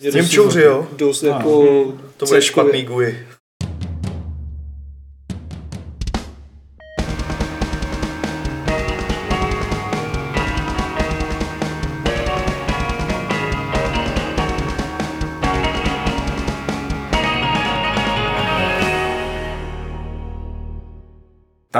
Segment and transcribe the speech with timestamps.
[0.00, 0.88] Němčouři, jo?
[0.96, 1.64] Dost jako...
[2.16, 3.26] To bude špatný GUI.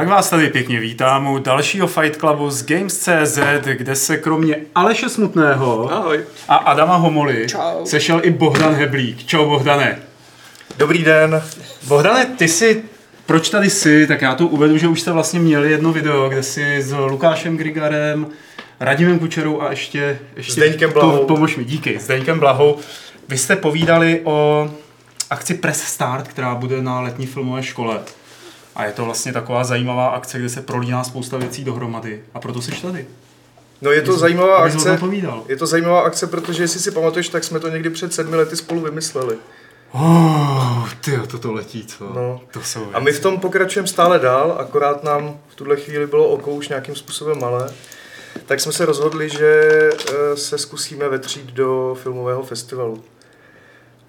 [0.01, 3.39] Tak vás tady pěkně vítám u dalšího Fight Clubu z Games.cz,
[3.75, 6.25] kde se kromě Aleše Smutného Ahoj.
[6.49, 7.85] a Adama Homoly Čau.
[7.87, 9.27] sešel i Bohdan Heblík.
[9.27, 9.99] Čau Bohdane.
[10.77, 11.43] Dobrý den.
[11.87, 12.83] Bohdane, ty jsi,
[13.27, 16.43] proč tady jsi, tak já tu uvedu, že už jste vlastně měli jedno video, kde
[16.43, 18.27] jsi s Lukášem Grigarem,
[18.81, 20.19] Radimem Kučerou a ještě...
[20.37, 21.19] ještě Zdeňkem Blahou.
[21.19, 21.99] Po, pomož mi, díky.
[21.99, 22.79] Zdeňkem Blahou.
[23.29, 24.71] Vy jste povídali o
[25.31, 28.01] akci Press Start, která bude na letní filmové škole.
[28.75, 32.23] A je to vlastně taková zajímavá akce, kde se prolíná spousta věcí dohromady.
[32.35, 33.07] A proto jsi tady.
[33.83, 34.99] No je to zajímavá o tom akce.
[35.49, 38.57] Je to zajímavá akce, protože jestli si pamatuješ, tak jsme to někdy před sedmi lety
[38.57, 39.37] spolu vymysleli.
[39.93, 42.05] Oh, ty toto letí, co?
[42.15, 42.41] No.
[42.51, 46.29] To jsou A my v tom pokračujeme stále dál, akorát nám v tuhle chvíli bylo
[46.29, 47.73] oko už nějakým způsobem malé.
[48.47, 49.61] Tak jsme se rozhodli, že
[49.93, 53.05] eh, se zkusíme vetřít do filmového festivalu.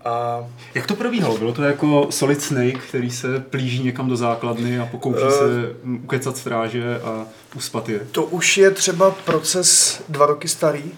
[0.05, 1.37] A Jak to probíhalo?
[1.37, 5.31] Bylo to jako Solid Snake, který se plíží někam do základny a pokouší Eh.
[5.31, 7.99] se ukecat stráže a uspat je.
[8.11, 10.91] to už je třeba proces dva roky starý,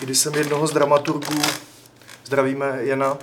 [0.00, 1.42] kdy jsem jednoho z dramaturgů,
[2.24, 3.18] zdravíme Jana,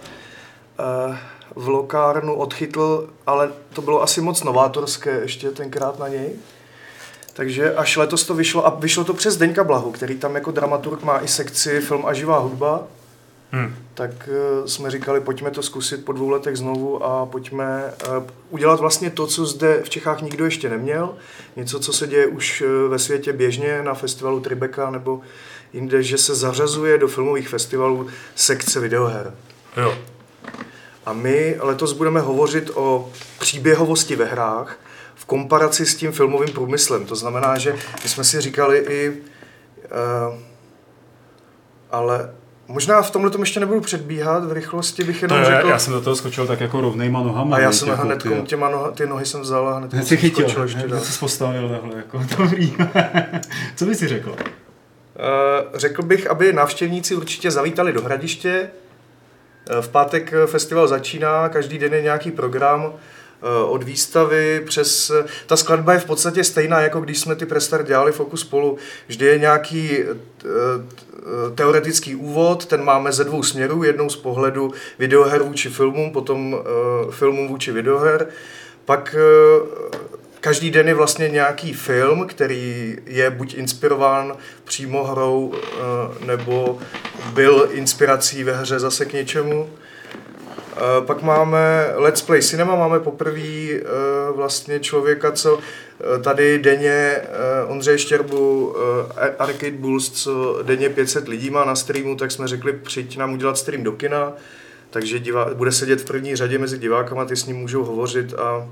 [0.80, 1.18] eh,
[1.56, 6.30] v lokárnu odchytl, ale to bylo asi moc novátorské ještě tenkrát na něj.
[7.34, 11.04] Takže až letos to vyšlo, a vyšlo to přes Deňka Blahu, který tam jako dramaturg
[11.04, 12.84] má i sekci film a živá hudba,
[13.52, 13.76] Hm.
[13.94, 18.08] tak eh, jsme říkali, pojďme to zkusit po dvou letech znovu a pojďme eh,
[18.50, 21.16] udělat vlastně to, co zde v Čechách nikdo ještě neměl.
[21.56, 25.22] Něco, co se děje už eh, ve světě běžně na festivalu Tribeca nebo
[25.74, 29.34] jinde, že se zařazuje do filmových festivalů sekce videoher.
[29.78, 29.98] Jo.
[31.06, 34.80] A my letos budeme hovořit o příběhovosti ve hrách
[35.16, 37.06] v komparaci s tím filmovým průmyslem.
[37.06, 40.40] To znamená, že my jsme si říkali i, uh,
[41.92, 42.34] ale
[42.70, 45.68] možná v tomhle tom ještě nebudu předbíhat, v rychlosti bych To jenom je, řekl.
[45.68, 47.56] já jsem do toho skočil tak jako rovnejma nohama.
[47.56, 50.18] a já jsem jako hned ty- těma noha, ty nohy jsem vzal a hned jsem
[50.18, 51.00] chytil, skočil ještě dál.
[51.00, 52.74] jsi postavil takhle, jako dobrý.
[53.76, 54.36] Co bys si řekl?
[54.40, 58.70] Eh, Řekl bych, aby návštěvníci určitě zavítali do Hradiště.
[59.70, 62.94] Eh, V pátek festival začíná, každý den je nějaký program
[63.68, 65.10] od výstavy přes...
[65.10, 68.78] eh, Ta skladba je v podstatě stejná, jako když jsme ty Prestar dělali Focus spolu.
[69.08, 70.06] Vždy je nějaký eh,
[70.46, 76.58] eh, teoretický úvod, ten máme ze dvou směrů, jednou z pohledu videoher vůči filmům, potom
[76.60, 78.28] eh, filmům vůči videoher.
[78.86, 80.00] Pak eh,
[80.42, 86.80] každý den je vlastně nějaký film, který je buď inspirován přímo hrou, eh, nebo
[87.34, 89.70] byl inspirací ve hře zase k něčemu.
[90.78, 93.82] Eh, Pak máme Let's Play Cinema, máme poprvé eh,
[94.36, 97.22] vlastně člověka, co eh, tady denně
[97.68, 98.76] Ondřej Štěrbu,
[99.40, 103.58] Arcade Bulls, co denně 500 lidí má na streamu, tak jsme řekli, přijď nám udělat
[103.58, 104.34] stream do kina,
[104.90, 108.70] takže divá, bude sedět v první řadě mezi divákama, ty s ním můžou hovořit a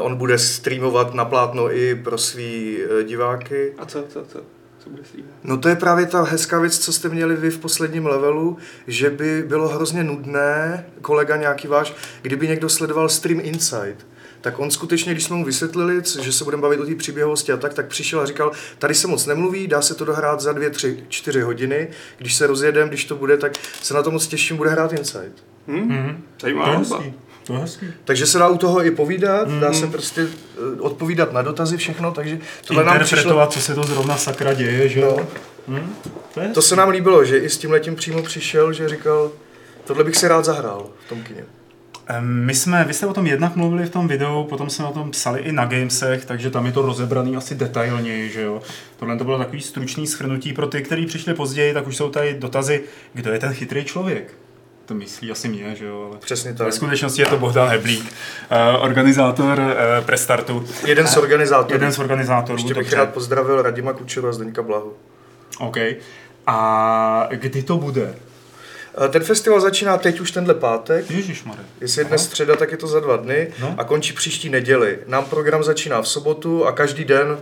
[0.00, 3.74] on bude streamovat na plátno i pro svý diváky.
[3.78, 4.57] A co, co, co?
[5.44, 8.56] No to je právě ta hezká věc, co jste měli vy v posledním levelu,
[8.86, 13.96] že by bylo hrozně nudné, kolega nějaký váš, kdyby někdo sledoval stream Inside.
[14.40, 17.56] Tak on skutečně, když jsme mu vysvětlili, že se budeme bavit o té příběhovosti a
[17.56, 20.70] tak, tak přišel a říkal, tady se moc nemluví, dá se to dohrát za dvě,
[20.70, 21.88] tři, čtyři hodiny,
[22.18, 25.32] když se rozjedem, když to bude, tak se na to moc těším, bude hrát Inside.
[25.66, 25.76] Hm?
[25.76, 26.22] Mhm.
[26.36, 27.04] To Zajímavá.
[27.48, 27.86] To je hezký.
[28.04, 29.60] Takže se dá u toho i povídat, Mhm.
[29.60, 33.74] dá se prostě eh, odpovídat na dotazy, všechno, takže tohle nám přišlo, Interpretovat, co se
[33.74, 35.16] to zrovna sakra děje, že jo?
[35.68, 35.78] No.
[35.78, 35.94] Hm?
[36.34, 39.30] To je to se nám líbilo, že i s tím letím přímo přišel, že říkal,
[39.84, 41.44] tohle bych si rád zahrál v tom kině.
[42.20, 45.10] My jsme, vy jste o tom jednak mluvili v tom videu, potom jsme o tom
[45.10, 48.62] psali i na Gamesech, takže tam je to rozebraný asi detailněji, že jo.
[48.98, 52.34] Tohle to bylo takový stručný schrnutí pro ty, kteří přišli později, tak už jsou tady
[52.34, 52.82] dotazy,
[53.14, 54.34] kdo je ten chytrý člověk.
[54.88, 56.72] To myslí asi mě, že jo, ale Přesně ve tak.
[56.72, 58.12] skutečnosti je to Bohdan Heblík,
[58.50, 61.74] eh, organizátor eh, Prestartu, Jeden z organizátorů.
[61.74, 62.58] jeden z organizátorů.
[62.58, 62.96] Ještě bych dobře.
[62.96, 64.92] rád pozdravil Radima Kučera a Zdeňka Blahu.
[65.60, 65.76] OK.
[66.46, 68.14] A kdy to bude?
[69.04, 71.10] Eh, Ten festival začíná teď už tenhle pátek.
[71.10, 71.64] Ježišmarja.
[71.80, 73.74] Jestli je dnes středa, tak je to za dva dny No.
[73.78, 74.98] a končí příští neděli.
[75.06, 77.38] Nám program začíná v sobotu a každý den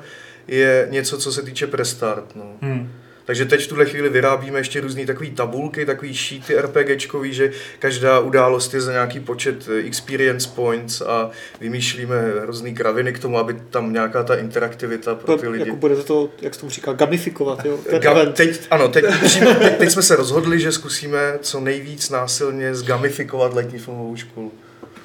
[0.48, 2.24] je něco, co se týče prestart.
[2.36, 2.44] No.
[2.62, 2.92] Hmm.
[3.26, 8.18] Takže teď v tuhle chvíli vyrábíme ještě různé takové tabulky, takové sheety RPGčkový, že každá
[8.18, 11.30] událost je za nějaký počet eh, experience points a
[11.60, 15.64] vymýšlíme různé kraviny k tomu, aby tam nějaká ta interaktivita pro ty lidi.
[15.64, 17.78] Jako budete to, jak se tomu říká, gamifikovat, jo?
[17.90, 18.36] Ten Ga- event.
[18.36, 23.78] teď, ano, teď, teď, teď jsme se rozhodli, že zkusíme co nejvíc násilně zgamifikovat letní
[23.78, 24.52] filmovou školu.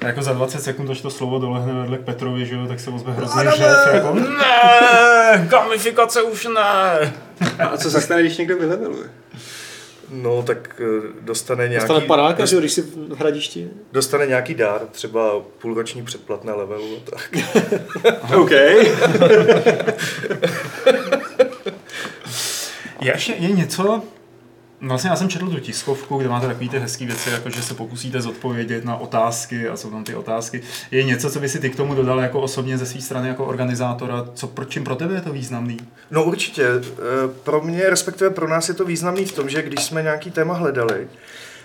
[0.02, 2.80] A jako za 20 sekund, až to slovo dolehne vedle k Petrovi, že jo, tak
[2.80, 7.12] se ozve hrozný řev, jako ne, gamifikace už ne.
[7.58, 9.08] A co se stane, když někdo vyleveluje?
[10.10, 10.84] No, tak eh,
[11.20, 13.68] dostane nějaký, Dostane panáka, dost- že když jsi v hradišti.
[13.92, 16.96] dostane nějaký dár, třeba půlroční předplatné levelu.
[16.96, 17.30] a Tak.
[18.36, 18.50] OK.
[18.50, 18.92] Je,
[23.12, 24.02] ještě, je něco,
[24.82, 27.74] Vlastně já jsem četl tu tiskovku, kde máte takové ty hezké věci, jako že se
[27.74, 30.62] pokusíte zodpovědět na otázky a jsou tam ty otázky.
[30.90, 33.44] Je něco, co by si ty k tomu dodal jako osobně ze své strany jako
[33.44, 34.26] organizátora?
[34.34, 35.76] Co, pro, čím pro tebe je to významný?
[36.10, 36.66] No určitě.
[36.66, 36.82] Eh,
[37.44, 40.54] Pro mě, respektive pro nás je to významný v tom, že když jsme nějaký téma
[40.54, 41.08] hledali,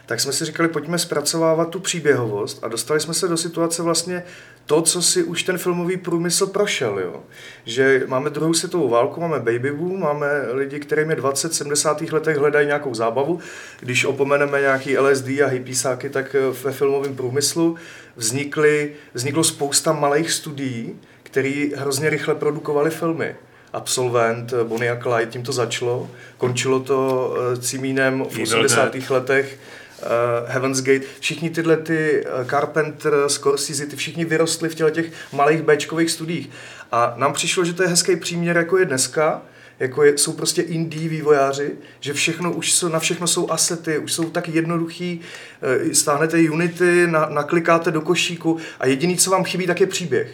[0.08, 4.24] tak jsme si říkali, pojďme zpracovávat tu příběhovost a dostali jsme se do situace vlastně
[4.66, 7.00] to, co si už ten filmový průmysl prošel.
[7.00, 7.24] Jo?
[7.66, 12.02] Že máme druhou světovou válku, máme baby boom, máme lidi, kterým je 20, 70.
[12.02, 13.40] letech hledají nějakou zábavu.
[13.80, 17.76] Když opomeneme nějaký LSD a hippiesáky, tak eh, ve filmovém průmyslu
[18.16, 23.36] vznikly, vzniklo spousta malých studií, které hrozně rychle produkovaly filmy
[23.74, 26.10] absolvent eh, Bonnie a Clyde, tím to začalo.
[26.38, 29.10] Končilo to eh, Cimínem v Evil 80.
[29.10, 29.60] letech.
[29.98, 35.12] Uh, Heaven's Gate, všichni tyhle ty uh, Carpenter, Scorsese, ty všichni vyrostli v těle těch
[35.34, 36.50] malých Bčkových studiích.
[36.92, 39.42] A nám přišlo, že to je hezký příměr, jako je dneska,
[39.80, 44.14] jako je, jsou prostě indie vývojáři, že všechno už jsou, na všechno jsou asety, už
[44.14, 45.22] jsou tak jednoduchý,
[45.62, 50.32] eh, stáhnete Unity, na, naklikáte do košíku a jediný, co vám chybí, tak je příběh.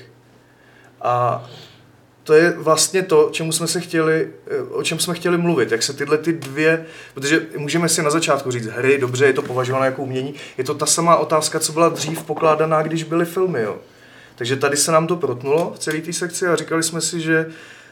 [1.02, 1.46] A
[2.24, 5.84] to je vlastně to, čemu jsme se chtěli, eh, o čem jsme chtěli mluvit, jak
[5.84, 9.86] se tyhle ty dvě, protože můžeme si na začátku říct, hry, dobře, je to považováno
[9.86, 13.78] jako umění, je to ta samá otázka, co byla dřív pokládaná, když byly filmy, jo.
[14.36, 17.46] Takže tady se nám to protnulo v celé té sekci a říkali jsme si, že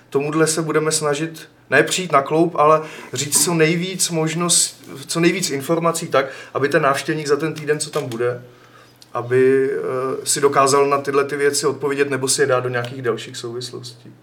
[0.09, 2.81] tomuhle se budeme snažit ne přijít na kloup, ale
[3.13, 7.89] říct co nejvíc možnost, co nejvíc informací tak, aby ten návštěvník za ten týden, co
[7.89, 8.41] tam bude,
[9.13, 13.01] aby eh, si dokázal na tyhle ty věci odpovědět nebo si je dát do nějakých
[13.01, 14.13] dalších souvislostí.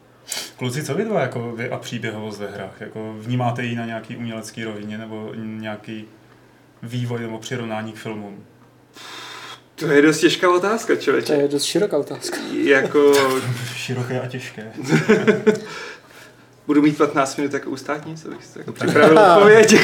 [0.56, 2.80] Kluci, co vy dva jako vy a příběhovost ve hrách?
[2.80, 6.08] Jako vnímáte ji na nějaký umělecký rovině nebo nějaký
[6.82, 8.44] vývoj nebo přirovnání k filmům?
[9.74, 11.32] To je dost těžká otázka, To člověče.
[11.34, 12.36] je dost široká otázka.
[12.64, 13.12] Jako,
[13.74, 14.72] Široké a těžké.
[16.66, 18.88] budu mít 15 minut jako u státnice, abych si jako Tak.
[18.88, 19.74] připravil odpověď.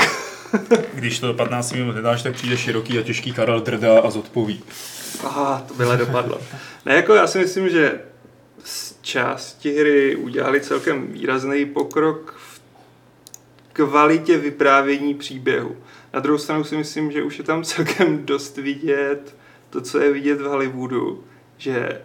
[0.94, 4.62] Když to do 15 minut nedáš, tak přijde široký a těžký Karel Drda a zodpoví.
[5.24, 6.40] Aha, to byla dopadlo.
[6.86, 8.00] Ne, jako já si myslím, že
[8.64, 12.60] z části hry udělali celkem výrazný pokrok v
[13.72, 15.76] kvalitě vyprávění příběhu.
[16.12, 19.36] Na druhou stranu si myslím, že už je tam celkem dost vidět
[19.70, 21.24] to, co je vidět v Hollywoodu,
[21.58, 22.02] že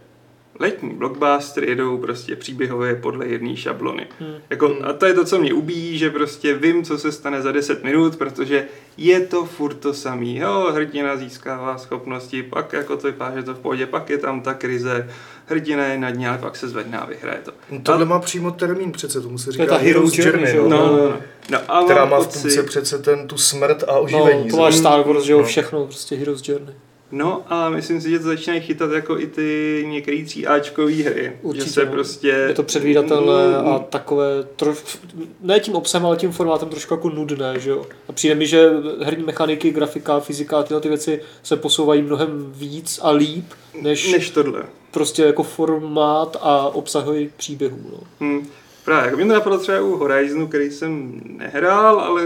[0.60, 4.08] letní blockbustery jedou prostě příběhově podle jedné šablony.
[4.20, 4.34] Hmm.
[4.50, 7.52] Jako, a to je to, co mě ubíjí, že prostě vím, co se stane za
[7.52, 8.66] 10 minut, protože
[8.98, 10.38] je to furt to samý.
[10.38, 14.42] Jo, hrdina získává schopnosti, pak jako to vypadá, že to v pohodě, pak je tam
[14.42, 15.10] ta krize,
[15.46, 17.52] hrdina je na dně, ale pak se zvedne a vyhraje to.
[17.72, 20.58] No, tohle má přímo termín přece, tomu se To říká je ta Hero's Journey, že
[20.58, 20.70] jo?
[20.70, 21.18] no, No, no, no.
[21.52, 24.50] no a která má v půlce přece ten, tu smrt a No, oživení.
[24.50, 24.76] to máš?
[24.76, 25.46] Star Wars, že jo, No.
[25.46, 26.76] všechno, prostě Hero's Journey.
[27.12, 31.34] No a myslím si, že to začínají chytat jako i ty některé tříáčkové hry.
[31.42, 31.92] Určitě, že se no.
[31.92, 32.28] prostě...
[32.28, 34.98] Je to předvídatelné Mm, a takové, troš,
[35.42, 37.86] ne tím obsahem, ale tím formátem trošku jako nudné, že jo.
[38.08, 38.70] A přijde mi, že
[39.04, 43.46] herní mechaniky, grafika, fyzika a tyhle ty věci se posouvají mnohem víc a líp,
[43.82, 44.63] než, Než tohle.
[44.92, 48.00] prostě jako formát a obsahový příběhů, no.
[48.20, 48.48] Hmm.
[48.86, 52.22] Právě, jako mě to napadlo třeba u Horizonu, který jsem nehrál, ale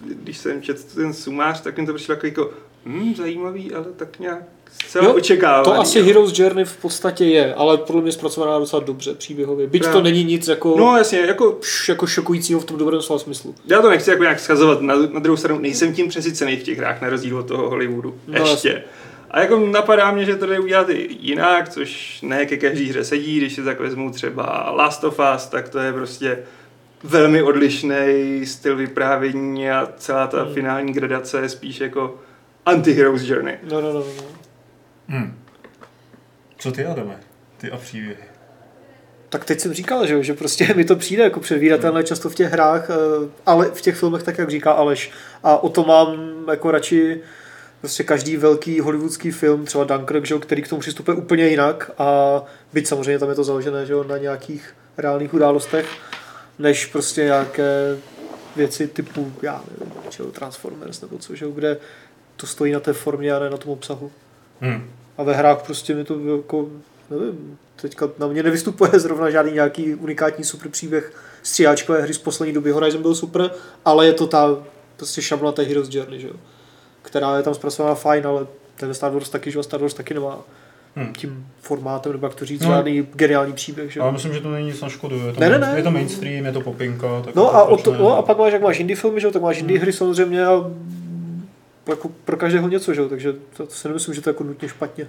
[0.00, 2.50] když jsem četl ten sumář, tak mi to přišlo jako, jako
[2.86, 4.42] hm, zajímavý, ale tak nějak
[4.86, 5.64] zcela Jo, očekávaný.
[5.64, 6.04] To asi jo.
[6.04, 9.66] Hero's Journey v podstatě je, ale podle mě zpracovaná docela dobře příběhově.
[9.66, 10.00] Byť Právě.
[10.00, 13.54] to není nic jako, No jasně, jako š, jako šokujícího v tom dobrém slova smyslu.
[13.66, 16.78] já to nechci jako nějak schazovat, na, na druhou stranu nejsem tím přesycený v těch
[16.78, 18.14] hrách, na rozdíl od toho Hollywoodu.
[18.26, 18.82] No, Ještě.
[19.30, 23.04] A jako napadá mě, že to jde udělat i jinak, což ne ke každý hře
[23.04, 26.38] sedí, když si tak vezmu třeba Last of Us, tak to je prostě
[27.04, 30.54] velmi odlišný styl vyprávění a celá ta Hmm.
[30.54, 32.14] finální gradace je spíš jako
[32.66, 33.58] anti-hero's journey.
[33.62, 34.24] No, no, no, no.
[35.08, 35.38] Hmm.
[36.58, 37.20] Co ty, Adame?
[37.56, 38.16] Ty a příběhy.
[39.28, 42.34] Tak teď jsem říkal, že, jo, že prostě mi to přijde jako předvídatelné často v
[42.34, 42.94] těch hrách, eh,
[43.46, 45.10] ale v těch filmech tak, jak říká Aleš.
[45.42, 46.16] A o to mám
[46.50, 47.20] jako radši
[47.80, 51.90] prostě každý velký hollywoodský film, třeba Dunkirk, že, jo, který k tomu přistupuje úplně jinak
[51.98, 52.42] a
[52.72, 55.86] byť samozřejmě tam je to založené že, jo, na nějakých reálných událostech,
[56.58, 57.96] než prostě nějaké
[58.56, 61.76] věci typu, já nevím, čeho, Transformers nebo co, že, jo, kde
[62.36, 64.10] to stojí na té formě a ne na tom obsahu.
[64.60, 64.90] Hmm.
[65.18, 66.66] A ve hrách prostě mi to jako,
[67.10, 71.12] nevím, teďka na mě nevystupuje zrovna žádný nějaký unikátní super příběh
[71.42, 72.70] stříháčkové hry z poslední doby.
[72.70, 73.50] Horizon byl super,
[73.84, 74.56] ale je to ta
[74.96, 76.34] prostě šablona té Heroes Journey, že jo?
[77.02, 79.62] která je tam zpracovaná fajn, ale ten Star Wars taky, že?
[79.62, 80.38] Star Wars taky nemá
[80.98, 81.12] Hmm.
[81.12, 82.68] tím formátem, nebo jak to říct, No.
[82.68, 85.26] žádný geniální příběh, že Ale myslím, že to není nic na škodu.
[85.26, 85.72] Je to, Ne, ne, ne.
[85.76, 87.22] je to mainstream, je to popinka.
[87.24, 87.98] Tak No jako a, to, ne?
[87.98, 89.64] no a pak máš, jak máš indie filmy, že jo, tak máš Hmm.
[89.64, 90.70] indie hry samozřejmě a
[91.88, 94.68] jako pro každého něco, že takže to, to si nemyslím, že to je jako nutně
[94.68, 95.08] špatně.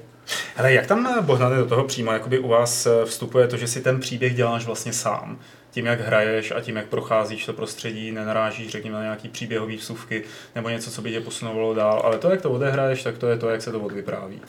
[0.55, 3.67] Hele, jak tam, eh, Bohnane, do toho přímo jakoby u vás eh, vstupuje to, že
[3.67, 5.39] si ten příběh děláš vlastně sám?
[5.71, 10.23] Tím, jak hraješ a tím, jak procházíš to prostředí, nenarážíš, řekněme, na nějaký příběhový vsuvky
[10.55, 12.01] nebo něco, co by tě posunovalo dál.
[12.03, 14.41] Ale to, jak to odehraješ, tak to je to, jak se to odvypráví.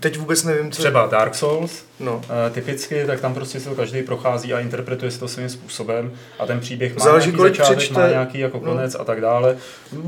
[0.00, 0.82] Teď vůbec nevím, co...
[0.82, 2.22] Třeba Dark Souls, No.
[2.46, 6.12] eh, typicky, tak tam prostě se to každý prochází a interpretuje si to svým způsobem
[6.38, 7.94] a ten příběh má Záleží, nějaký kolik začátek, přečte.
[8.00, 8.72] má nějaký jako No.
[8.72, 9.56] konec a tak dále.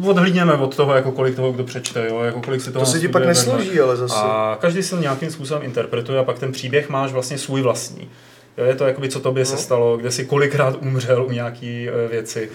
[0.07, 2.21] Odhlídněme od toho, jako kolik toho kdo přečte, jo?
[2.21, 4.15] jako kolik si toho To se ti pak nesloží, ale zase.
[4.17, 8.11] A každý si to nějakým způsobem interpretuje a pak ten příběh máš vlastně svůj vlastní.
[8.59, 9.59] Jo, je to jakoby, co tobě se No.
[9.61, 12.51] stalo, kde si kolikrát umřel u nějaký e, věci,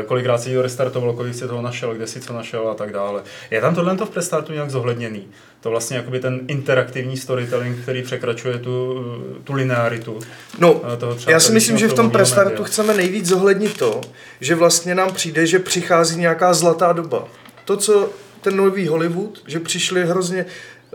[0.00, 2.92] e, kolikrát si to restartovalo, kolik si toho našel, kde si co našel a tak
[2.92, 3.22] dále.
[3.50, 5.26] Je tam tohle v prestartu nějak zohledněný?
[5.60, 9.04] To vlastně jakoby ten interaktivní storytelling, který překračuje tu,
[9.44, 10.18] tu linearitu.
[10.58, 14.00] No, toho třeba já si myslím, že v tom prestartu chceme nejvíc zohlednit to,
[14.40, 17.28] že vlastně nám přijde, že přichází nějaká zlatá doba.
[17.64, 20.46] To, co ten nový Hollywood, že přišly hrozně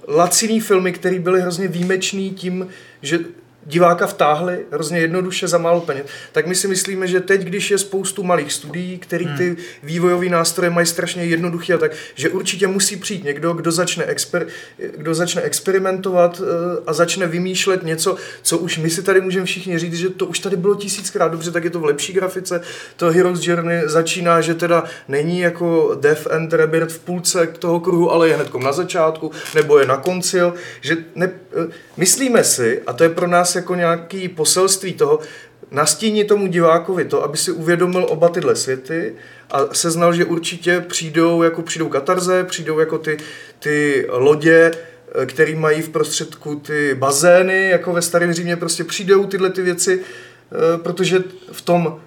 [0.08, 2.68] laciný filmy, které byly hrozně výjimečný tím,
[3.02, 3.20] že
[3.68, 7.78] diváka vtáhli hrozně jednoduše za málo peněz, tak my si myslíme, že teď, když je
[7.78, 12.96] spoustu malých studií, který ty vývojové nástroje mají strašně jednoduché a tak, že určitě musí
[12.96, 14.48] přijít někdo, kdo začne, exper,
[14.98, 19.80] kdo začne experimentovat eh, a začne vymýšlet něco, co už my si tady můžeme všichni
[19.80, 22.62] říct, že to už tady bylo tisíckrát dobře, tak je to v lepší grafice.
[22.96, 28.12] To Heroes Journey začíná, že teda není jako Death and Rebirth v půlce toho kruhu,
[28.12, 30.38] ale je hnedkom na začátku, nebo je na konci,
[30.82, 35.20] že ne, eh, myslíme si, a to je pro nás jako nějaký poselství toho,
[35.72, 39.14] nastíní tomu divákovi to, aby si uvědomil oba tyhle světy
[39.52, 43.18] a seznal, že určitě přijdou jako přijdou katarze, přijdou jako ty,
[43.60, 44.72] ty lodě,
[45.22, 49.62] eh, který mají v prostředku ty bazény, jako ve starém Římě, prostě přijdou tyhle ty
[49.62, 52.00] věci, eh, protože v tom,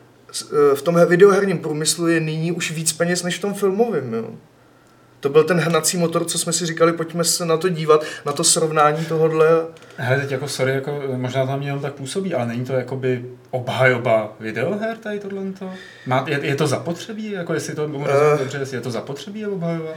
[0.43, 4.15] eh, v tom videoherním průmyslu je nyní už víc peněz než v tom filmovém.
[4.15, 4.31] Jo.
[5.21, 8.33] To byl ten hnací motor, co jsme si říkali, pojďme se na to dívat, na
[8.33, 9.49] to srovnání tohohle.
[9.97, 14.33] Hele, teď jako sorry, jako, možná tam jenom tak působí, ale není to jakoby obhajoba
[14.41, 15.43] videoher tady tohle?
[16.07, 18.07] Má, je, je, to zapotřebí, jako jestli to uh,
[18.39, 19.91] dobře, jestli je to zapotřebí je obhajoba?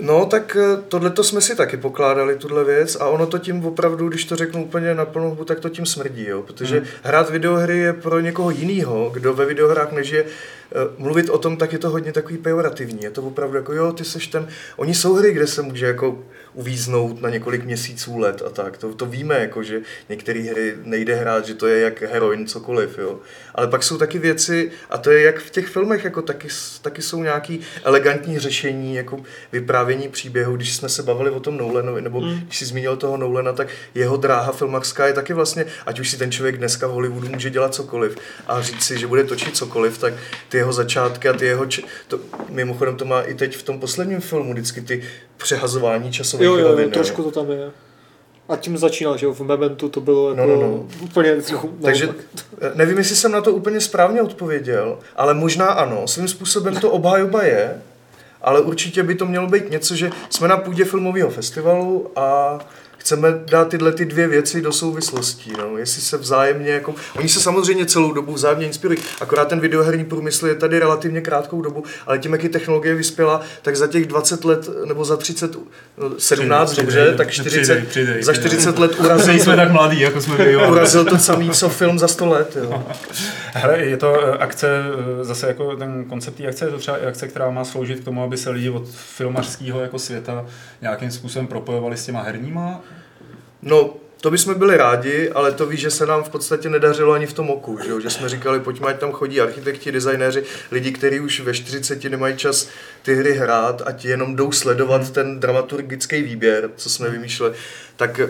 [0.00, 0.56] No, tak
[0.88, 4.36] tohle to jsme si taky pokládali, tuhle věc, a ono to tím opravdu, když to
[4.36, 6.42] řeknu úplně na plnou hubu, tak to tím smrdí, jo?
[6.42, 6.86] protože Hmm.
[7.02, 11.72] hrát videohry je pro někoho jiného, kdo ve videohrách nežije, eh, mluvit o tom, tak
[11.72, 13.02] je to hodně takový pejorativní.
[13.02, 16.18] Je to opravdu jako, jo, ty seš ten, oni jsou hry, kde se může jako
[16.60, 18.78] uvíznout na několik měsíců, let a tak.
[18.78, 22.98] To, to víme, jako, že některé hry nejde hrát, že to je jak heroin, cokoliv,
[22.98, 23.18] jo.
[23.54, 26.48] Ale pak jsou taky věci, a to je jak v těch filmech, jako taky,
[26.82, 29.20] taky jsou nějaký elegantní řešení, jako
[29.52, 32.40] vyprávění příběhu, když jsme se bavili o tom Nolanovi, nebo Mm.
[32.40, 36.16] když si zmínil toho Nolana, tak jeho dráha filmařská je taky vlastně, ať už si
[36.18, 39.98] ten člověk dneska v Hollywoodu může dělat cokoliv a říct si, že bude točit cokoliv,
[39.98, 40.14] tak
[40.48, 42.20] ty jeho začátky a ty jeho, č- to,
[42.50, 45.02] mimochodem to má i teď v tom posledním filmu vždycky ty
[45.36, 47.70] přehazování časových Jo, jo, jo, trošku to tam je.
[48.48, 50.86] A tím začínal, že jo, v Mementu to bylo jako No, no, no.
[51.00, 51.36] úplně
[51.82, 52.08] Takže
[52.60, 56.90] eh, nevím, jestli jsem na to úplně správně odpověděl, ale možná ano, svým způsobem to
[56.90, 57.82] obhajoba je,
[58.42, 62.58] ale určitě by to mělo být něco, že jsme na půdě filmového festivalu a
[63.06, 65.78] chceme dát tyhle ty dvě věci do souvislostí, no.
[65.78, 70.46] jestli se vzájemně, jako, oni se samozřejmě celou dobu vzájemně inspirují, akorát ten videoherní průmysl
[70.46, 74.44] je tady relativně krátkou dobu, ale tím, jak je technologie vyspěla, tak za těch 20
[74.44, 75.56] let, nebo za 30,
[75.98, 78.50] no, 17, Přidej, dobře, přidej, tak přidej, 40, přidej, za přidej.
[78.50, 80.56] 40 let urazil Nejsme tak mladí, jako jsme byli.
[80.56, 82.56] urazil to samý, co film za 100 let.
[82.56, 82.86] Jo.
[83.52, 84.68] Hele, je to eh, akce,
[85.20, 88.22] eh, zase jako ten koncept akce, je to třeba akce, která má sloužit k tomu,
[88.22, 90.46] aby se lidi od filmařského jako světa
[90.80, 92.80] nějakým způsobem propojovali s těma herníma.
[93.66, 97.26] No, to bychom byli rádi, ale to víš, že se nám v podstatě nedařilo ani
[97.26, 98.00] v tom oku, že, jo?
[98.00, 102.36] že jsme říkali, pojďme, ať tam chodí architekti, designéři, lidi, kteří už ve 40 nemají
[102.36, 102.68] čas
[103.02, 107.54] ty hry hrát, ať jenom jdou sledovat ten dramaturgický výběr, co jsme vymýšleli,
[107.96, 108.20] tak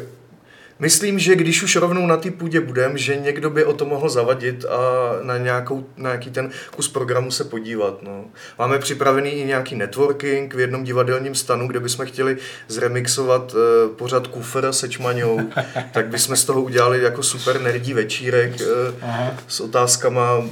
[0.79, 4.09] Myslím, že když už rovnou na té půdě budem, že někdo by o to mohl
[4.09, 4.79] zavadit a
[5.23, 8.03] na, nějakou, na nějaký ten kus programu se podívat.
[8.03, 8.25] No.
[8.59, 12.37] Máme připravený i nějaký networking v jednom divadelním stanu, kde bychom chtěli
[12.69, 15.41] zremixovat uh, pořad Kufr se Čmaňou,
[15.93, 19.09] tak bychom z toho udělali jako super nerdí večírek uh,
[19.49, 20.45] s otázkama.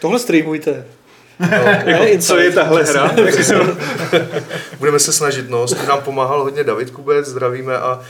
[0.00, 0.84] Tohle streamujte.
[1.86, 3.14] Jako, co je tahle hra?
[4.78, 5.68] Budeme se snažit, no.
[5.68, 8.00] S tím nám pomáhal hodně David Kubec, zdravíme a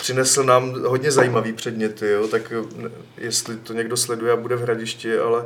[0.00, 2.28] přinesl nám hodně zajímavý předměty, jo.
[2.28, 5.44] tak ne- jestli to někdo sleduje a bude v Hradišti, ale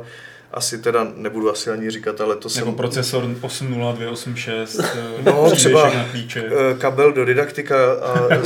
[0.51, 2.75] asi teda nebudu asi ani říkat, ale to Nebo jsem...
[2.75, 4.79] procesor 80286,
[5.23, 6.43] No, přívěšek třeba na klíče.
[6.71, 8.29] eh, kabel do didaktika a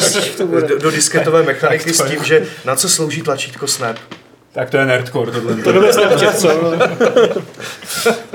[0.00, 0.36] s-
[0.68, 3.96] do, do disketové mechaniky s tím, že na co slouží tlačítko Snap.
[4.54, 5.56] Tak to je nerdcore tohle.
[5.56, 6.48] To nové Snapchat, co?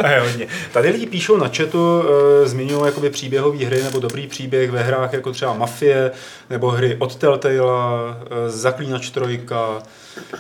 [0.08, 0.48] Je hodně.
[0.74, 2.04] Tady lidi píšou na chatu,
[2.44, 6.12] e, zmiňují jakoby příběhové hry nebo dobrý příběh ve hrách jako třeba Mafie,
[6.50, 9.82] nebo hry od Telltale, e, Zaklínač trojka,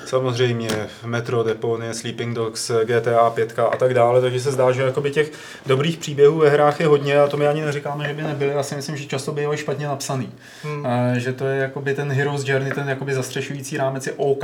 [0.05, 0.69] samozřejmě
[1.05, 5.31] Metro, Deponie, Sleeping Dogs, GTA 5 a tak dále, takže se zdá, že jakoby těch
[5.65, 8.63] dobrých příběhů ve hrách je hodně a to my ani neříkáme, že by nebyly, já
[8.63, 10.31] si myslím, že často bývají špatně napsaný.
[10.63, 10.86] Hmm.
[10.86, 14.43] E, že to je jakoby ten Hero's Journey, ten jakoby zastřešující rámec je OK,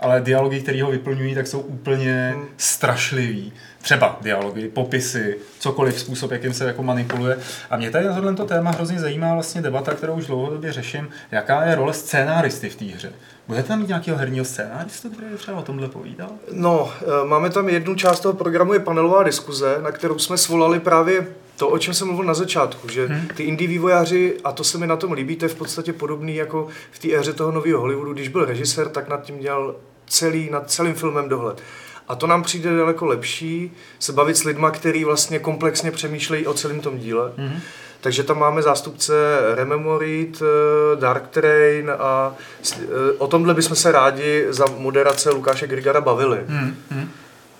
[0.00, 2.46] ale dialogy, které ho vyplňují, tak jsou úplně hmm.
[2.56, 3.52] strašlivý.
[3.82, 7.38] Třeba dialogy, popisy, cokoliv, způsob, jakým se jako manipuluje.
[7.70, 11.64] A mě tady na tohle téma hrozně zajímá vlastně debata, kterou už dlouhodobě řeším, jaká
[11.64, 13.12] je role scénáristy v té hře.
[13.50, 16.28] Budete tam mít nějakého herního scénáristu, který třeba o tomhle povídal?
[16.52, 20.80] No, eh, máme tam jednu část toho programu, je panelová diskuze, na kterou jsme svolali
[20.80, 21.26] právě
[21.56, 24.86] to, o čem jsem mluvil na začátku, že ty indie vývojáři, a to se mi
[24.86, 28.12] na tom líbí, to je v podstatě podobný jako v té éře toho nového Hollywoodu,
[28.12, 29.74] když byl režisér, tak nad tím dělal
[30.06, 31.62] celý, nad celým filmem dohled.
[32.08, 36.54] A to nám přijde daleko lepší, se bavit s lidma, který vlastně komplexně přemýšlejí o
[36.54, 37.32] celém tom díle.
[37.38, 37.60] Mm-hmm.
[38.00, 39.12] Takže tam máme zástupce
[39.54, 42.34] Rememorit, eh, Dark Train a
[42.72, 42.86] eh,
[43.18, 46.40] o tomhle bychom se rádi za moderace Lukáše Grigara bavili.
[46.46, 47.10] Hmm.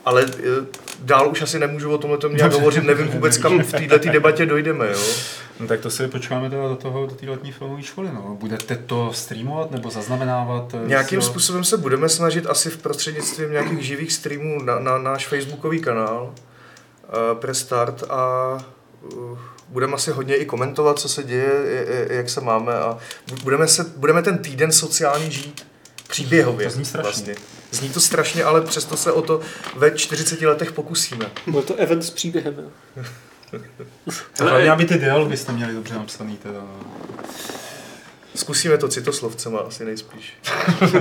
[0.05, 0.43] Ale eh,
[1.03, 4.47] dál už asi nemůžu o tomhle tom nějak hovořit, nevím vůbec, kam v této debatě
[4.47, 4.87] dojdeme.
[4.87, 4.99] Jo?
[5.61, 8.09] No, tak to si počkáme teda do toho, do té letní filmové školy.
[8.15, 8.37] No.
[8.41, 10.75] Budete to streamovat nebo zaznamenávat?
[10.87, 11.33] Nějakým vysílat?
[11.33, 16.33] způsobem se budeme snažit asi v prostřednictvím nějakých živých streamů na, na náš facebookový kanál
[16.33, 18.59] uh, Prestart a
[19.03, 19.39] uh,
[19.71, 21.53] budeme asi hodně i komentovat, co se děje,
[22.11, 22.99] jak se máme a
[23.29, 25.67] bu- budeme, se, budeme ten týden sociální žít
[26.09, 26.67] příběhově.
[26.67, 27.03] To zní strašně.
[27.03, 27.35] Vlastně.
[27.71, 29.41] Zní to strašně, ale přesto se o to
[29.77, 31.31] ve 40 letech pokusíme.
[31.47, 33.05] Byl to event s příběhem, jo.
[34.41, 36.37] Hlavně, aby ty dialogy jste měli dobře napsaný.
[36.37, 36.61] Teda.
[38.35, 40.35] Zkusíme to citoslovcema asi nejspíš.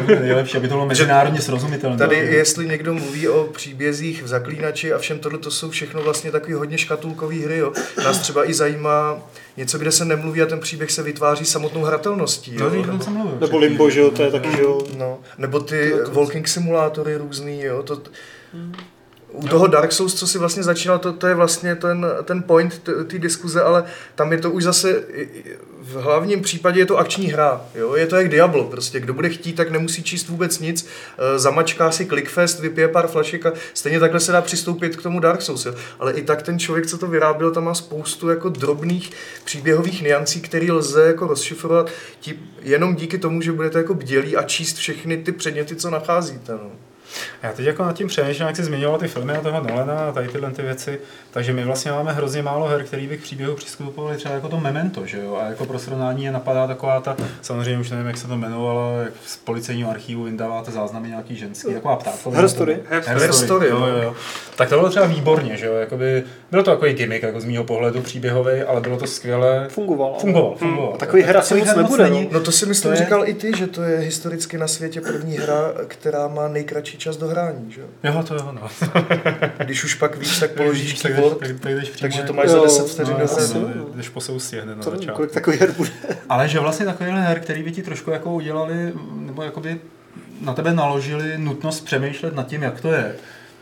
[0.07, 1.97] Nejlepší, aby to bylo mezinárodně srozumitelné.
[1.97, 6.31] Tady, jestli někdo mluví o příbězích v Zaklínači a všem tohle, to jsou všechno vlastně
[6.31, 7.57] takové hodně škatulkové hry.
[7.57, 7.73] Jo.
[8.03, 9.21] Nás třeba i zajímá
[9.57, 12.55] něco, kde se nemluví a ten příběh se vytváří samotnou hratelností.
[12.57, 12.83] No, Jo.
[12.91, 13.37] teď jsem mluvil.
[13.41, 14.81] Nebo Limbo, že jo, to je taky, že jo.
[14.97, 18.01] No, nebo ty walking simulátory různý, jo, to,
[19.31, 22.81] u toho Dark Souls, co si vlastně začínal, to, to je vlastně ten, ten point
[23.07, 23.83] té diskuze, ale
[24.15, 25.03] tam je to už zase,
[25.89, 27.95] v hlavním případě je to akční hra, jo?
[27.95, 31.91] je to jak Diablo, prostě kdo bude chtít, tak nemusí číst vůbec nic, eh, zamačká
[31.91, 35.65] si clickfest, vypije pár flašek a stejně takhle se dá přistoupit k tomu Dark Souls,
[35.65, 35.75] jo?
[35.99, 39.11] ale i tak ten člověk, co to vyráběl, tam má spoustu jako drobných
[39.43, 44.43] příběhových niancí, které lze jako rozšifrovat tí, jenom díky tomu, že budete jako bdělí a
[44.43, 46.51] číst všechny ty předměty, co nacházíte.
[46.51, 46.88] No.
[47.43, 50.11] Já teď jako nad tím přemýšlím, jak jsi zmiňoval ty filmy a toho Nolana a
[50.11, 50.99] tady tyhle ty věci,
[51.31, 54.59] takže my vlastně máme hrozně málo her, který by k příběhu přistupovali třeba jako to
[54.59, 55.35] Memento, že jo?
[55.41, 59.01] A jako pro srovnání je napadá taková ta, samozřejmě už nevím, jak se to jmenovalo,
[59.01, 62.37] jak z policejního archivu vyndáváte záznamy nějaký ženský, taková ptáková.
[62.37, 62.79] Her Story.
[62.89, 63.87] Her Story, jo, no.
[63.87, 64.15] jo, jo.
[64.55, 65.73] Tak to bylo třeba výborně, že jo?
[65.73, 69.67] Jakoby, bylo to takový gimmick, jako z mýho pohledu příběhový, ale bylo to skvěle.
[69.69, 70.19] Fungovalo.
[70.19, 70.91] Fungoval, fungoval.
[70.93, 72.25] A takový asi Takových moc her nebude, no.
[72.31, 75.01] No to si myslím, To je- říkal i ty, že to je historicky na světě
[75.01, 77.81] první hra, která má nejkratší čas dohrání, že?
[77.81, 77.87] jo?
[78.03, 78.67] Jo, to jo, no.
[79.65, 82.57] Když už pak víš, tak položíš tak, keyboard, tak, tak přímo takže to máš za
[82.57, 83.73] Jo, 10 vteřin no, no.
[83.75, 85.15] no, jdeš po soustě hned na To začátku.
[85.15, 85.89] kolik takových her bude.
[86.29, 89.79] Ale že vlastně takovýhle her, který by ti trošku jako udělali, nebo jakoby
[90.41, 93.15] na tebe naložili nutnost přemýšlet nad tím, jak to je,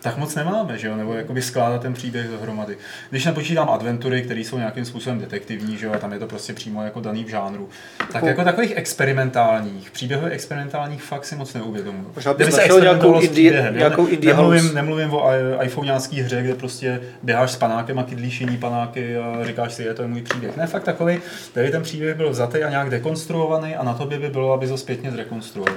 [0.08, 0.96] tak moc nemáme, že jo?
[0.96, 2.78] nebo jakoby skládat ten příběh dohromady.
[3.10, 5.94] Když nepočítám adventury, které jsou nějakým způsobem detektivní, že jo?
[5.94, 7.70] a tam je to prostě přímo jako daný v žánru,
[8.12, 12.14] tak Po- jako takových experimentálních, příběhově experimentálních fakt si moc neuvědomuji.
[12.36, 15.30] Kdyby se experimentovalo s příběhem, nějakou indie nemluvím, nemluvím o
[15.64, 19.94] iPhoneácký hře, kde prostě běháš s panákem a kydlíš jiný panáky a říkáš si, je
[19.94, 20.58] to je můj příběh.
[20.58, 21.20] Ne, fakt takový,
[21.54, 24.78] tady ten příběh byl vzatý a nějak dekonstruovaný a na tobě by bylo, aby to
[24.78, 25.74] zpětně zrekonstruoval.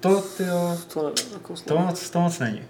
[0.00, 2.62] To, tyjo, To jako to, moc, to moc není.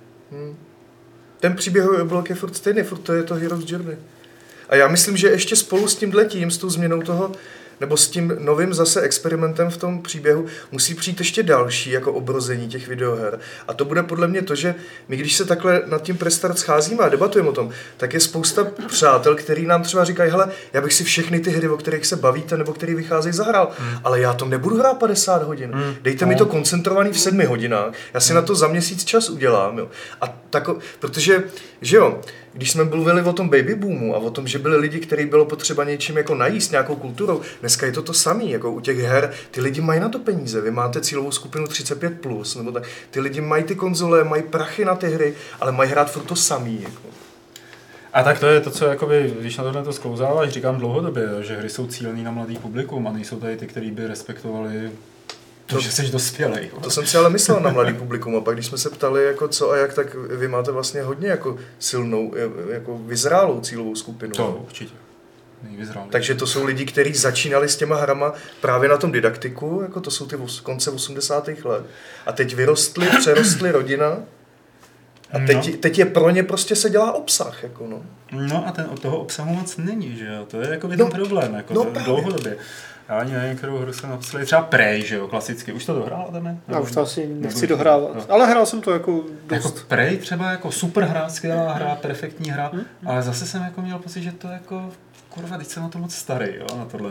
[1.40, 3.96] Ten příběhový blok je furt stejný, furt to je to Hero's Journey.
[4.68, 7.33] A já myslím, že ještě spolu s tím letím, s tou změnou toho,
[7.80, 12.68] nebo s tím novým zase experimentem v tom příběhu, musí přijít ještě další jako obrození
[12.68, 13.38] těch videoher.
[13.68, 14.74] A to bude podle mě to, že
[15.08, 18.66] my když se takhle nad tím Prestart scházíme a debatujeme o tom, tak je spousta
[18.88, 22.16] přátel, který nám třeba říkají, hele, já bych si všechny ty hry, o kterých se
[22.16, 23.98] bavíte nebo které vycházejí, zahrál, hmm.
[24.04, 25.70] ale já to nebudu hrát 50 hodin.
[25.74, 25.94] Hmm.
[26.02, 29.78] Dejte mi to koncentrovaný v sedmi hodinách, já si na to za měsíc čas udělám.
[29.78, 29.88] Jo.
[30.20, 31.44] A tako, protože,
[31.80, 32.20] že jo,
[32.56, 35.44] když jsme mluvili o tom baby boomu a o tom, že byli lidi, kteří bylo
[35.44, 39.32] potřeba něčím jako najíst, nějakou kulturou, dneska je to to samé, jako u těch her,
[39.50, 43.20] ty lidi mají na to peníze, vy máte cílovou skupinu 35+, plus, nebo tak, ty
[43.20, 46.82] lidi mají ty konzole, mají prachy na ty hry, ale mají hrát furt to samý.
[46.82, 47.08] Jako.
[48.12, 51.56] A tak to je to, co jakoby, když na tohle to sklouzáváš, říkám dlouhodobě, že
[51.56, 54.90] hry jsou cílený na mladý publikum a nejsou tady ty, kteří by respektovali
[55.66, 56.70] to, že jsi dospělej.
[56.83, 59.48] To jsem si ale myslel na mladý publikum a pak když jsme se ptali, jako
[59.48, 62.35] co a jak, tak vy máte vlastně hodně jako silnou,
[62.70, 64.33] jako vyzrálou cílovou skupinu.
[64.33, 64.94] To určitě.
[65.62, 66.11] Nejvyzrálej.
[66.11, 70.11] Takže to jsou lidi, kteří začínali s těma hrama právě na tom didaktiku, jako to
[70.11, 71.48] jsou ty konce 80.
[71.64, 71.85] let.
[72.26, 74.18] A teď vyrostli, přerostli rodina
[75.33, 75.79] a teď, no.
[75.81, 77.62] teď je pro ně prostě se dělá obsah.
[77.62, 78.02] Jako no.
[78.33, 80.46] no a ten od toho obsahu moc není, že jo?
[80.46, 82.57] To je jako no, ten problém, jako no, dlouhodobě.
[83.08, 84.44] Já ani nevím, kterou hru jsem napsal.
[84.44, 85.72] Třeba Prey, že jo, klasicky.
[85.72, 86.58] Už to dohrál, ne?
[86.68, 88.14] Já už to asi nechci dohrávat.
[88.14, 88.22] No.
[88.28, 89.64] Ale hrál jsem to jako dost.
[89.64, 92.84] Jako Prey třeba jako super hra, skvělá hra, perfektní hra, hmm.
[93.06, 94.90] ale zase jsem jako měl pocit, že to jako
[95.37, 97.11] kurva, teď jsem na to moc starý, jo, na tohle.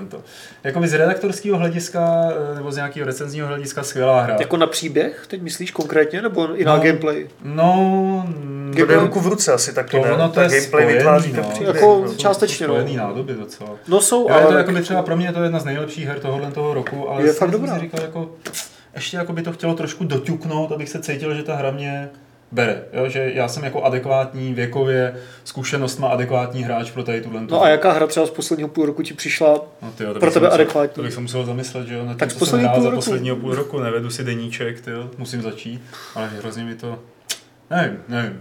[0.63, 4.37] Jako z redaktorského hlediska eh, nebo z nějakého recenzního hlediska skvělá hra.
[4.39, 7.27] Jako na příběh, teď myslíš konkrétně, nebo i na no, gameplay?
[7.43, 8.27] No,
[8.87, 10.17] to ruku v ruce asi taky, to, ne?
[10.17, 11.43] No, to je gameplay spojený, vytváří no.
[11.43, 11.75] příběh.
[11.75, 12.15] Jako no.
[12.15, 12.85] částečně, no.
[12.95, 13.69] Nádoby docela.
[13.87, 14.41] No jsou, jo, ale...
[14.41, 16.73] Je to jako by třeba pro mě to je jedna z nejlepších her tohohle toho
[16.73, 17.73] roku, ale je fakt dobrá.
[17.73, 18.31] si říkal jako,
[18.95, 22.09] ještě jako by to chtělo trošku doťuknout, abych se cítil, že ta hra mě
[22.51, 22.83] bere.
[22.93, 23.09] Jo?
[23.09, 27.41] Že já jsem jako adekvátní věkově, zkušenostma adekvátní hráč pro tady tuhle.
[27.49, 30.45] No a jaká hra třeba z posledního půl roku ti přišla no, tyjo, pro tebe
[30.45, 30.95] musel, adekvátní?
[30.95, 33.35] To bych se musel zamyslet, že jo, na tak tím, co jsem hrál za posledního
[33.35, 35.81] půl roku, nevedu si deníček, tyjo, musím začít,
[36.15, 36.99] ale hrozně mi to
[37.69, 38.39] Nevím, nevím.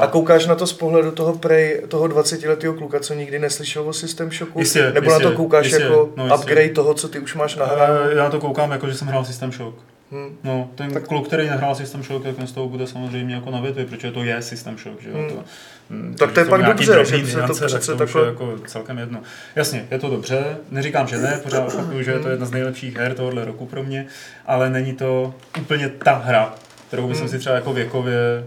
[0.00, 3.92] A koukáš na to z pohledu toho prej, toho 20-letého kluka, co nikdy neslyšel o
[3.92, 4.58] System Shocku?
[4.58, 7.56] Jistě, Nebo jistě, na to koukáš jistě, jako no, upgrade toho, co ty už máš
[7.56, 8.10] nahráno?
[8.10, 9.78] Já na to koukám jako, že jsem hrál System Shock.
[10.10, 10.38] Hmm.
[10.44, 11.06] No, ten tak...
[11.06, 14.10] kluk, který nehrál System Shock, tak ten z toho bude samozřejmě jako na větvi, protože
[14.10, 15.16] to je System Shock, že jo.
[15.16, 15.28] Hmm.
[15.28, 15.44] To,
[15.90, 18.26] hmm, tak to je pak dobře, že se to přece takhle...
[18.26, 19.22] jako celkem jedno.
[19.56, 22.30] Jasně, je to dobře, neříkám, že ne, pořád opakuju, že je to hmm.
[22.30, 24.06] jedna z nejlepších her tohohle roku pro mě,
[24.46, 26.54] ale není to úplně ta hra,
[26.88, 27.28] kterou bych hmm.
[27.28, 28.44] si třeba jako věkově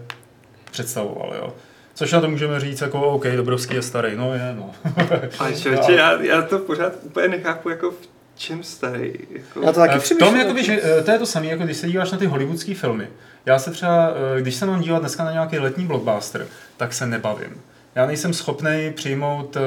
[0.71, 1.53] představoval, jo.
[1.93, 4.71] Což na to můžeme říct jako, OK, Dobrovský je starý, no je, no.
[5.39, 9.13] Ale člověče, já, já to pořád úplně nechápu, jako v čem starý.
[9.29, 9.61] Jako...
[9.61, 11.87] Já to taky v tom, jako, že, eh, to je to samé, jako když se
[11.87, 13.07] díváš na ty hollywoodské filmy.
[13.45, 17.05] Já se třeba, eh, když se mám dívat dneska na nějaký letní blockbuster, tak se
[17.05, 17.61] nebavím.
[17.95, 19.57] Já nejsem schopný přijmout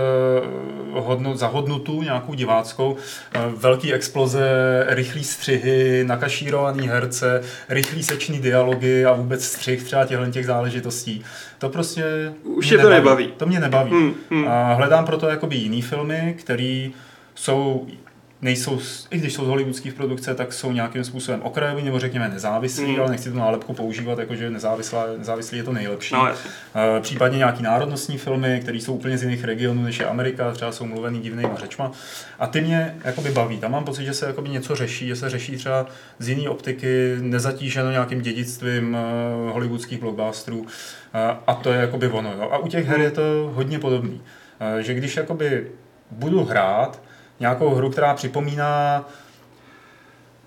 [0.92, 4.46] uh, hodnot, za hodnotu nějakou diváckou, uh, velký exploze,
[4.88, 11.24] rychlý střihy, nakašírovaný herce, rychlý sečný dialogy a vůbec střih třeba těchto těch záležitostí.
[11.59, 12.05] To prostě
[12.42, 13.24] Už je to nebaví.
[13.24, 13.33] nebaví.
[13.37, 13.90] To mě nebaví.
[13.90, 14.48] Hmm, hmm.
[14.48, 16.88] A hledám proto jakoby jiný filmy, které
[17.35, 17.87] jsou
[18.44, 18.80] nejsou,
[19.11, 23.00] i když jsou z hollywoodských produkce, tak jsou nějakým způsobem okrajový nebo řekněme nezávislí, mm.
[23.00, 26.14] ale nechci tu nálepku používat, jakože nezávislá, nezávislý je to nejlepší.
[26.14, 26.28] No,
[27.00, 30.87] Případně nějaký národnostní filmy, které jsou úplně z jiných regionů než je Amerika, třeba jsou
[30.87, 31.92] mluvený divnýma řečma.
[32.38, 33.59] A ty mě jakoby baví.
[33.59, 35.87] Tam mám pocit, že se jakoby něco řeší, že se řeší třeba
[36.18, 38.96] z jiné optiky, nezatíženo nějakým dědictvím
[39.46, 40.59] uh, hollywoodských blockbusterů.
[40.59, 40.66] Uh,
[41.46, 42.33] a to je jakoby ono.
[42.33, 42.48] Jo.
[42.52, 43.22] A u těch her je to
[43.54, 44.20] hodně podobný.
[44.80, 45.66] Že když jakoby
[46.11, 47.04] budu hrát,
[47.40, 49.05] nějakou hru, která připomíná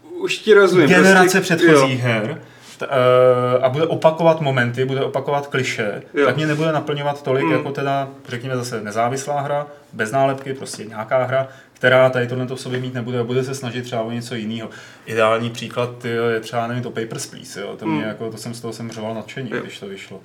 [0.03, 0.87] už ti rozumím.
[0.87, 2.05] generace prostě, předchozích jo.
[2.05, 2.41] her
[2.77, 6.25] t, uh, a bude opakovat momenty, bude opakovat kliše, jo.
[6.25, 7.51] tak mě nebude naplňovat tolik, mm.
[7.51, 12.55] jako teda, řekněme zase, nezávislá hra, bez nálepky, prostě nějaká hra, která tady tohle to
[12.55, 14.69] v sobě mít nebude a bude se snažit třeba o něco jiného.
[15.05, 17.75] Ideální příklad je třeba, nevím, to Papers, Please, jo.
[17.77, 18.07] To, mě, mm.
[18.07, 19.61] jako, to jsem z toho jsem řval nadšení, jo.
[19.61, 20.19] když to vyšlo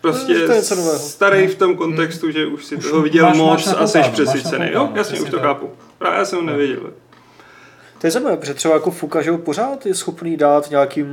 [0.00, 0.62] prostě no, to je
[0.98, 4.02] starý v tom kontextu, že už si už toho viděl máš, moc máš a jsi
[4.12, 4.70] přesycený.
[4.72, 5.70] Jo, jasně, už to chápu.
[6.08, 6.92] A já jsem ho nevěděl.
[8.00, 11.06] To je zajímavé, protože třeba jako Fuka, že pořád je schopný dát nějakým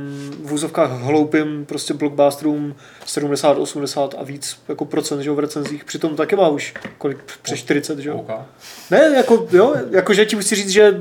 [0.44, 2.74] v úzovkách hloupým prostě blockbusterům
[3.06, 5.84] 70, 80 a víc jako procent, že v recenzích.
[5.84, 8.16] Přitom taky má už kolik, přes 40, že jo?
[8.16, 8.36] Okay.
[8.90, 11.00] Ne, jako, jo, jako že ti musí říct, že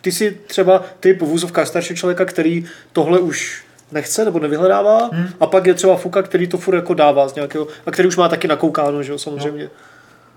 [0.00, 5.28] ty si třeba typ v úzovkách staršího člověka, který tohle už nechce nebo nevyhledává hmm.
[5.40, 8.16] a pak je třeba Fuka, který to furt jako dává z nějakého, a který už
[8.16, 9.64] má taky nakoukáno, že jo, samozřejmě.
[9.64, 9.70] No.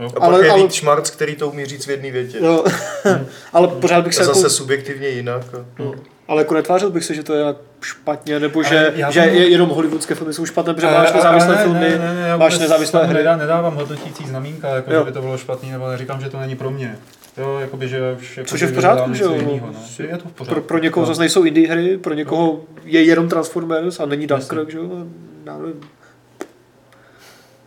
[0.01, 0.07] No.
[0.07, 2.37] A ale, pak je ale, Šmarc, který to umí říct v jedné větě.
[2.41, 2.65] Jo.
[3.03, 3.25] hmm.
[3.53, 4.21] ale pořád bych se...
[4.21, 5.45] A zase jako, subjektivně jinak.
[5.79, 5.93] No.
[6.27, 10.15] Ale jako netvářil bych se, že to je špatně, nebo že, že je, jenom hollywoodské
[10.15, 13.23] filmy jsou špatné, protože máš nezávislé filmy, ne, ne, ne, máš nezávislé hry.
[13.23, 16.71] Nedávám hodnotící znamínka, jako že by to bylo špatný, nebo neříkám, že to není pro
[16.71, 16.97] mě.
[17.37, 19.35] Jo, jakoby, že už jako Což je v pořádku, že jo?
[19.61, 19.73] no.
[19.99, 20.53] Je to v pořádku.
[20.53, 21.07] Pro, pro někoho no.
[21.07, 22.59] zase nejsou indie hry, pro někoho no.
[22.85, 25.05] je jenom Transformers a není Dunkirk, že jo?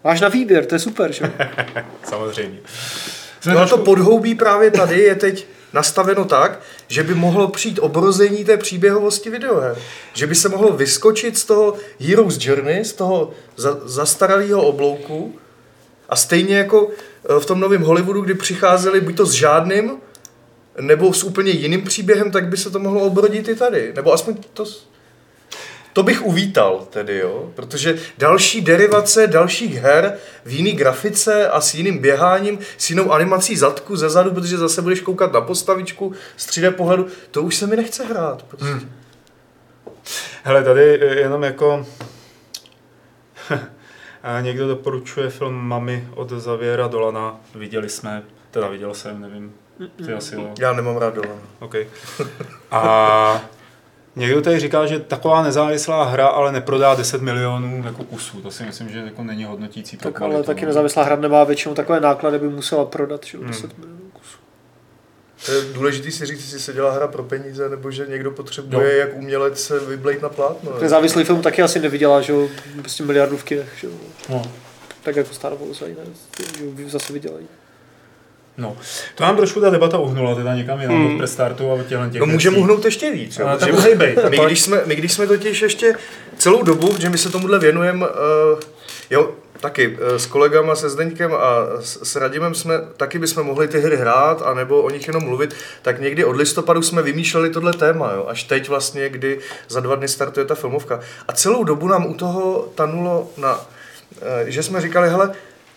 [0.04, 1.46] Máš na výběr, to je super, že jo?
[2.04, 2.58] Samozřejmě.
[3.46, 8.44] No a to podhoubí právě tady je teď nastaveno tak, že by mohlo přijít obrození
[8.44, 9.76] té příběhovosti videoher.
[10.12, 15.34] Že by se mohlo vyskočit z toho Hero's Journey, z toho za, zastaralého oblouku
[16.08, 19.92] A stejně jako eh, v tom novém Hollywoodu, kdy přicházeli buď to s žádným,
[20.80, 23.92] nebo s úplně jiným příběhem, tak by se to mohlo obrodit i tady.
[23.96, 24.64] Nebo aspoň to...
[25.94, 31.74] To bych uvítal tedy, jo, protože další derivace dalších her v jiný grafice a s
[31.74, 36.46] jiným běháním, s jinou animací zadku ze zadu, protože zase budeš koukat na postavičku z
[36.46, 38.42] 3D pohledu, to už se mi nechce hrát.
[38.42, 38.66] Prostě.
[38.66, 38.92] Hmm.
[40.42, 41.86] Hele, tady jenom jako...
[44.22, 47.40] A někdo doporučuje film Mami od Zaviera Dolana.
[47.54, 49.54] Viděli jsme, teda viděl jsem, nevím,
[50.04, 50.54] ty asi jo.
[50.58, 51.28] Já nemám rád dole.
[51.60, 51.74] OK.
[52.70, 53.44] A
[54.16, 58.40] někdo tady říká, že taková nezávislá hra ale neprodá 10 milionů jako kusů.
[58.42, 60.66] To si myslím, že jako není hodnotící pro Tak ale kvalitu, taky no.
[60.68, 63.52] nezávislá hra nemá většinou takové náklady, by musela prodat, že jo, Hmm.
[63.52, 64.38] 10 milionů kusů.
[65.46, 68.84] To je důležitý si říct, jestli se dělá hra pro peníze, nebo že někdo potřebuje
[68.84, 68.90] No.
[68.98, 70.72] jak umělec se vyblejt na plátno.
[70.80, 72.48] Nezávislý film taky asi nevydělá, že jo,
[72.80, 73.92] prostě miliardu v kinech, že jo.
[74.28, 74.42] No.
[75.02, 76.00] Tak jako Star Wars a jiné,
[76.58, 77.46] že jo, zase vydělají.
[78.58, 78.76] No.
[79.14, 81.14] To nám trošku ta debata uhnula teda někam jinam Hmm.
[81.14, 83.38] od prestartu a od těchto těch No můžeme uhnout ještě víc.
[83.38, 83.48] Jo?
[83.64, 84.18] Že může být.
[84.28, 85.94] my, když jsme, my když jsme totiž ještě
[86.38, 88.14] celou dobu, že my se tomuhle věnujeme, uh,
[89.10, 93.68] jo, taky uh, s kolegama, se Zdeňkem a s, s Radimem jsme, taky bychom mohli
[93.68, 97.72] ty hry hrát, anebo o nich jenom mluvit, tak někdy od listopadu jsme vymýšleli tohle
[97.72, 98.26] téma, jo?
[98.28, 99.38] až teď vlastně, kdy
[99.68, 101.00] za dva dny startuje ta filmovka.
[101.28, 103.64] A celou dobu nám u toho tanulo na, uh,
[104.46, 105.32] že jsme říkali, hele,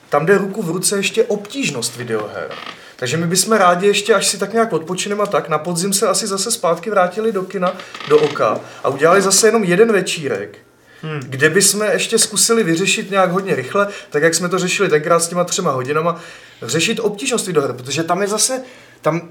[0.10, 2.52] tam jde ruku v ruce ještě obtížnost videoher.
[2.96, 6.08] Takže my bychom rádi ještě, až si tak nějak odpočineme a tak, na podzim se
[6.08, 7.74] asi zase zpátky vrátili do kina,
[8.08, 10.58] do oka a udělali zase jenom jeden večírek,
[11.02, 11.20] hmm.
[11.20, 15.28] kde bychom ještě zkusili vyřešit nějak hodně rychle, tak jak jsme to řešili tenkrát s
[15.28, 16.22] těma třema hodinama,
[16.62, 18.62] řešit obtížnost videoher, protože tam je zase,
[19.02, 19.30] tam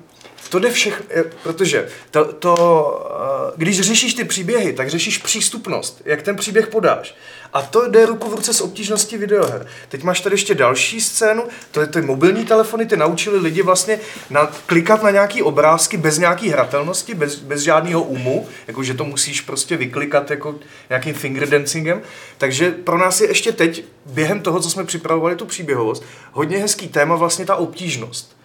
[0.48, 1.06] to jde všechno,
[1.42, 3.06] protože to, to,
[3.48, 7.14] eh, když řešíš ty příběhy, tak řešíš přístupnost, jak ten příběh podáš.
[7.52, 9.66] A to jde ruku v ruce s obtížností videoher.
[9.88, 14.00] Teď máš tady ještě další scénu, to je ty mobilní telefony, ty naučili lidi vlastně
[14.30, 19.04] na, klikat na nějaký obrázky bez nějaký hratelnosti, bez, bez žádného umu, jako že to
[19.04, 20.54] musíš prostě vyklikat jako
[20.88, 22.02] nějakým fingerdancingem.
[22.38, 26.88] Takže pro nás je ještě teď, během toho, co jsme připravovali tu příběhovost, hodně hezký
[26.88, 28.35] téma vlastně ta obtížnost.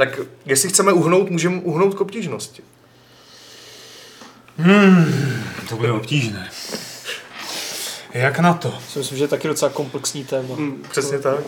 [0.00, 2.62] Tak jestli chceme uhnout, můžeme uhnout k obtížnosti.
[5.68, 6.50] To bude obtížné.
[8.12, 8.78] Jak na to?
[8.88, 10.54] Si myslím, že je taky docela komplexní téma.
[10.54, 10.82] Hmm.
[10.90, 11.40] Přesně tak.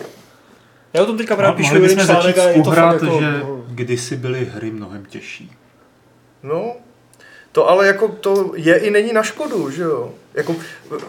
[0.93, 3.03] Já o tom teďka právě píšu mohli jeden bychom začít článek a je to fakt
[3.03, 3.21] uhrát, jako...
[3.21, 5.53] že kdysi byly hry mnohem těžší.
[6.43, 6.77] No,
[7.53, 10.12] to ale jako to je i není na škodu, že jo.
[10.35, 10.57] Jako,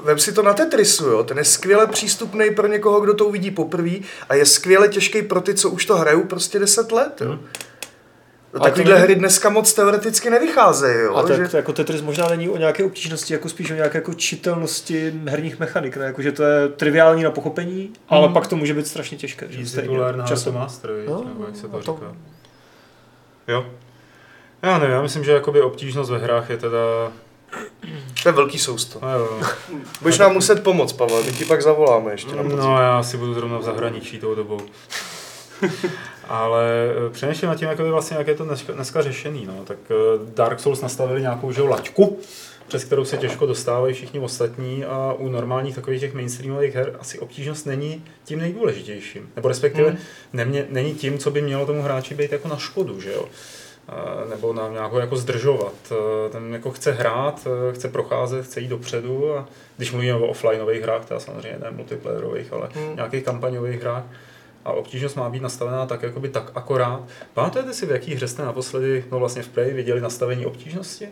[0.03, 1.23] vem si to na Tetrisu, jo.
[1.23, 3.91] Ten je skvěle přístupný pro někoho, kdo to uvidí poprvé
[4.29, 7.39] a je skvěle těžký pro ty, co už to hrajou prostě 10 let, jo.
[8.53, 11.15] No, Takovýhle není- hry dneska moc teoreticky nevycházejí, jo.
[11.15, 11.57] A tak že...
[11.57, 15.97] jako Tetris možná není o nějaké obtížnosti, jako spíš o nějaké jako čitelnosti herních mechanik,
[15.97, 16.05] ne?
[16.05, 19.45] Jako, že to je triviální na pochopení, ale pak to může být strašně těžké.
[19.49, 19.59] Že?
[19.59, 20.89] Easy to learn how to master?
[21.07, 22.15] No, nebo jak se to a to- říká.
[23.47, 23.65] Jo.
[24.63, 27.11] Já nevím, já myslím, že jakoby obtížnost ve hrách je teda...
[28.23, 28.99] To je velký sousto.
[29.01, 29.41] No, jo.
[30.01, 33.33] Budeš nám muset pomoct, Pavel, my ti pak zavoláme ještě na no já asi budu
[33.33, 34.61] zrovna v zahraničí tou dobou.
[36.27, 36.63] Ale
[37.07, 39.45] eh, přemýšlím nad tím, jak je vlastně, jak je to dneska, dneska řešený.
[39.45, 39.53] No.
[39.63, 39.93] Tak eh,
[40.35, 42.19] Dark Souls nastavili nějakou že, laťku,
[42.67, 47.19] přes kterou se těžko dostávají všichni ostatní a u normálních takových těch mainstreamových her asi
[47.19, 49.29] obtížnost není tím nejdůležitějším.
[49.35, 49.99] Nebo respektive Hmm.
[50.33, 53.25] nemě, není tím, co by mělo tomu hráči být jako na škodu, že jo.
[54.29, 55.73] Nebo na nějakou jako zdržovat.
[56.31, 61.05] Ten jako chce hrát, chce procházet, chce jít dopředu a když mluvíme o offlineových hrách,
[61.05, 62.95] teda samozřejmě ne multiplayerových, ale Hmm.
[62.95, 64.03] nějakých kampaňových hrách,
[64.65, 67.03] a obtížnost má být nastavená tak, jakoby tak akorát.
[67.33, 71.09] Pamatujete si, v jaký hře jste naposledy, no vlastně v Prey, viděli nastavení obtížnosti?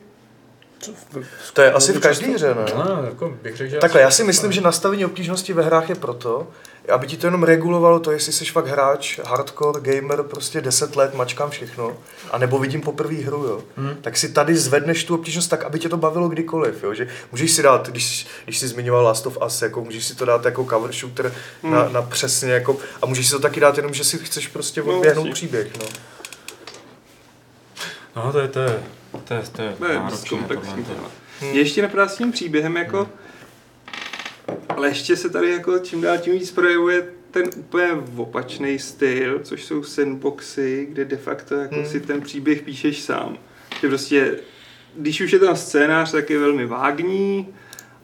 [1.54, 2.66] To je asi v každé hře, ne?
[2.76, 5.96] No, jako bych řekl, že Takhle, já si myslím, že nastavení obtížnosti ve hrách je
[5.96, 6.48] proto,
[6.90, 11.14] aby ti to jenom regulovalo to, jestli jsi fakt hráč, hardcore, gamer, prostě 10 let,
[11.14, 11.98] mačkám všechno,
[12.32, 13.64] a nebo vidím poprvé hru, jo.
[13.78, 13.96] Hmm.
[14.02, 16.94] Tak si tady zvedneš tu obtížnost tak, aby tě to bavilo kdykoliv, jo.
[16.94, 20.26] Že můžeš si dát, když, když jsi zmiňoval Last of Us, jako můžeš si to
[20.26, 23.94] dát jako cover shooter na, na, přesně, jako, a můžeš si to taky dát jenom,
[23.94, 25.34] že si chceš prostě No, odběhnout jasně.
[25.34, 25.86] příběh, no.
[28.16, 28.80] No, to je, to je,
[29.24, 30.30] to je, to je náročné.
[30.30, 31.10] komplexní tohle.
[31.42, 33.10] Mě ještě napadá s tím příběhem jako,
[34.70, 39.64] ale ještě se tady jako čím dál tím víc projevuje ten úplně opačný styl, což
[39.66, 41.86] jsou sandboxy, kde de facto jako Hmm.
[41.86, 43.38] si ten příběh píšeš sám.
[43.82, 44.36] Že prostě,
[44.98, 47.48] když už je tam scénář, tak je velmi vágní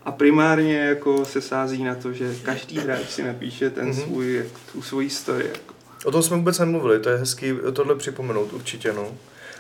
[0.06, 3.94] a primárně jako se sází na to, že každý hráč si napíše ten Mhm.
[3.94, 5.46] svůj, tu svoji story.
[5.48, 5.74] Jako.
[6.06, 9.18] O tom jsme vůbec nemluvili, to je hezký tohle připomenout určitě, no.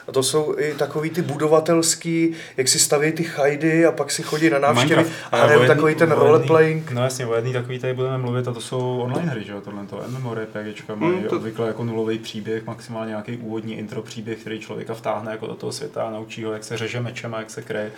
[0.07, 4.23] A to jsou i takový ty budovatelský, jak si staví ty chajdy a pak si
[4.23, 6.91] chodí na návštěvy a hrajou takový ten roleplaying.
[6.91, 9.61] No jasně, o jedný takový tady budeme mluvit a to jsou online hry, že jo,
[9.61, 14.39] tohle to MMORPGčka mají Hmm, to- obvykle jako nulový příběh, maximálně nějaký úvodní intro příběh,
[14.39, 17.39] který člověka vtáhne jako do toho světa a naučí ho, jak se řeže mečem a
[17.39, 17.91] jak se kreje.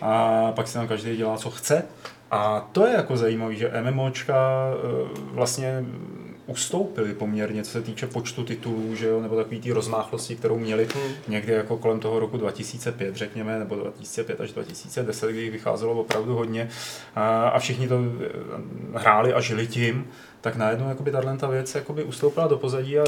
[0.00, 1.82] A pak si tam každý dělá, co chce.
[2.30, 4.34] A to je jako zajímavé, že MMOčka
[4.74, 5.84] eh, vlastně
[6.46, 10.88] ustoupili poměrně, co se týče počtu titulů, že jo, nebo takový té rozmáchlosti, kterou měli
[11.28, 16.34] někdy jako kolem toho roku 2005, řekněme, nebo 2005 až 2010, kdy jich vycházelo opravdu
[16.34, 16.68] hodně.
[17.14, 20.06] A, a všichni to eh, hráli a žili tím,
[20.42, 23.04] tak najednou jakoby tahle ta věc jakoby ustoupila do pozadí a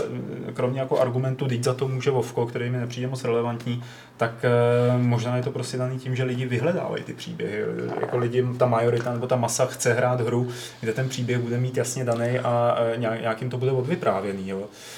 [0.49, 3.85] eh, kromě jako argumentu, teď za to může Vovko, který mi nepřijde moc relevantní,
[4.17, 7.63] tak eh, možná je to prostě daný tím, že lidi vyhledávají ty příběhy.
[8.01, 10.49] Jako lidi, ta majorita nebo ta masa chce hrát hru,
[10.81, 14.53] kde ten příběh bude mít jasně daný a nějak- nějakým to bude odvyprávěný.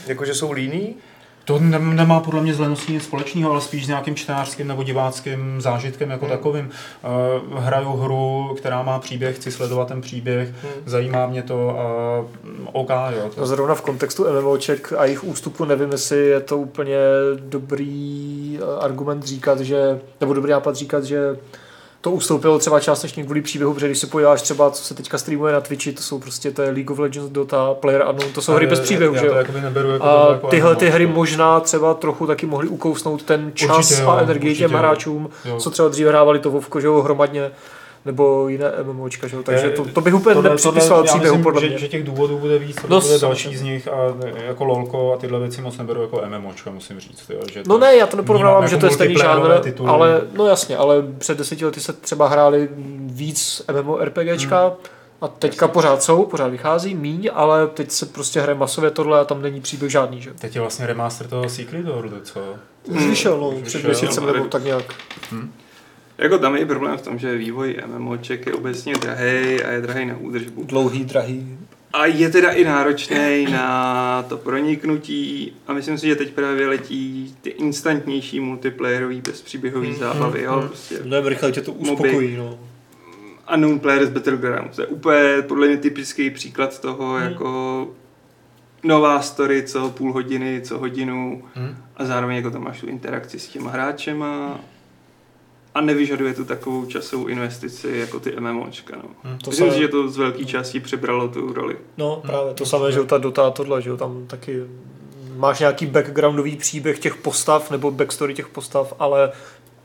[0.07, 0.94] Jakože jsou líní?
[1.46, 4.82] To ne- nemá podle mě s leností nic společného, ale spíš s nějakým čtenářským nebo
[4.82, 6.70] diváckým zážitkem jako takovým.
[7.50, 10.48] Uh, hraju hru, která má příběh, chci sledovat ten příběh,
[10.87, 11.85] zajímá mě to a
[12.44, 13.22] mm, OK, jo.
[13.22, 16.96] No To, zrovna v kontextu MMOček a jejich ústupu nevím, jestli je to úplně
[17.38, 21.37] dobrý eh, argument říkat, že, nebo dobrý nápad říkat, že
[22.06, 25.52] to ustoupilo třeba částečně kvůli příběhu, protože když se podíváš třeba, co se teďka streamuje
[25.52, 28.52] na Twitchi, to jsou prostě to je League of Legends, Dota, Player Unknown, to jsou
[28.52, 29.34] hry bez příběhu, že jo?
[29.60, 33.76] neberu jako A jako tyhle ty hry možná třeba trochu taky mohly ukousnout ten čas
[33.76, 35.60] Určitě jo, a energii určitě těm hráčům, Jo.
[35.60, 37.50] co třeba dříve hrávali to Vovko, že jo, hromadně,
[38.06, 39.42] nebo jiné MMOčka, že jo?
[39.42, 41.78] Takže to, to bych úplně Tohle- nepřipisoval tohle- příběhu, myslím, podle že, mě.
[41.78, 43.96] že těch důvodů bude víc, to No, bude další z nich a
[44.46, 47.30] jako LOLko a tyhle věci moc neberu jako MMOčka, musím říct.
[47.30, 49.88] Jo, že No ne, já to neporovnávám, jako že to je stejný žánr, tituly.
[49.90, 54.74] ale no jasně, ale před deseti lety se třeba hráli víc MMORPGčka Hmm.
[55.20, 59.24] a teďka pořád jsou, pořád vychází, míň, ale teď se prostě hraje masově tohle a
[59.24, 60.30] tam není příběh žádný, že?
[60.38, 62.40] Teď je vlastně remaster toho Secret Worldu, co?
[62.84, 64.84] Už vyšel, no, před měsícem nebo tak nějak.
[66.18, 70.07] Jako tam je problém v tom, že vývoj MMOček je obecně drahý a je drahý
[70.07, 70.64] na údržbu.
[70.64, 71.59] Dlouhý, drahý.
[71.92, 77.35] A je teda i náročný na to proniknutí a myslím si, že teď právě letí
[77.42, 82.59] ty instantnější multiplayerový bezpříběhový zábavy, jo, prostě Mnohem rychle tě to uspokojí, no.
[83.55, 84.76] Unknown Players Battlegrounds.
[84.76, 87.22] To je úplně podle mě typický příklad toho, Hmm.
[87.22, 87.88] jako
[88.83, 91.76] nová story, co půl hodiny, co hodinu Hm?
[91.96, 94.61] a zároveň jako tam máš tu interakci s těma hráčema
[95.76, 98.96] a nevyžaduje tu takovou časovou investici jako ty MMOčka.
[98.96, 99.08] No.
[99.24, 99.38] Hm.
[99.44, 101.76] To Myslím se- si, že to z velké části přebralo tu roli.
[101.96, 104.62] No, právě to samé, že jo, ta Dota a tohle, že jo, tam taky
[105.36, 109.32] máš nějaký backgroundový příběh těch postav nebo backstory těch postav, ale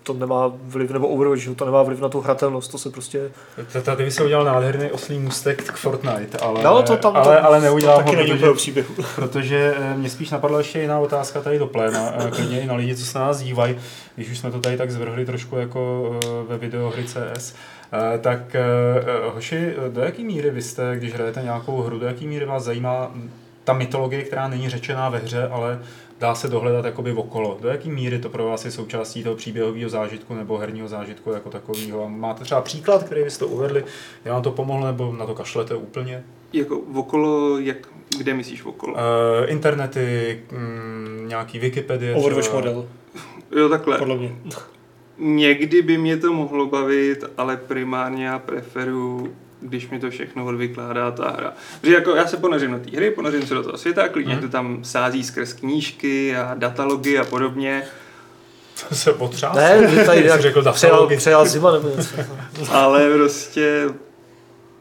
[0.03, 2.89] to nemá vliv, nebo Overwatch, že jo, to nemá vliv na tu hratelnost, to se
[2.89, 3.31] prostě...
[3.83, 7.45] Tady by se udělal nádherný oslý můstek k Fortnite, ale, No, to tam, ale, to,
[7.45, 8.93] ale neudělám to taky ho, protože, příběhu.
[9.15, 12.73] protože eh, mě spíš napadla ještě jiná otázka tady do pléna, eh, klidně i na
[12.75, 13.75] lidi, co se na nás dívají,
[14.15, 17.55] když už jsme to tady tak zvrhli trošku jako eh, ve videohry CS,
[17.93, 18.63] eh, tak eh,
[19.33, 23.11] hoši, do jaký míry vy jste, když hrajete nějakou hru, do jaký míry vás zajímá
[23.13, 23.31] hm,
[23.63, 25.79] ta mytologie, která není řečená ve hře, ale
[26.19, 27.57] dá se dohledat jakoby okolo.
[27.61, 31.49] Do jaký míry to pro vás je součástí toho příběhového zážitku nebo herního zážitku jako
[31.49, 32.09] takového?
[32.09, 33.85] Máte třeba příklad, který byste uvedli,
[34.25, 36.23] já vám to pomohlo, nebo na to kašlete úplně?
[36.53, 37.77] Jako okolo, jak,
[38.17, 38.93] kde myslíš okolo?
[38.93, 38.99] Uh,
[39.47, 42.15] internety, mm, nějaký Wikipedie.
[42.15, 42.85] Overwatch model,
[43.51, 43.97] Jo, takhle.
[43.97, 44.35] podle mě.
[45.17, 51.11] Někdy by mě to mohlo bavit, ale primárně já preferuju, když mi to všechno odvykládá
[51.11, 51.53] ta hra.
[51.81, 54.41] Protože jako já se ponořím do té hry, ponořím se do toho světa, klidně Mhm.
[54.41, 57.83] to tam sází skrz knížky a datalogy a podobně,
[58.89, 59.55] To se potřásl.
[59.57, 61.17] Ne, že tady Jsi nějak řekl přejal, datalogy.
[61.17, 62.15] přejal zima nebo něco.
[62.71, 63.89] ale prostě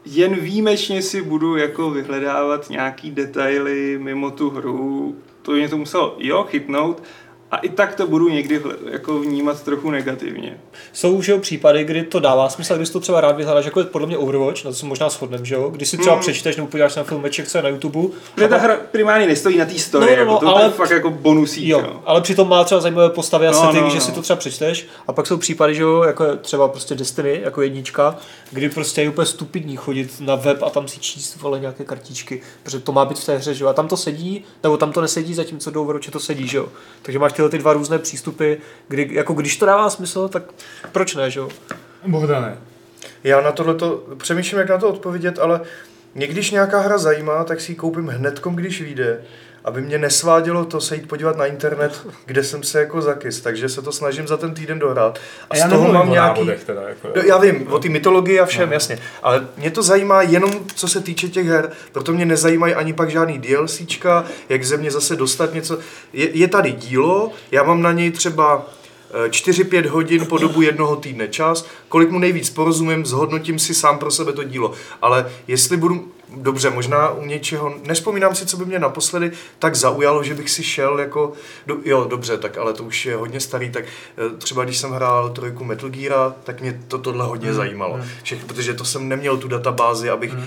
[0.05, 5.15] jen výjimečně si budu jako vyhledávat nějaký detaily mimo tu hru.
[5.41, 7.03] To mě to muselo, jo, chytnout,
[7.51, 8.61] a i tak to budu někdy
[8.91, 10.57] jako vnímat trochu negativně.
[10.93, 13.85] Jsou že jo, případy, kdy to dává smysl, když to třeba rád vyhledáš, jako je
[13.85, 15.69] podle mě Overwatch, na to se možná shodneme, že jo?
[15.69, 16.21] Když si třeba Hmm.
[16.21, 17.99] přečteš nebo podíváš na filmeček, co je na YouTube.
[18.45, 20.69] A ta hra primárně nestojí na té story, No, no, no, jako, to ale- je
[20.69, 21.65] fakt jako bonusík.
[21.67, 22.01] Jo, No.
[22.05, 24.01] ale přitom má třeba zajímavé postavy a No, setting, no, že no.
[24.01, 24.87] si to třeba přečteš.
[25.07, 28.15] A pak jsou případy, že jo, jako třeba prostě Destiny, jako jednička,
[28.51, 32.41] kdy prostě je úplně stupidní chodit na veb a tam si číst vole nějaké kartičky,
[32.63, 33.69] protože to má být v té hře, že jo.
[33.69, 36.65] A tam to sedí, nebo tam to nesedí, zatímco do Overwatche to sedí, že jo.
[37.01, 38.53] Takže máš tyhle ty dva různé přístupy,
[38.87, 40.43] kdy, jako když to dává smysl, tak
[40.91, 41.49] proč ne, že jo.
[42.07, 42.57] Bohdane,
[43.23, 45.61] Já na tohleto přemýšlím, jak na to odpovědět, ale
[46.15, 49.21] mě když nějaká hra zajímá, tak si ji koupím hnedkom, když vyjde,
[49.65, 53.69] aby mě nesvádělo to se jít podívat na internet, kde jsem se jako zakys, takže
[53.69, 55.19] se to snažím za ten týden dohrát.
[55.49, 56.41] A já z toho mám nějaký...
[56.65, 56.81] teda.
[56.81, 58.73] Jako, No, Já vím, o té mytologii a všem, No.
[58.73, 58.99] jasně.
[59.23, 61.71] Ale mě to zajímá jenom, co se týče těch her.
[61.91, 65.79] Proto mě nezajímají ani pak žádný DLCčka, jak ze mě zase dostat něco.
[66.13, 68.65] Je, je tady dílo, já mám na něj třeba
[69.29, 74.11] 4-5 hodin po dobu jednoho týdne čas, kolik mu nejvíc porozumím, zhodnotím si sám pro
[74.11, 74.71] sebe to dílo.
[75.01, 80.23] Ale jestli budu, dobře, možná u něčeho, nespomínám si, co by mě naposledy tak zaujalo,
[80.23, 81.33] že bych si šel jako,
[81.67, 84.91] do, jo, dobře, tak ale to už je hodně starý, tak eh, třeba když jsem
[84.91, 87.55] hrál trojku Metal Gear, tak mě to tohle hodně hmm.
[87.55, 87.99] zajímalo.
[88.23, 90.45] Všech, protože to jsem neměl tu databázi, abych hmm.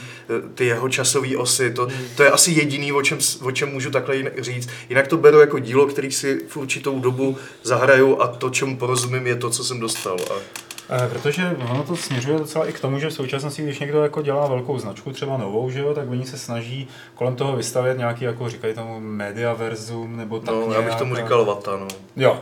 [0.55, 2.07] ty jeho časové osy, to, hmm.
[2.16, 4.68] to je asi jediný, o čem, o čem můžu takhle říct.
[4.89, 9.26] Jinak to beru jako dílo, který si v určitou dobu zahraju a to, čemu porozumím,
[9.26, 10.16] je to, co jsem dostal.
[10.30, 10.64] A...
[11.03, 14.22] E, protože ono to směřuje docela i k tomu, že v současnosti, když někdo jako
[14.22, 18.24] dělá velkou značku, třeba novou, že jo, tak oni se snaží kolem toho vystavět nějaký,
[18.24, 21.88] jako říkají tomu mediaverzum, nebo tak No, nějak, já bych tomu říkal vata, no.
[22.16, 22.40] Jo,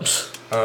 [0.52, 0.56] e,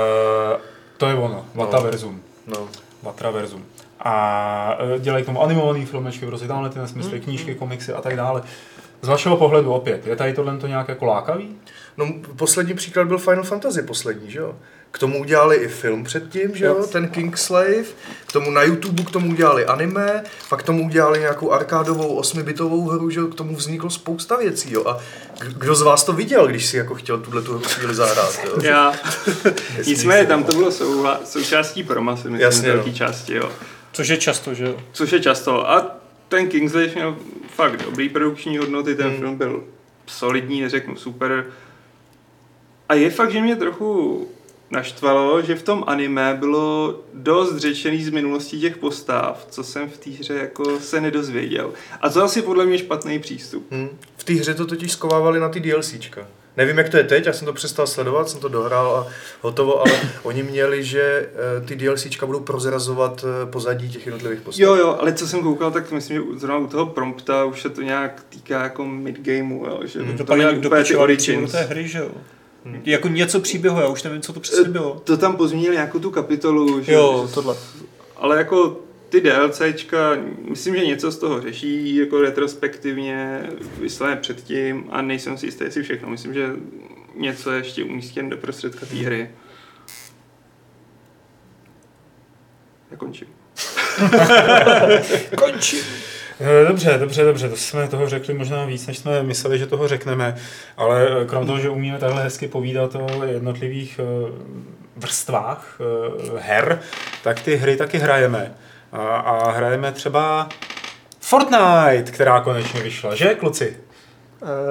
[0.98, 2.68] to je ono, vataverzum, no.
[3.04, 3.66] vatraverzum.
[4.00, 8.16] A e, dělají k tomu animovaný filmečky, prostě tamhle ty nesmysly, knížky, komiksy a tak
[8.16, 8.42] dále.
[9.02, 11.56] Z vašeho pohledu opět, je tady tohle to nějak jako lákavý?
[11.98, 14.56] No, poslední příklad byl Final Fantasy poslední, že jo?
[14.98, 17.84] K tomu udělali i film předtím, že jo, ten Kingslave,
[18.28, 22.88] k tomu na YouTube k tomu udělali anime, pak k tomu udělali nějakou arkádovou osmibitovou
[22.88, 24.98] hru, že jo, k tomu vzniklo spousta věcí, jo, a
[25.58, 28.58] kdo z vás to viděl, když si jako chtěl tuhle tu chvíli zahrát, jo?
[28.62, 28.94] Já.
[29.88, 32.96] Nicméně tam to bylo sou, součástí proma, si myslím, Jasně, velký no.
[32.96, 33.52] části, jo.
[33.92, 34.78] Což je často, že jo?
[34.92, 35.70] Což je často.
[35.70, 35.96] A
[36.30, 37.16] ten Kingslave měl
[37.56, 39.18] fakt dobrý produkční hodnoty, ten Hmm.
[39.20, 39.64] film byl
[40.08, 41.46] solidní, neřeknu super.
[42.90, 44.28] A je fakt, že mě trochu
[44.72, 49.98] naštvalo, že v tom anime bylo dost řečený z minulosti těch postav, co jsem v
[49.98, 51.72] té hře jako se nedozvěděl.
[52.02, 53.68] A to asi podle mě špatný přístup.
[53.72, 53.90] Hm.
[54.18, 56.28] V té hře to totiž skovávali na ty DLCčka.
[56.58, 59.08] Nevím, jak to je teď, já jsem to přestal sledovat, jsem to dohrál a
[59.42, 59.92] hotovo, ale
[60.24, 64.60] oni měli, že eh, ty DLCčka budou prozrazovat eh, pozadí těch jednotlivých postav.
[64.64, 67.70] Jo, jo, ale co jsem koukal, tak myslím, že zrovna u toho prompta už se
[67.70, 70.12] to nějak týká jako midgameu, jo, že Hmm.
[70.12, 71.52] to, To pak nějak úplně ty pičoval do origins.
[71.52, 72.12] té hry, že jo?
[72.66, 72.82] Hmm.
[72.86, 75.02] Jako něco příběhu, já už nevím, co to přesně bylo.
[75.04, 77.56] To tam pozměnili nějakou tu kapitolu, že, Jo, tohle.
[78.16, 78.80] ale jako
[79.10, 80.18] ty DLCčka,
[80.50, 83.50] myslím, že něco z toho řeší jako retrospektivně,
[83.82, 86.10] vyslené předtím a nejsem si jistý, jestli všechno.
[86.10, 86.50] Myslím, že
[87.16, 89.32] něco je ještě umístěn do prostředka té hry.
[92.92, 93.28] Já končím.
[95.38, 95.80] Končím.
[96.40, 99.88] Eh, Dobře, dobře, dobře, to jsme toho řekli možná víc, než jsme mysleli, že toho
[99.88, 100.36] řekneme,
[100.78, 104.32] ale eh, krom toho, že umíme takhle hezky povídat o jednotlivých eh,
[104.96, 105.80] vrstvách
[106.38, 106.80] her,
[107.24, 108.54] tak ty hry taky hrajeme.
[108.92, 110.50] A, a hrajeme třeba
[111.20, 113.78] Fortnite, která konečně vyšla, že kluci?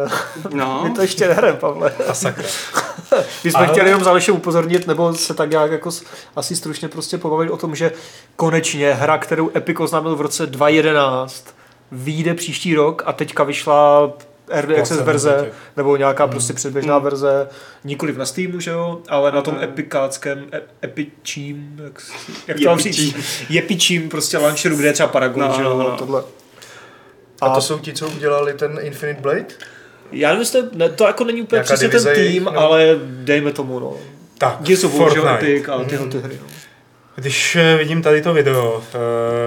[0.04, 0.12] Uh,
[0.54, 1.92] No, my to ještě nehrajeme, Pavle.
[2.08, 2.48] A sakra.
[3.44, 5.90] My jsme Ale- chtěli jenom záležitě upozornit, nebo se tak nějak jako
[6.36, 7.92] asi stručně prostě pobavit o tom, že
[8.36, 11.55] konečně hra, kterou Epic oznámil v roce 2011,
[11.92, 14.10] vyjde příští rok a teďka vyšla
[14.50, 15.52] Early Access Placebo verze, těch.
[15.76, 16.30] nebo nějaká Hmm.
[16.30, 17.48] prostě předběžná verze,
[17.84, 22.02] nikoliv na Steamu, že jo, ale na tom Ale- epikáckém, e- epičím, jak,
[22.46, 23.16] jak to mám říct,
[23.48, 25.96] jepičím prostě launcheru, kde je třeba Paragon, No, že jo, no, no.
[25.96, 26.22] tohle.
[27.40, 29.46] A to jsou ti, co udělali ten Infinite Blade?
[30.12, 32.58] Já nevím, jestli to, ne, to jako není úplně přesně ten jejich, tým, no.
[32.58, 33.94] ale dejme tomu, no.
[34.38, 35.18] Tak, Gears of War.
[35.44, 36.46] Epic a tyhle ty hry, no.
[37.16, 38.82] Když eh, vidím tady to video,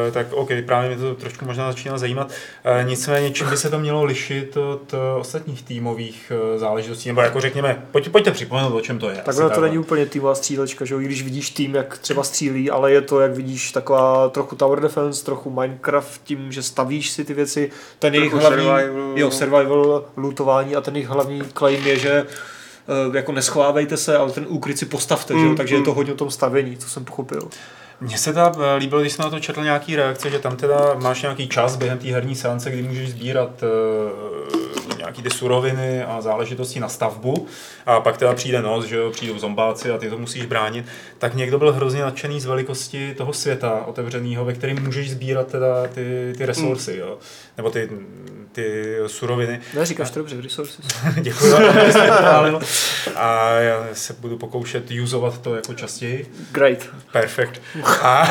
[0.08, 2.32] eh, tak OK, právě mě to trošku možná začíná zajímat.
[2.64, 7.10] Eh, Nicméně, čím by se to mělo lišit od ostatních týmových záležitostí?
[7.10, 9.16] Nebo jako řekněme, pojď, pojďte připomenout, o čem to je.
[9.16, 9.68] Tak Asi ono to takhle.
[9.68, 13.02] není úplně týmová střílečka, že jo, i když vidíš tým, jak třeba střílí, ale je
[13.02, 17.72] to, jak vidíš, taková trochu tower defense, trochu Minecraft, tím, že stavíš si ty věci,
[18.00, 19.12] ten jejich hlavní, survival.
[19.16, 22.26] jo, survival, lootování a ten jejich hlavní claim je, že
[23.14, 25.96] jako neschovávejte se, ale ten úkryt si postavte, že jo, Mm, takže je to mm.
[25.96, 27.50] hodně o tom stavění, co jsem pochopil.
[28.02, 30.94] Mně se teda eh, líbilo, když jsem na to četl nějaký reakce, že tam teda
[31.02, 36.22] máš nějaký čas během té herní seance, kdy můžeš sbírat uh, nějaký ty suroviny a
[36.22, 37.48] záležitosti na stavbu
[37.86, 40.86] a pak teda přijde noc, že jo, přijdou zombáci a ty to musíš bránit,
[41.18, 45.88] tak někdo byl hrozně nadšený z velikosti toho světa otevřeného, ve kterém můžeš sbírat teda
[45.88, 47.18] ty, ty resursy, jo,
[47.58, 47.90] nebo ty,
[48.52, 49.60] ty suroviny.
[49.74, 50.86] Ne, říkáš to dobře, resources.
[51.22, 51.54] Děkuji.
[53.16, 56.32] A já se budu pokoušet usovat to jako častěji.
[56.52, 56.78] Great.
[57.12, 57.62] Perfekt.
[58.04, 58.30] A,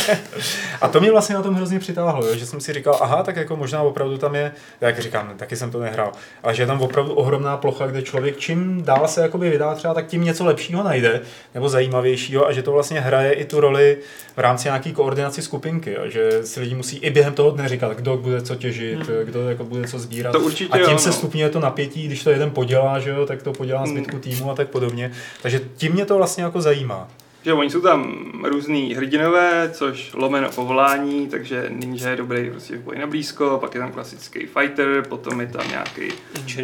[0.80, 3.36] a to mě vlastně na tom hrozně přitáhlo, jo, že jsem si říkal, aha, tak
[3.36, 6.12] jako možná opravdu tam je, jak říkám, taky jsem to nehrál,
[6.42, 9.94] ale že je tam opravdu ohromná plocha, kde člověk čím dál se jakoby vydá třeba,
[9.94, 11.20] tak tím něco lepšího najde,
[11.54, 13.98] nebo zajímavějšího a že to vlastně hraje i tu roli
[14.36, 17.92] v rámci nějaký koordinaci skupinky, jo, že si lidi musí i během toho dne říkat,
[17.92, 19.26] kdo bude co těžit, hmm.
[19.26, 20.32] kdo jako bude co sbírat.
[20.32, 21.14] To určitě a tím jo, se no.
[21.14, 23.96] stupňuje to napětí, když to jeden podělá, že jo, tak to podělá Hmm.
[23.96, 25.12] zbytku týmu a tak podobně.
[25.42, 27.08] Takže tím mě to vlastně jako zajímá.
[27.42, 32.80] Že oni jsou tam různý hrdinové, což lomeno povolání, takže ninja je dobrý prostě v
[32.80, 36.08] boji na blízko, pak je tam klasický fighter, potom je tam nějaký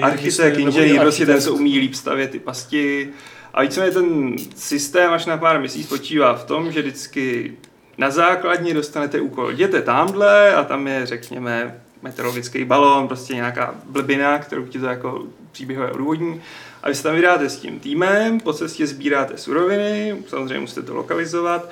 [0.00, 3.08] architekt, inženýr, prostě ten, co umí líp stavět ty pasti
[3.54, 7.52] A víceméně ten systém až na pár misí spočívá v tom, že vždycky
[7.98, 9.50] na základně dostanete úkol.
[9.50, 15.22] Jděte tamhle a tam je, řekněme, meteorologický balon, prostě nějaká blbina, kterou ti to jako
[15.52, 16.42] příběhové odůvodní.
[16.82, 20.94] A vy se tam vydáte s tím týmem, po cestě sbíráte suroviny, samozřejmě musíte to
[20.94, 21.70] lokalizovat,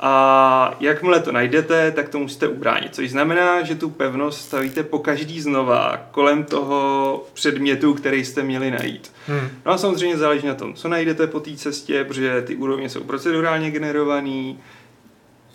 [0.00, 2.94] a jakmile to najdete, tak to musíte ubránit.
[2.94, 8.70] Což znamená, že tu pevnost stavíte po každý znova kolem toho předmětu, který jste měli
[8.70, 9.12] najít.
[9.26, 9.48] Hmm.
[9.66, 13.00] No a samozřejmě záleží na tom, co najdete po té cestě, protože ty úrovně jsou
[13.00, 14.54] procedurálně generované,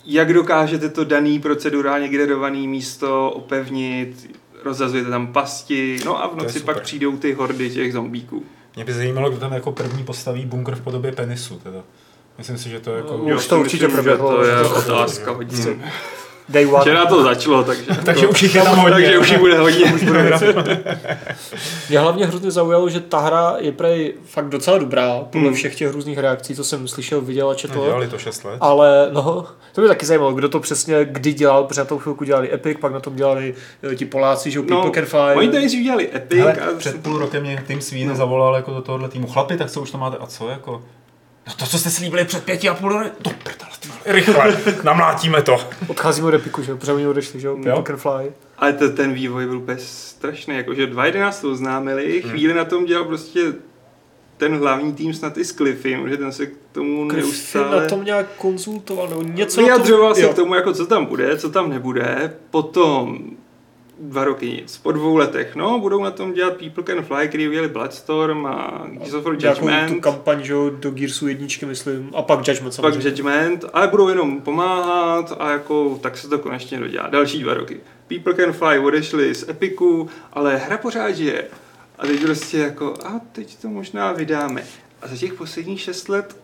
[0.04, 6.60] jak dokážete to daný procedurálně generovaný místo opevnit, rozazujete tam pasti, no a v noci
[6.60, 8.44] pak přijdou ty hordy těch zombíků.
[8.76, 11.60] Mě by zajímalo, kdo tam jako první postaví bunkr v podobě penisu.
[11.62, 11.82] Teda.
[12.38, 13.16] Myslím si, že to je jako...
[13.28, 14.36] No, už to určitě proběhlo.
[14.36, 15.58] To je otázka hodně.
[16.52, 16.80] Day one.
[16.80, 17.84] Včera to začalo, takže...
[18.04, 18.94] takže už jich je tam hodně.
[18.94, 19.92] takže už jich bude hodně.
[19.94, 20.38] už bude
[21.88, 25.54] Mě hlavně hrozně zaujalo, že ta hra je prej fakt docela dobrá, podle hmm.
[25.54, 27.78] všech těch různých reakcí, co jsem slyšel, viděl a četl.
[27.78, 28.56] No, dělali to 6 let.
[28.60, 32.24] Ale no, to mě taky zajímalo, kdo to přesně kdy dělal, protože na tom chvilku
[32.24, 33.54] dělali Epic, pak na tom dělali
[33.92, 35.34] eh, ti Poláci, že People no, Can Fly.
[35.36, 36.38] Oni tady si dělali Epic.
[36.38, 36.78] Hele, a...
[36.78, 38.16] Před půl rokem mě tým Sweden no.
[38.16, 39.26] zavolal jako do tohohle týmu.
[39.26, 40.82] Chlapi, tak co už to máte a co jako?
[41.46, 43.72] No to, co jste slíbili před pěti a půl roky, to prdele,
[44.04, 45.60] rychle, namlátíme to.
[45.88, 47.84] Odcházíme od Epiku, že jo, protože oni odešli, že jo, jo.
[47.96, 48.32] Fly.
[48.58, 52.30] Ale to, ten vývoj byl úplně strašný, jakože 2.11 to oznámili, hmm.
[52.30, 53.40] chvíli na tom dělal prostě
[54.36, 57.82] ten hlavní tým snad i s Cliffy, že ten se k tomu Cliffy neustále...
[57.82, 61.50] na tom nějak konzultoval, nebo něco Vyjadřoval se k tomu, jako co tam bude, co
[61.50, 62.36] tam nebude.
[62.50, 63.18] Potom
[64.02, 64.76] dva roky nic.
[64.76, 68.86] Po dvou letech, no, budou na tom dělat People Can Fly, který udělali Bloodstorm a
[68.90, 69.94] Gears of Judgment.
[69.94, 72.98] tu kampaň, že do Gearsu jedničky, myslím, a pak Judgment samozřejmě.
[72.98, 77.08] Pak Judgment, ale budou jenom pomáhat a jako tak se to konečně dodělá.
[77.08, 77.80] Další dva roky.
[78.06, 81.44] People Can Fly odešli z Epiku, ale hra pořád je.
[81.98, 84.62] A teď prostě jako, a teď to možná vydáme.
[85.02, 86.36] A za těch posledních šest let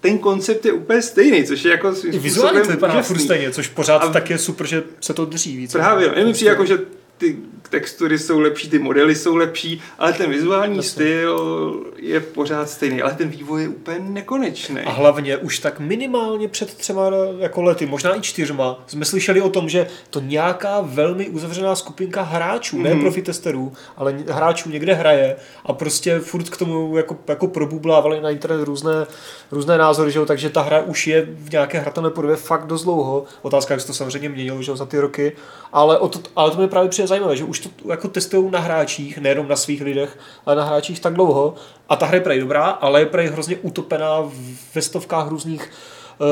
[0.00, 3.68] ten koncept je úplně stejný, což je jako svým Vizuálně to vypadá furt stejně, což
[3.68, 5.72] pořád a tak je super, že se to drží víc.
[5.72, 6.78] Právě, mi přijde jako, že
[7.18, 7.36] ty
[7.70, 10.90] textury jsou lepší, ty modely jsou lepší, ale ten vizuální Jasně.
[10.90, 14.80] styl je pořád stejný, ale ten vývoj je úplně nekonečný.
[14.80, 19.50] A hlavně už tak minimálně před třema jako lety, možná i čtyřma, jsme slyšeli o
[19.50, 22.82] tom, že to nějaká velmi uzavřená skupinka hráčů, mm-hmm.
[22.82, 23.00] ne mhm.
[23.00, 28.64] profitesterů, ale hráčů někde hraje a prostě furt k tomu jako, jako probublávali na internet
[28.64, 29.06] různé,
[29.50, 30.26] různé názory, že jo?
[30.26, 33.24] takže ta hra už je v nějaké hratelné podobě fakt dost dlouho.
[33.42, 35.32] Otázka, jak se to samozřejmě měnilo že jo, za ty roky,
[35.72, 38.60] ale, o to, ale to mě právě přijde zajímavé, že už to jako testují na
[38.60, 41.54] hráčích, nejenom na svých lidech, ale na hráčích tak dlouho.
[41.88, 44.30] A ta hra je prej dobrá, ale je prej hrozně utopená
[44.74, 45.70] ve stovkách různých
[46.18, 46.26] uh,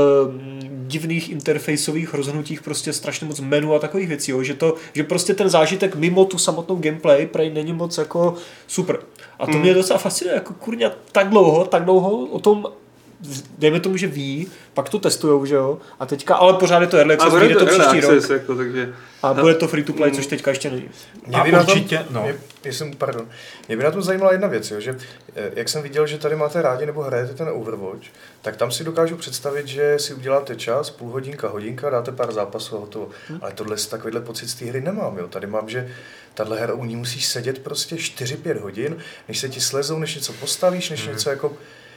[0.87, 5.35] divných interfaceových rozhodnutích, prostě strašně moc menu a takových věcí, jo, že, to, že prostě
[5.35, 8.35] ten zážitek mimo tu samotnou gameplay prej není moc jako
[8.66, 8.99] super.
[9.39, 9.61] A to hmm.
[9.61, 12.66] mě docela fascinuje, jako kurňa tak dlouho, tak dlouho o tom
[13.59, 16.97] dejme tomu, že ví, pak to testujou, že jo, a teďka, ale pořád je to
[16.97, 18.31] early access, bude to, to příští rok.
[18.31, 18.95] Jako, takže...
[19.23, 20.89] A bude to free to play, což teďka ještě není.
[21.27, 22.29] Mě by určitě, tom, no.
[22.64, 23.29] mě, jsem, pardon,
[23.69, 24.99] mě by na tom zajímala jedna věc, jo, že
[25.37, 28.07] eh, jak jsem viděl, že tady máte rádi nebo hrajete ten Overwatch,
[28.43, 32.77] tak tam si dokážu představit, že si uděláte čas, půl hodinka, hodinka, dáte pár zápasů
[32.77, 33.09] a hotovo.
[33.29, 33.39] Hmm.
[33.43, 35.29] Ale tohle takovýhle pocit z té hry nemám, jo.
[35.29, 35.89] Tady mám, že
[36.35, 38.97] tahle hra u ní musíš sedět prostě 4-5 hodin,
[39.29, 41.12] než se ti slezou, než něco postavíš, než hmm.
[41.12, 41.57] něco jako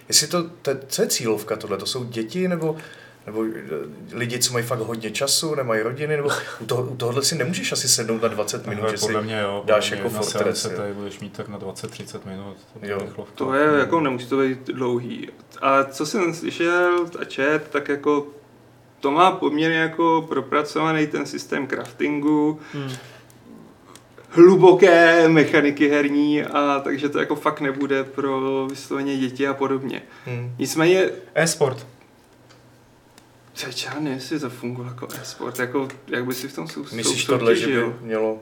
[0.09, 2.77] Jestli to, to, co je cílovka tohle, to jsou děti nebo
[3.25, 6.29] nebo eh, lidi, co mají fakt hodně času, nemají rodiny, nebo
[6.61, 9.39] u, toho, u tohohle si nemůžeš asi sednout na 20 minut, že podle si mě,
[9.39, 10.61] jo, dáš jako Fortress.
[10.61, 12.57] Se tady budeš mít tak na 20-30 minut.
[12.81, 13.25] Jo.
[13.35, 15.29] To je, jako nemusí to být dlouhý.
[15.61, 18.27] A co jsem slyšel a čet, tak jako
[18.99, 22.91] to má poměrně jako propracovaný ten systém craftingu, hmm
[24.29, 30.01] hluboké mechaniky herní a takže to jako fakt nebude pro vysloveně děti a podobně.
[30.25, 30.55] Hmm.
[30.59, 31.09] Nicméně...
[31.35, 31.87] E-sport.
[33.85, 34.51] Já nevím, jestli to
[34.85, 38.41] jako e-sport, jako, jak by si v tom sou, Myslíš tohle, že by mělo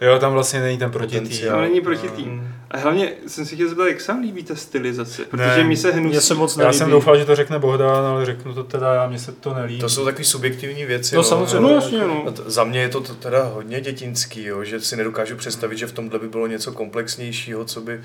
[0.00, 1.50] Jo, tam vlastně není ten protitým.
[1.50, 2.36] No, není protitým.
[2.36, 2.62] No.
[2.70, 5.92] A hlavně jsem si chtěl zeptat, jak sám líbí ta stylizace, protože ne, mi se
[5.92, 6.20] hnusí.
[6.20, 6.74] se moc nelíbí.
[6.74, 9.54] Já jsem doufal, že to řekne Bohdan, ale řeknu to teda, já mně se to
[9.54, 9.80] nelíbí.
[9.80, 11.14] To jsou takové subjektivní věci.
[11.14, 11.60] No, no samozřejmě.
[11.60, 12.24] No, jasně, no.
[12.46, 16.18] Za mě je to teda hodně dětinský, jo, že si nedokážu představit, že v tomhle
[16.18, 18.00] by bylo něco komplexnějšího, co by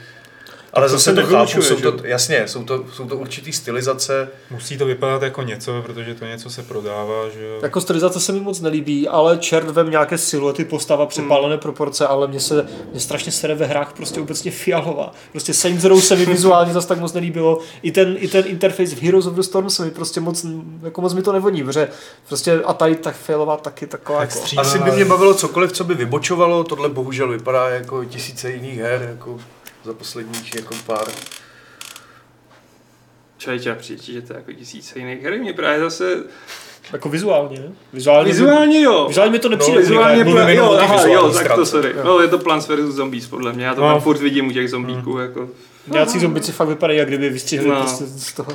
[0.73, 4.29] ale zase to chápu, jsou to, jasně, jsou to, jsou to určitý stylizace.
[4.51, 7.59] Musí to vypadat jako něco, protože to něco se prodává, že jo.
[7.61, 11.61] Jako stylizace se mi moc nelíbí, ale čert vem nějaké siluety, postava, přepálené hmm.
[11.61, 15.11] proporce, ale mně se mě strašně sere ve hrách prostě obecně fialová.
[15.31, 17.59] Prostě Saints Row se mi vizuálně zase tak moc nelíbilo.
[17.81, 20.45] I ten, I ten interface v Heroes of the Storm se mi prostě moc,
[20.83, 21.87] jako moc mi to nevoní, protože
[22.27, 24.21] prostě a tady tak fialová taky taková.
[24.21, 24.39] Jako...
[24.57, 29.07] Asi by mě bavilo cokoliv, co by vybočovalo, tohle bohužel vypadá jako tisíce jiných her,
[29.09, 29.39] jako
[29.87, 31.05] za posledních jako pár
[33.37, 35.39] Člověče, přijde, že to je jako tisíce jiných her.
[35.39, 36.23] Mě právě zase...
[36.93, 37.71] Jako vizuálně, ne?
[37.93, 39.05] Vizuálně, Vizuálně jo.
[39.07, 39.75] vizuálně mi to nepřijde.
[39.75, 41.93] No, Vizuálně jenom jo, aha, jo, tak to sorry.
[42.03, 42.95] No, je to Plants vs.
[42.95, 43.87] Zombies podle mě, já to No.
[43.87, 45.49] tam furt vidím u těch zombíků, jako.
[45.87, 47.75] Nějací zombici fakt vypadají, jak kdyby vystřihli No.
[47.81, 48.51] prostě z toho.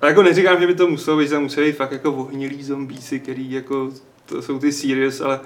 [0.00, 2.62] A jako neříkám, že by to muselo být, že tam museli být fakt jako ohnilí
[2.64, 3.90] zombíci, který jako,
[4.26, 5.40] to jsou ty serious, ale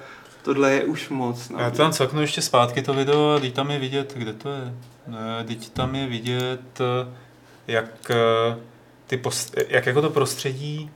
[0.44, 1.48] tohle je už moc.
[1.48, 1.58] No.
[1.58, 4.74] Já tam coknu ještě zpátky to video a teď tam je vidět, kde to je?
[5.46, 6.80] Teď tam je vidět,
[7.66, 8.56] jak, eh,
[9.06, 10.90] ty post, jak jako to prostředí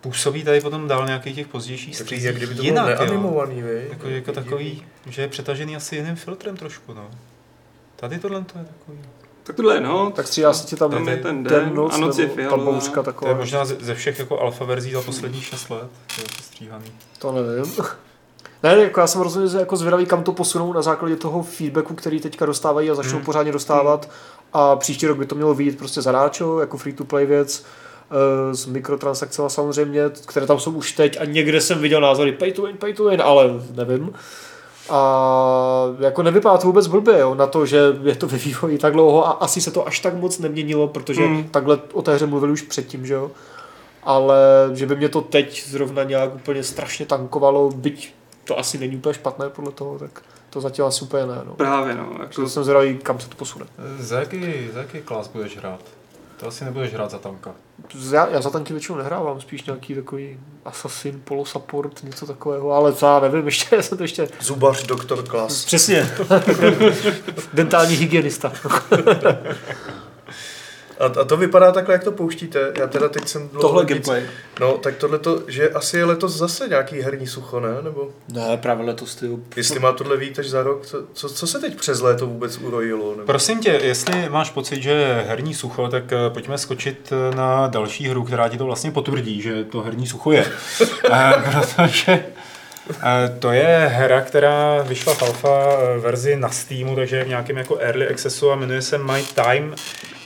[0.00, 3.04] působí tady potom dál nějakých těch pozdějších střízích jak kdyby to jinak, bylo jo.
[3.04, 3.86] neanimovaný, vy?
[3.90, 7.10] Jako, jako takový, že je přetažený asi jiným filtrem trošku, no.
[7.96, 8.98] Tady tohle to je takový.
[9.42, 10.10] Tak tohle, no.
[10.10, 12.36] Tak střídá se ti tam, Tam je ten den, den, noc, a noc je nebo
[12.36, 12.72] ta fialová.
[12.72, 13.30] bouřka To taková.
[13.30, 16.42] je možná ze, ze všech jako alfa verzí za posledních 6 let, to je to
[16.42, 16.92] stříhaný.
[17.18, 17.72] To nevím.
[18.62, 22.20] Ne, jako já jsem rozhodně jako zvědavý, kam to posunou na základě toho feedbacku, který
[22.20, 23.24] teďka dostávají a začnou Hmm.
[23.24, 24.08] pořádně dostávat.
[24.52, 27.64] A příští rok by to mělo vyjít prostě zadáčo, jako free to play věc
[28.10, 32.52] eh, s mikrotransakcemi samozřejmě, které tam jsou už teď a někde jsem viděl názory pay
[32.52, 33.44] to win, pay to win, ale
[33.74, 34.12] nevím.
[34.90, 38.92] A jako nevypadá to vůbec blbě, jo, na to, že je to ve vývoji tak
[38.92, 41.44] dlouho a asi se to až tak moc neměnilo, protože Hmm.
[41.44, 43.30] takhle o té hře mluvili už předtím, že jo.
[44.02, 44.36] Ale
[44.72, 48.14] že by mě to teď zrovna nějak úplně strašně tankovalo, byť
[48.50, 51.40] to asi není úplně špatné podle toho, tak to zatím asi úplně ne.
[51.44, 51.54] No.
[51.54, 52.02] Právě, no.
[52.02, 53.66] Jako, Takže jsem zvědavý, kam se to posune.
[53.98, 55.80] Za jaký, za jaký klas budeš hrát?
[56.36, 57.54] To asi nebudeš hrát za tanka.
[58.12, 63.06] Já, já za tanky většinou nehrávám, spíš nějaký takový assassin, polosupport, něco takového, ale co
[63.06, 64.28] já nevím, ještě já jsem to ještě...
[64.40, 65.64] Zubař, doktor Klas.
[65.64, 66.10] Přesně.
[67.52, 68.52] Dentální hygienista.
[71.00, 72.72] A, a to vypadá takhle, jak to pouštíte.
[72.78, 73.48] Já teda teď jsem...
[73.48, 74.22] dlouho Tohle nic- gameplay.
[74.60, 77.68] No, tak tohle to, že asi je letos zase nějaký herní sucho, ne?
[77.82, 79.26] Nebo Ne, právě letos ty.
[79.56, 82.58] jestli má tohle víc až za rok, co, co, co se teď přes léto vůbec
[82.58, 83.10] urojilo?
[83.10, 83.26] Nebo?
[83.26, 87.66] Prosím tě, jestli máš pocit, že je herní sucho, tak eh, pojďme skočit eh, na
[87.66, 90.46] další hru, která ti to vlastně potvrdí, že to herní sucho je.
[91.12, 92.24] Eh, Protože
[93.02, 95.66] eh, to je hra, která vyšla v alfa
[95.98, 99.74] verzi na Steamu, takže je v nějakém jako early accessu a jmenuje se My Time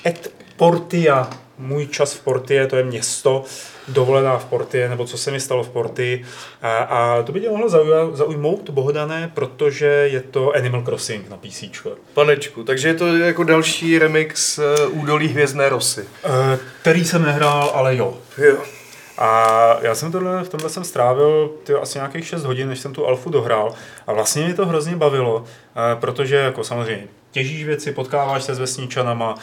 [0.07, 1.31] at Portia.
[1.59, 3.45] Můj čas v Portie, to je město,
[3.89, 6.25] dovolená v Portie, nebo co se mi stalo v Portii.
[6.63, 7.69] A, a to by tě mohlo
[8.17, 11.65] zaujmout, Bohdane, protože je to Animal Crossing na PC.
[12.15, 16.05] Panečku, takže je to jako další remix uh, Údolí hvězdné rosy.
[16.25, 18.19] Eh, který jsem nehrál, ale jo.
[18.39, 18.57] Jo.
[19.19, 22.93] A já jsem tohle, v tomhle jsem strávil tyjo, asi nějakých 6 hodin, než jsem
[22.93, 23.75] tu alfu dohrál.
[24.07, 28.59] A vlastně mě to hrozně bavilo, eh, protože jako samozřejmě těžíš věci, potkáváš se s
[28.59, 29.35] vesničanama,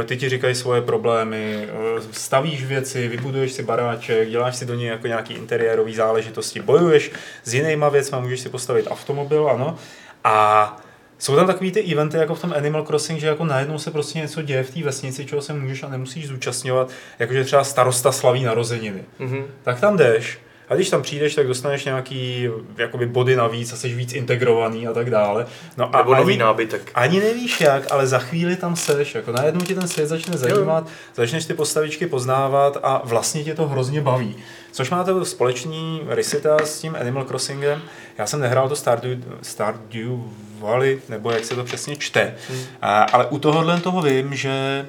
[0.00, 4.74] eh, ty ti říkají svoje problémy, eh, stavíš věci, vybuduješ si baráček, děláš si do
[4.74, 7.12] něj jako nějaký interiérový záležitosti, bojuješ
[7.44, 9.76] s jinýma věcmi, můžeš si postavit automobil, ano.
[10.24, 10.76] A
[11.18, 14.18] jsou tam takový ty eventy jako v tom Animal Crossing, že jako najednou se prostě
[14.18, 18.42] něco děje v té vesnici, čeho se můžeš a nemusíš zúčastňovat, jakože třeba starosta slaví
[18.44, 19.02] narozeniny.
[19.18, 19.44] Mhm.
[19.62, 20.38] Tak tam jdeš
[20.68, 24.92] a když tam přijdeš, tak dostaneš nějaký jakoby body navíc a jsi víc integrovaný a
[24.92, 25.46] tak dále.
[25.76, 26.90] No a Nebo nový ani, nábytek.
[26.94, 30.86] ani nevíš jak, ale za chvíli tam seš, jako najednou tě ten svět začne zajímat,
[31.14, 34.36] začneš ty postavičky poznávat a vlastně tě to hrozně baví.
[34.72, 37.82] Což má to společný rysita s tím Animal Crossingem.
[38.18, 40.10] Já jsem nehrál to Stardew, Stardew
[40.58, 42.34] Valley, nebo jak se to přesně čte.
[42.82, 44.86] A, ale u tohohle toho vím, že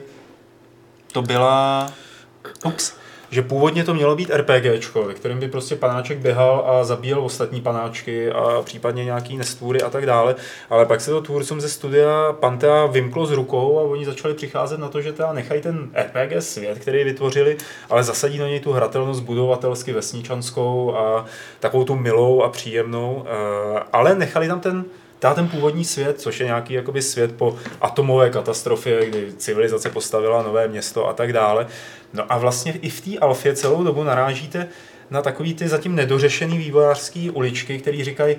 [1.11, 1.91] to byla...
[2.65, 2.93] Ups.
[3.35, 7.61] Že původně to mělo být RPGčko, ve kterém by prostě panáček běhal a zabíjel ostatní
[7.61, 10.35] panáčky a případně nějaký nestvůry a tak dále.
[10.69, 14.79] Ale pak se to tvůrcům ze studia Pantea vymklo z rukou a oni začali přicházet
[14.79, 17.57] na to, že teda nechají ten RPG svět, který vytvořili,
[17.89, 21.25] ale zasadí do něj tu hratelnost budovatelsky vesničanskou a
[21.59, 23.25] takovou tu milou a příjemnou.
[23.27, 24.85] eh, Ale nechali tam ten
[25.21, 30.43] dá ten původní svět, což je nějaký jakoby svět po atomové katastrofě, kdy civilizace postavila
[30.43, 31.67] nové město a tak dále.
[32.13, 34.67] No a vlastně i v té alfě celou dobu narážíte
[35.09, 38.35] na takový ty zatím nedořešený vývojářský uličky, který říkají,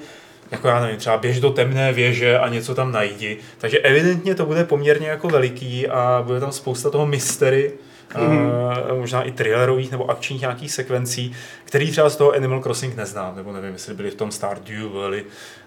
[0.51, 3.39] jako já nevím, třeba běž do temné věže a něco tam najdi.
[3.59, 7.73] Takže evidentně to bude poměrně jako veliký a bude tam spousta toho mystery,
[8.13, 8.93] mm-hmm.
[8.93, 11.33] uh, možná i thrillerových nebo akčních nějakých sekvencí,
[11.65, 15.25] který třeba z toho Animal Crossing neznám, nebo nevím, jestli byli v tom Stardew Valley,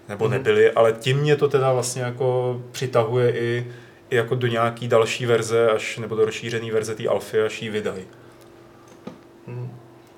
[0.10, 0.30] nebo mm-hmm.
[0.30, 3.68] nebyli, ale tím mě to teda vlastně jako přitahuje i,
[4.10, 7.70] i jako do nějaký další verze, až, nebo do rozšířené verze té alfy, až ji
[7.70, 8.04] vydají.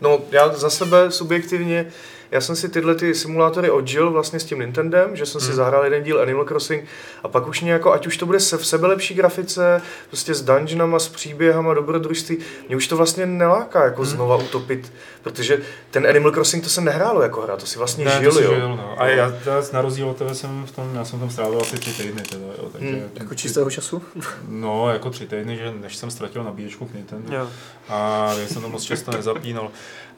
[0.02, 1.86] No, já za sebe subjektivně
[2.32, 5.84] já jsem si tyhle ty simulátory odžil vlastně s tím Nintendem, že jsem si zahrál
[5.84, 6.86] jeden díl Animal Crossing
[7.24, 10.34] a pak už mě jako, ať už to bude se v sebe lepší grafice, prostě
[10.34, 15.60] s dungeonama, s příběhama, dobrodružství, mě už to vlastně neláká jako znova utopit, protože
[15.92, 18.44] ten Animal Crossing to se nehrálo jako hra, to si vlastně Ne, to žil, si
[18.44, 18.54] jo.
[18.56, 18.96] žil, no.
[18.98, 21.78] A já teda na rozdíl od tebe jsem v tom, já jsem tam strávil asi
[21.78, 23.10] tři týdny teda, jo, takže, Hmm.
[23.16, 24.02] Jako čistého času?
[24.48, 27.36] no, jako tři týdny, že než jsem ztratil nabíječku k Nintendo.
[27.36, 27.48] Jo.
[27.90, 29.72] A já jsem to moc často nezapínal.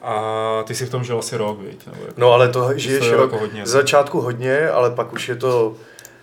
[0.04, 1.86] A ty si v tom žil asi rok, viď?
[1.86, 3.66] Nebo jako, No ale to žiješ je rok, jako hodně.
[3.66, 5.76] z začátku hodně, ale pak už je to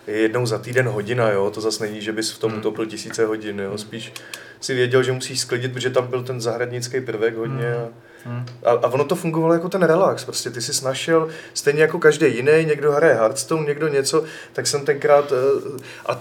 [0.06, 2.60] jednou za týden hodina, jo, to zase není, že bys v tom Hmm.
[2.60, 4.12] utopil tisíce hodin, jo, spíš
[4.60, 7.88] si věděl, že musíš sklidit, protože tam byl ten zahradnický prvek hodně a,
[8.24, 8.46] Hmm.
[8.64, 12.34] a, a ono to fungovalo jako ten relax, prostě ty jsi našel, stejně jako každý
[12.36, 16.20] jiný, někdo hraje Hearthstone, někdo něco, tak jsem tenkrát, eh, a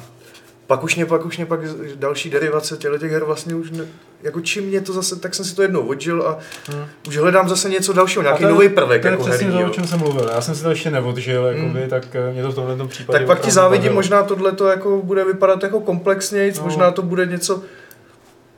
[0.69, 1.59] pak už mě, pak už mě pak
[1.95, 3.85] další derivace těchto těch her vlastně už ne,
[4.23, 6.37] jako čím mě to zase, tak jsem si to jednou odžil a
[6.71, 6.85] Hmm.
[7.07, 9.73] už hledám zase něco dalšího, nějaký nový prvek To je jako přesně herní, to, o
[9.73, 10.29] čem jsem mluvil.
[10.33, 11.89] Já jsem si to ještě neodžil, jakoby, Hmm.
[11.89, 14.67] tak eh, mě to v tomhle tom případě Tak pak ti závidím, možná tohle to
[14.67, 16.63] jako bude vypadat jako komplexněji, No.
[16.63, 17.61] možná to bude něco,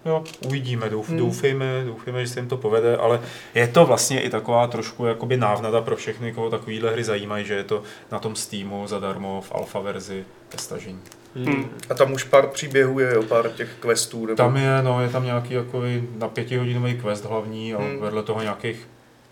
[0.05, 1.17] Jo, uvidíme, douf, Hmm.
[1.17, 3.21] doufejme, doufejme, že se jim to povede, ale
[3.55, 7.53] je to vlastně i taková trošku jakoby návnada pro všechny, koho takovýhle hry zajímají, že
[7.53, 10.99] je to na tom Steamu zadarmo v alfa verzi ke stažení.
[11.35, 11.69] Hmm.
[11.89, 14.35] a tam už pár příběhů je, jo, pár těch questů, nebo...
[14.37, 15.81] Tam je, no, je tam nějaký jako
[16.17, 17.99] na pětihodinový quest hlavní a Hmm.
[17.99, 18.87] vedle toho nějakých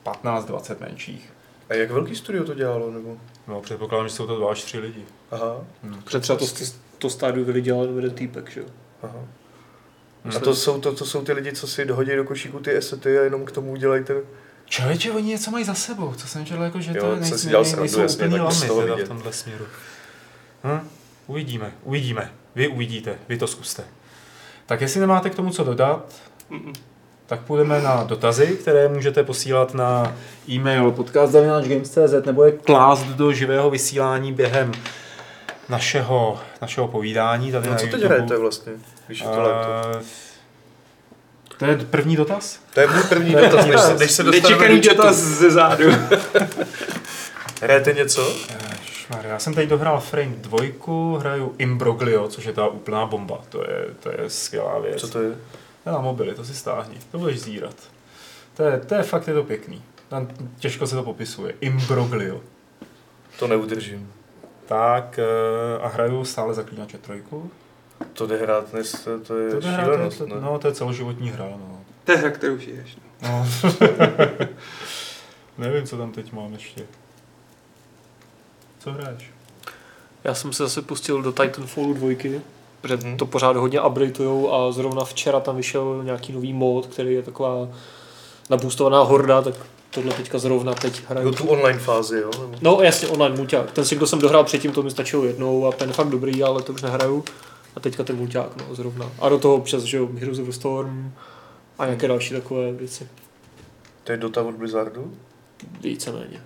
[0.05, 1.29] 15-20 menších.
[1.69, 3.17] A jak velký studio to dělalo, nebo?
[3.47, 5.01] No, předpokládám, že jsou to dva až tři lidi.
[5.31, 5.55] Aha,
[6.03, 6.45] Protože třeba to,
[6.97, 8.65] to stádiu byli dělal jenom jeden týpek, že jo?
[9.03, 9.15] aha.
[10.23, 10.37] Hmm.
[10.37, 13.19] A to jsou, to, to jsou ty lidi, co si dohodí do košíku ty esety
[13.19, 14.17] a jenom k tomu udělají ten...
[14.65, 17.49] Člověče, oni něco mají za sebou, co jsem četl, jako, že Jo, to si nejsou,
[17.49, 19.65] dělal nej, srandu, nejsou jasně, úplný lamy teda v tomhle směru.
[20.63, 20.87] Hm?
[21.27, 22.31] Uvidíme, uvidíme.
[22.55, 23.83] Vy uvidíte, vy to zkuste.
[24.65, 26.15] Tak jestli nemáte k tomu co dodat,
[26.51, 26.73] Mm-mm.
[27.25, 30.15] tak půjdeme na dotazy, které můžete posílat na
[30.49, 34.71] e-mail podcast.games.cz nebo je klást do živého vysílání během
[35.69, 37.51] našeho, našeho povídání.
[37.51, 38.07] Tady No, na co teď YouTube.
[38.15, 38.73] hrajete vlastně,
[39.09, 39.69] když je to léto?
[39.99, 40.03] Eh,
[41.57, 42.59] To je první dotaz?
[42.73, 45.85] To je můj první dotaz, než se, než se dostaneme Nečekaný do dotaz ze zádu.
[47.61, 48.33] Hrajete něco?
[49.23, 50.59] Já jsem teď dohrál Frame 2,
[51.19, 53.41] hraju Imbroglio, což je ta úplná bomba.
[53.49, 55.01] To je, to je skvělá věc.
[55.01, 55.29] Co to je?
[55.83, 57.75] To je na mobily, to si stáhni, to budeš zírat.
[58.53, 59.81] To je, to je fakt je to pěkný.
[60.07, 60.27] Tam
[60.59, 61.53] těžko se to popisuje.
[61.61, 62.41] Imbroglio.
[63.39, 64.13] To neudržím.
[64.65, 67.51] Tak eh, a hraju stále Zaklínače trojku.
[68.13, 70.41] To jde hrát dnes, to, to je To, šílenost, to, to, ne?
[70.41, 71.45] no, to je celoživotní hra.
[71.45, 71.79] No.
[72.03, 72.97] To je hra, kterou žiješ.
[73.21, 73.29] no.
[73.29, 73.45] No.
[75.57, 76.81] Nevím, co tam teď mám ještě.
[78.79, 79.31] Co hraješ?
[80.23, 82.15] Já jsem se zase pustil do Titanfallu 2,
[82.81, 83.17] protože Mhm.
[83.17, 87.67] to pořád hodně updateujou a zrovna včera tam vyšel nějaký nový mod, který je taková
[88.49, 89.53] naboostovaná horda, tak
[89.89, 91.27] tohle teďka zrovna teď hraju.
[91.27, 92.29] Jako tu online fázi, jo?
[92.61, 93.71] No jasně, online mulťák.
[93.71, 96.43] Ten si, kdo jsem dohrál předtím, to mi stačilo jednou a ten je fakt dobrý,
[96.43, 97.23] ale to už nehraju.
[97.75, 99.11] A teďka ten mulťák, no, zrovna.
[99.19, 101.13] A do toho občas, že jo, Heroes of the Storm
[101.79, 103.07] a nějaké další takové věci.
[104.03, 105.17] To je Dota od Blizzardu?
[105.81, 106.41] Víceméně.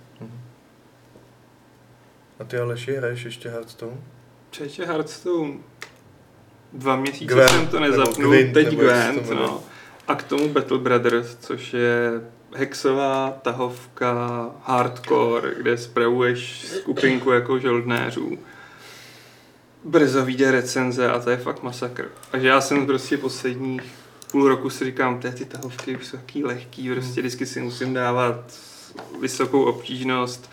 [2.39, 3.97] A ty Aleši hraješ ještě Hearthstone?
[4.51, 5.53] Čeče Hearthstone.
[6.73, 9.63] Dva měsíce Gwent, jsem to nebo nezapnul, Gwent, teď Gwent, no.
[10.07, 12.21] A k tomu Battle Brothers, což je
[12.55, 14.15] hexová tahovka
[14.63, 18.37] hardcore, kde spravuješ skupinku jako žoldnéřů.
[19.83, 22.09] Brzo vyjde recenze a to je fakt masakr.
[22.31, 23.83] Takže já jsem prostě posledních
[24.31, 28.35] půl roku si říkám, ty, ty tahovky jsou taký lehký, prostě vždycky si musím dávat
[29.21, 30.49] vysokou obtížnost.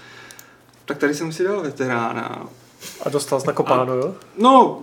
[0.85, 2.49] Tak tady jsem si dal veterána.
[3.03, 4.15] A dostal jsi na kopáno, jo?
[4.39, 4.83] No,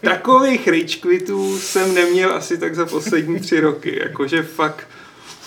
[0.00, 0.98] takových rage
[1.58, 4.88] jsem neměl asi tak za poslední tři roky, jakože fakt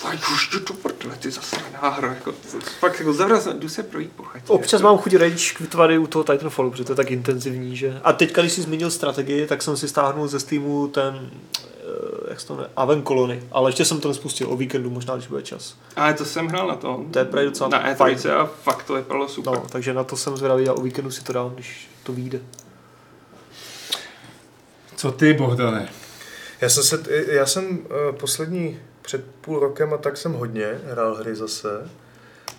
[0.04, 3.84] Fakt už tu to prdele, ty zasraná hra, jako, to- fakt jako zavraz, jdu se
[3.84, 4.46] projít po chatě.
[4.48, 4.84] Občas jako.
[4.94, 8.00] mám chuť rage kvitovat i u toho Titanfallu, protože to je tak intenzivní, že...
[8.04, 12.40] A teďka, když jsi zmínil strategii, tak jsem si stáhnul ze Steamu ten, eh, jak
[12.40, 15.42] se to jmenuje, Aven Colony, ale ještě jsem to nespustil o víkendu, možná, když bude
[15.42, 15.76] čas.
[15.96, 17.12] Ale to jsem hrál na tom.
[17.12, 18.18] To je právě docela Na E3 fajn.
[18.40, 19.54] a fakt to vypadalo super.
[19.54, 22.40] No, takže na to jsem zvědavý a o víkendu si to dám, když to vyjde.
[24.96, 25.90] Co ty, Bohdane?
[26.62, 31.16] Já jsem, se, já jsem uh, poslední před půl rokem a tak jsem hodně hrál
[31.16, 31.90] hry zase.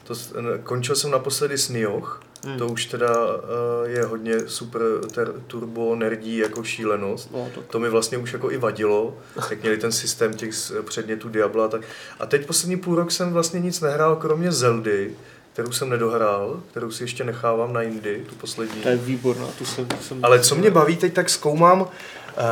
[0.05, 2.23] To, eh, končil jsem naposledy s Nioh.
[2.45, 2.59] Hmm.
[2.59, 3.41] To už teda uh,
[3.85, 4.83] je hodně super
[5.15, 7.31] ter, turbo nerdí jako šílenost.
[7.33, 9.17] No, to, To mi vlastně už jako i vadilo,
[9.51, 10.51] jak měli ten systém těch
[10.83, 11.69] předmětů Diabla.
[11.69, 11.83] Tak.
[12.21, 15.15] A teď poslední půl rok jsem vlastně nic nehrál, kromě Zeldy,
[15.53, 18.83] kterou jsem nedohrál, kterou si ještě nechávám na jindy, tu poslední.
[18.83, 20.25] to je výborná, tu jsem, jsem...
[20.25, 21.89] Ale co mě baví teď, tak zkoumám uh,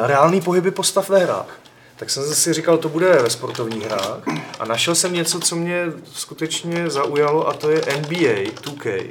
[0.07, 1.61] reální pohyby postav ve hrách.
[2.03, 4.19] Tak jsem si říkal, to bude ve sportovních hrách.
[4.59, 9.11] A našel jsem něco, co mě skutečně zaujalo a to je NBA 2K.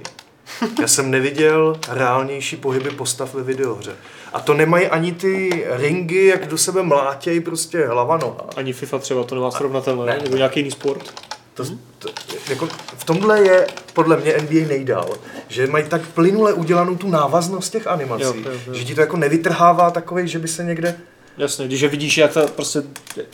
[0.82, 3.96] Já jsem neviděl reálnější pohyby postav ve videohře.
[4.34, 8.46] A to nemají ani ty ringy, jak do sebe mlátějí prostě hlava noha.
[8.56, 10.20] Ani FIFA třeba to nemá srovnatelné, ne.
[10.24, 11.14] nebo nějaký jiný sport.
[11.54, 11.66] To,
[12.00, 12.10] to,
[12.50, 12.68] jako,
[12.98, 15.10] v tomhle je podle mě NBA nejdál,
[15.48, 18.74] že mají tak plynule udělanou tu návaznost těch animací, Jo, jo, jo.
[18.74, 20.96] že ti to jako nevytrhává takovej, že by se někde...
[21.38, 22.84] Jasně, když je vidíš, jak to, prostě,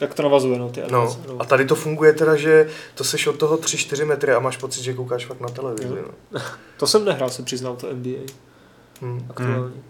[0.01, 3.27] jak to navazuje, no, ty No, animace, a tady to funguje teda, že to seš
[3.27, 5.87] od toho 3-4 metry a máš pocit, že koukáš fakt na televizi.
[5.89, 6.05] Jo.
[6.31, 6.41] No.
[6.77, 8.19] To jsem nehrál, se přiznám, to NBA
[9.01, 9.25] Hmm.
[9.29, 9.83] aktuální.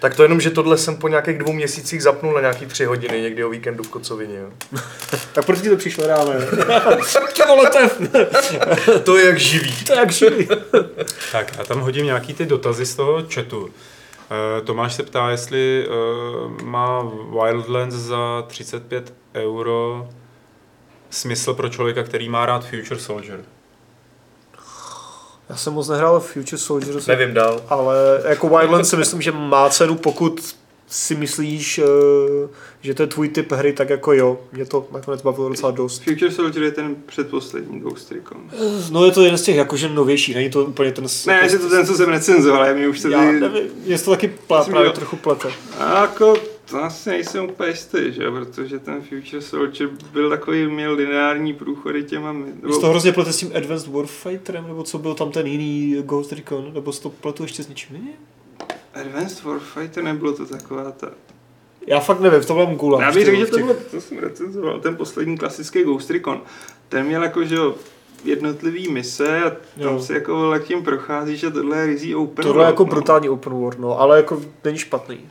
[0.00, 3.20] Tak to jenom, že tohle jsem po nějakých dvou měsících zapnul na nějaký tři hodiny
[3.20, 4.38] někdy o víkendu v Kocovině.
[4.38, 4.48] Jo.
[5.32, 6.46] Tak proč ti to přišlo reálné?
[7.36, 7.90] to vole, to je,
[9.04, 9.84] to je jak živý.
[9.84, 10.48] to je jak živý.
[11.32, 13.70] Tak, já tam hodím nějaký ty dotazy z toho chatu.
[14.32, 17.02] Eh, Tomáš se ptá, jestli eh, má
[17.42, 20.08] Wildlands za 35 euro
[21.10, 23.44] smysl pro člověka, který má rád Future Soldier.
[25.48, 27.60] Já jsem moc nehrál Future Soldiers, Nevím dál.
[27.68, 27.96] ale
[28.28, 30.54] jako Wildlands si myslím, že má cenu, pokud
[30.92, 32.48] si myslíš, eh,
[32.80, 36.04] že to je tvůj typ hry, tak jako jo, mě to nakonec bavilo docela dost.
[36.04, 38.50] Future Soldier je ten předposlední Ghost Recon.
[38.90, 41.04] No je to jeden z těch jakože novějších, není to úplně ten...
[41.26, 43.14] Ne, jako, jestli to ten, co jsem recenzoval, já mi už tady...
[43.14, 44.92] já nevím, mě se to taky plá, Myslím, právě jo.
[44.92, 45.48] trochu plete.
[45.78, 46.34] A jako,
[46.70, 48.22] to asi nejsem úplně jistý, že?
[48.22, 52.32] jo, protože ten Future Soldier byl takový, měl lineární průchody těma...
[52.32, 55.96] Mě se to hrozně plete s tím Advanced Warfighterem, nebo co byl tam ten jiný
[56.02, 58.14] Ghost Recon, nebo to pletu ještě s něčím jiným?
[58.94, 61.08] Advanced Warfighter nebylo to taková ta...
[61.86, 63.02] Já fakt nevím, v tomhle mám gula.
[63.02, 66.40] Já bych řekl, že tohle, to jsem recenzoval, ten poslední klasický Ghost Recon.
[66.88, 67.74] Ten měl jako, že jo,
[68.24, 70.00] jednotlivý mise a tam Jo.
[70.02, 72.90] si jako vole, tím procházíš a tohle je rizí open Tohle je world, jako no.
[72.90, 75.30] brutální open world, no, ale jako není špatný.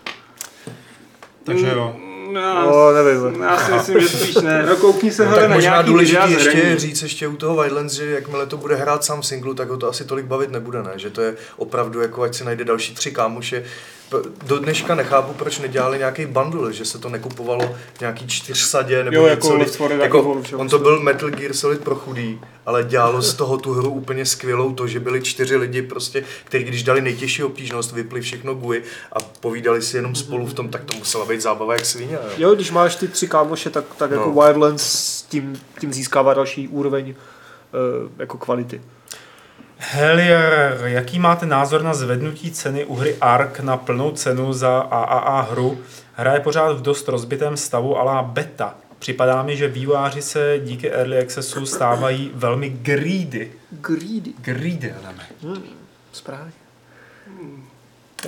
[1.43, 1.95] Takže jo.
[2.35, 3.41] Já, No, nevím.
[3.41, 4.65] já si myslím, že spíš ne.
[4.69, 7.55] No koukni se No, hele tak na možná nějaký důležitý ještě říct ještě u toho
[7.61, 10.83] Wildlands, že jakmile to bude hrát sám singlu, tak ho to asi tolik bavit nebude,
[10.83, 10.91] ne?
[10.95, 13.63] Že to je opravdu jako, ať si najde další tři kámoše.
[14.45, 19.17] Do dneška nechápu, proč nedělali nějaký bundle, že se to nekupovalo v nějaký čtyřsadě nebo
[19.17, 19.57] Jo, jako něco.
[19.57, 20.59] Left 4 Dead, jako, jako že jo.
[20.59, 24.25] on to byl Metal Gear Solid pro chudý, ale dělalo z toho tu hru úplně
[24.25, 28.83] skvělou to, že byli čtyři lidi prostě, kteří když dali nejtěžší obtížnost, vypli všechno GUI
[29.13, 32.13] a povídali si jenom spolu v tom, tak to musela být zábava jak svině.
[32.13, 32.29] Jo.
[32.37, 34.41] Jo, když máš ty tři kámoše, tak, tak jako No.
[34.41, 38.81] Wildlands s tím, tím získává další úroveň uh, jako kvality.
[39.83, 45.41] Helier, jaký máte názor na zvednutí ceny u hry Ark na plnou cenu za AAA
[45.41, 45.79] hru?
[46.13, 48.75] Hra je pořád v dost rozbitém stavu ala beta.
[48.99, 53.51] Připadá mi, že vývojáři se díky Early Accessu stávají velmi greedy.
[53.71, 54.33] Greedy.
[54.41, 55.23] Greedy, Adame.
[55.41, 55.63] Hmm,
[56.11, 56.51] správně.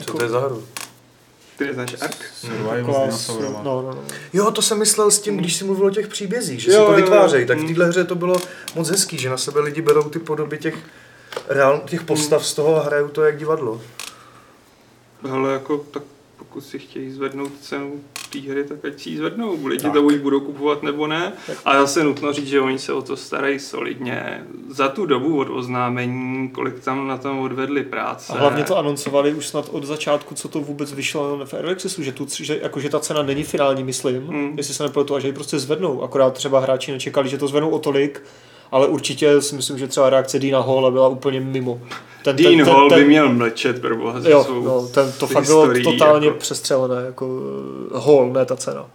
[0.05, 0.63] Co to je za hru?
[1.57, 1.69] Ty
[2.01, 2.17] Ark?
[2.35, 3.61] Survival s Taková- dinosaurama.
[3.63, 4.01] No, no, no.
[4.33, 6.85] Jo, to jsem myslel s tím, když jsi mluvil o těch příbězích, že Jo, si
[6.85, 7.45] to vytvářejí.
[7.45, 7.67] Tak v Mm.
[7.67, 8.35] téhle hře to bylo
[8.75, 10.75] moc hezký, že na sebe lidi berou ty podoby těch,
[11.47, 13.81] reál, těch postav z toho a hrajou to jak divadlo.
[15.31, 16.03] Ale jako, tak
[16.37, 19.65] pokud si chtějí zvednout cenu té hry, tak ať si ji zvednou.
[19.65, 19.93] Lidi Tak.
[19.93, 21.33] to buď budou kupovat nebo ne.
[21.65, 24.43] A zase nutno říct, že oni se o to starají solidně.
[24.69, 28.33] Za tu dobu od oznámení, kolik tam na tom odvedli práce.
[28.33, 32.03] A hlavně to anoncovali už snad od začátku, co to vůbec vyšlo v Early Accessu,
[32.03, 34.53] že, tu, že, jako, že ta cena není finální, myslím, Hmm.
[34.57, 36.03] jestli se nepletu, a že ji prostě zvednou.
[36.03, 38.21] Akorát třeba hráči nečekali, že to zvednou o tolik,
[38.73, 41.79] ale určitě si myslím, že třeba reakce Dina Hall byla úplně mimo.
[42.23, 45.45] Ten, Dean Hall by měl mlčet pro boha za Jo, svou no, ten, to fakt
[45.45, 46.39] bylo totálně jako.
[46.39, 48.85] přestřelené, jako uh, Hall, ne ta cena.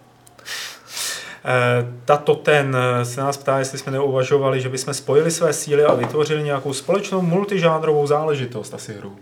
[1.45, 5.83] Eh, Tato ten eh, se nás ptá, jestli jsme neuvažovali, že bychom spojili své síly
[5.83, 9.15] a vytvořili nějakou společnou multižánrovou záležitost asi hru.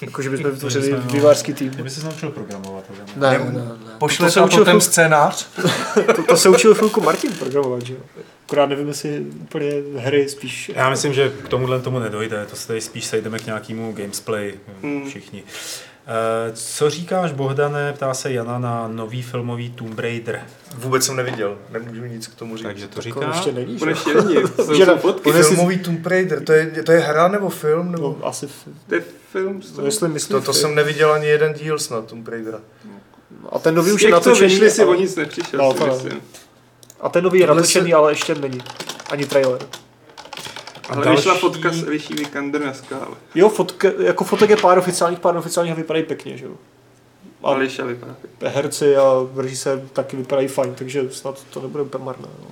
[0.00, 1.70] Jako, že bychom vytvořili jsme, vývářský tým.
[1.70, 2.84] Kdyby se naučil programovat.
[3.16, 3.68] Ne, Ne, ne.
[3.98, 5.46] Pošle to se učil to ten chvilku- scénář.
[6.16, 8.00] To, to se učil chvilku Martin programovat, že jo?
[8.48, 10.70] Akorát nevím, jestli úplně hry spíš.
[10.74, 14.54] Já myslím, že k tomuhle tomu nedojde, to se tady spíš sejdeme k nějakému gamesplay
[14.82, 15.08] Hmm.
[15.08, 15.42] všichni.
[16.10, 20.40] Eh, Co říkáš, Bohdane, ptá se Jana na nový filmový Tomb Raider.
[20.74, 22.66] Vůbec jsem neviděl, nemůžu nic k tomu říct.
[22.66, 23.28] Takže to To říká.
[23.34, 23.82] ještě není, že?
[23.82, 25.32] On ještě není, to jsou Že fotky.
[25.32, 27.92] Filmový Tomb Raider, to je, to je hra nebo film?
[27.92, 28.16] Nebo...
[28.20, 29.62] No, asi, f- To je film.
[29.78, 30.36] no, jestli myslím.
[30.40, 32.60] To, to jsem neviděl ani jeden díl snad Tomb Raidera.
[33.52, 34.50] A ten nový už je těch, co natočený.
[34.50, 36.20] vyšli si o nic nepřišel, No, si to myslím.
[37.00, 38.58] A ten nový je natočený, se- ale ještě není.
[39.10, 39.60] Ani trailer.
[40.88, 43.16] Ale další- vyšla fotka s Eliší Vikander na skále.
[43.34, 46.52] Jo, fotka, jako fotek je pár oficiálních, pár oficiálních a vypadají pěkně, že jo.
[47.44, 48.48] A Eliša vypadá pěkně.
[48.48, 49.02] herci a
[49.36, 52.28] režisér taky vypadají fajn, takže snad to nebude úplně marné.
[52.42, 52.46] No.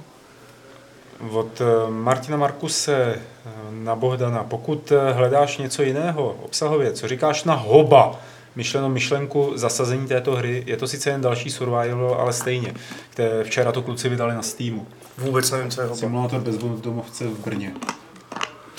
[1.41, 7.45] Od eh, Martina Markuse eh, na Bohdana, pokud eh, hledáš něco jiného obsahově, co říkáš
[7.45, 8.21] na Hoba,
[8.57, 10.63] myšleno myšlenku zasazení této hry.
[10.67, 12.75] Je to sice jen další survival, ale stejně.
[13.11, 14.87] Které včera to kluci vydali na Steamu.
[15.19, 15.97] Vůbec nevím, co je hoba.
[16.01, 17.73] Simulátor bezdomovce v Brně.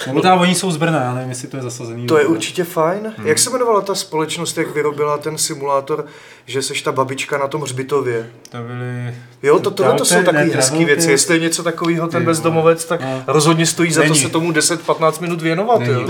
[0.07, 2.07] Nebo teda oni jsou z Brna, já nevím, jestli to je zasazený.
[2.07, 3.13] To je určitě fajn.
[3.17, 3.28] Hmm.
[3.28, 6.05] Jak se jmenovala ta společnost, jak vyrobila ten simulátor,
[6.45, 8.32] že seš ta babička na tom hřbitově?
[8.49, 9.15] To byli...
[9.43, 11.11] Jo, to, tohle to jsou takové hezké věci.
[11.11, 13.23] Jestli je něco takového ten bezdomovec, tak No.
[13.28, 14.19] rozhodně stojí za to Není.
[14.19, 15.80] se tomu 10-15 minut věnovat.
[15.80, 15.91] Není.
[15.91, 16.09] Jo?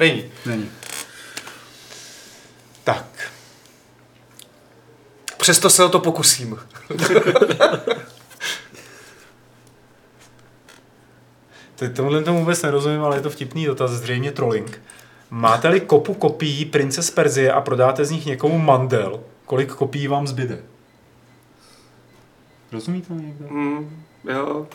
[0.00, 0.24] Není.
[0.46, 0.70] Není.
[2.84, 3.04] Tak.
[5.48, 6.58] Přesto se o to pokusím.
[11.76, 14.82] Teď tomuhle tomu vůbec nerozumím, ale je to vtipný dotaz, zřejmě trolling.
[15.30, 20.26] Máte-li kopu kopií Prince z Perzie a prodáte z nich někomu mandel, kolik kopií vám
[20.26, 20.62] zbyde?
[22.72, 23.48] Rozumí to někdo?
[23.48, 24.66] Hmm, jo,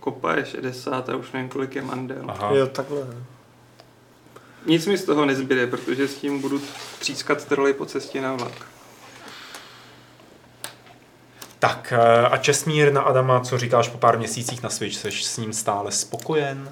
[0.00, 2.24] kopa je 60 a už nevím, kolik je mandel.
[2.28, 2.54] Aha.
[2.54, 3.06] Jo, takhle.
[4.66, 6.60] Nic mi z toho nezbyde, protože s tím budu
[6.98, 8.71] třískat troly po cestě na vlak.
[11.62, 15.36] Tak eh, a Česmír na Adama, co říkáš po pár měsících na Switch, jsi s
[15.36, 16.70] ním stále spokojen?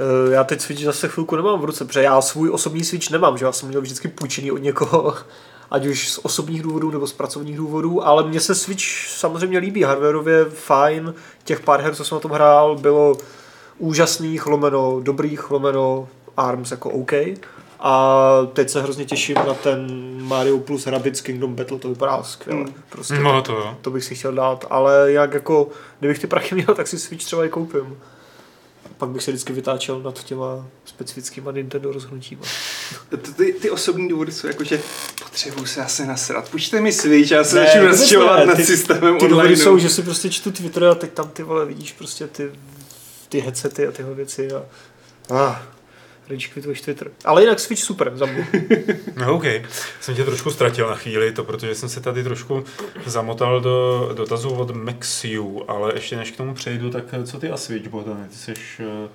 [0.00, 3.38] Eh, Já teď Switch zase chvilku nemám v ruce, protože já svůj osobní Switch nemám,
[3.38, 5.14] že já jsem měl vždycky půjčený od někoho,
[5.70, 9.82] ať už z osobních důvodů nebo z pracovních důvodů, ale mně se Switch samozřejmě líbí,
[9.82, 13.16] hardwareově fajn, těch pár her, co jsem na tom hrál, bylo
[13.78, 17.12] úžasných, lomeno, dobrých, lomeno, ARMS jako OK.
[17.82, 19.86] A teď se hrozně těším na ten
[20.22, 22.60] Mario plus Rabbids Kingdom Battle, to vypadá skvěle.
[22.60, 22.74] Mm.
[22.88, 23.76] Prostě No to jo.
[23.80, 25.68] to bych si chtěl dát, ale jak jako,
[25.98, 27.98] kdybych ty prachy měl, tak si Switch třeba i koupím.
[28.98, 32.42] Pak bych se vždycky vytáčel nad těma specifickýma Nintendo rozhodnutíma.
[33.08, 34.80] Ty, ty, ty osobní důvody jsou jako, že
[35.24, 36.48] potřebuju se asi nasrat.
[36.48, 38.46] Půjčte mi Switch, já se Ne, začnu rozčilovat ne.
[38.46, 39.56] nad Ty- systémem Ty důvody online.
[39.56, 42.50] jsou, že si prostě čtu Twitter a teď tam ty vole vidíš prostě ty,
[43.28, 44.62] ty headsety a tyhle věci a
[45.30, 45.56] ah,
[46.30, 47.10] rage quituješ Twitter.
[47.24, 48.26] Ale jinak Switch super za.
[49.16, 49.44] No OK.
[50.00, 52.64] Jsem tě trošku ztratil na chvíli, to protože jsem se tady trošku
[53.06, 57.50] zamotal do dotazů od Maxiu, ale ještě než k tomu přejdu, tak eh, co ty
[57.50, 58.28] a Switch, Bogdane?
[58.30, 58.54] Ty jsi...
[58.80, 59.08] eh,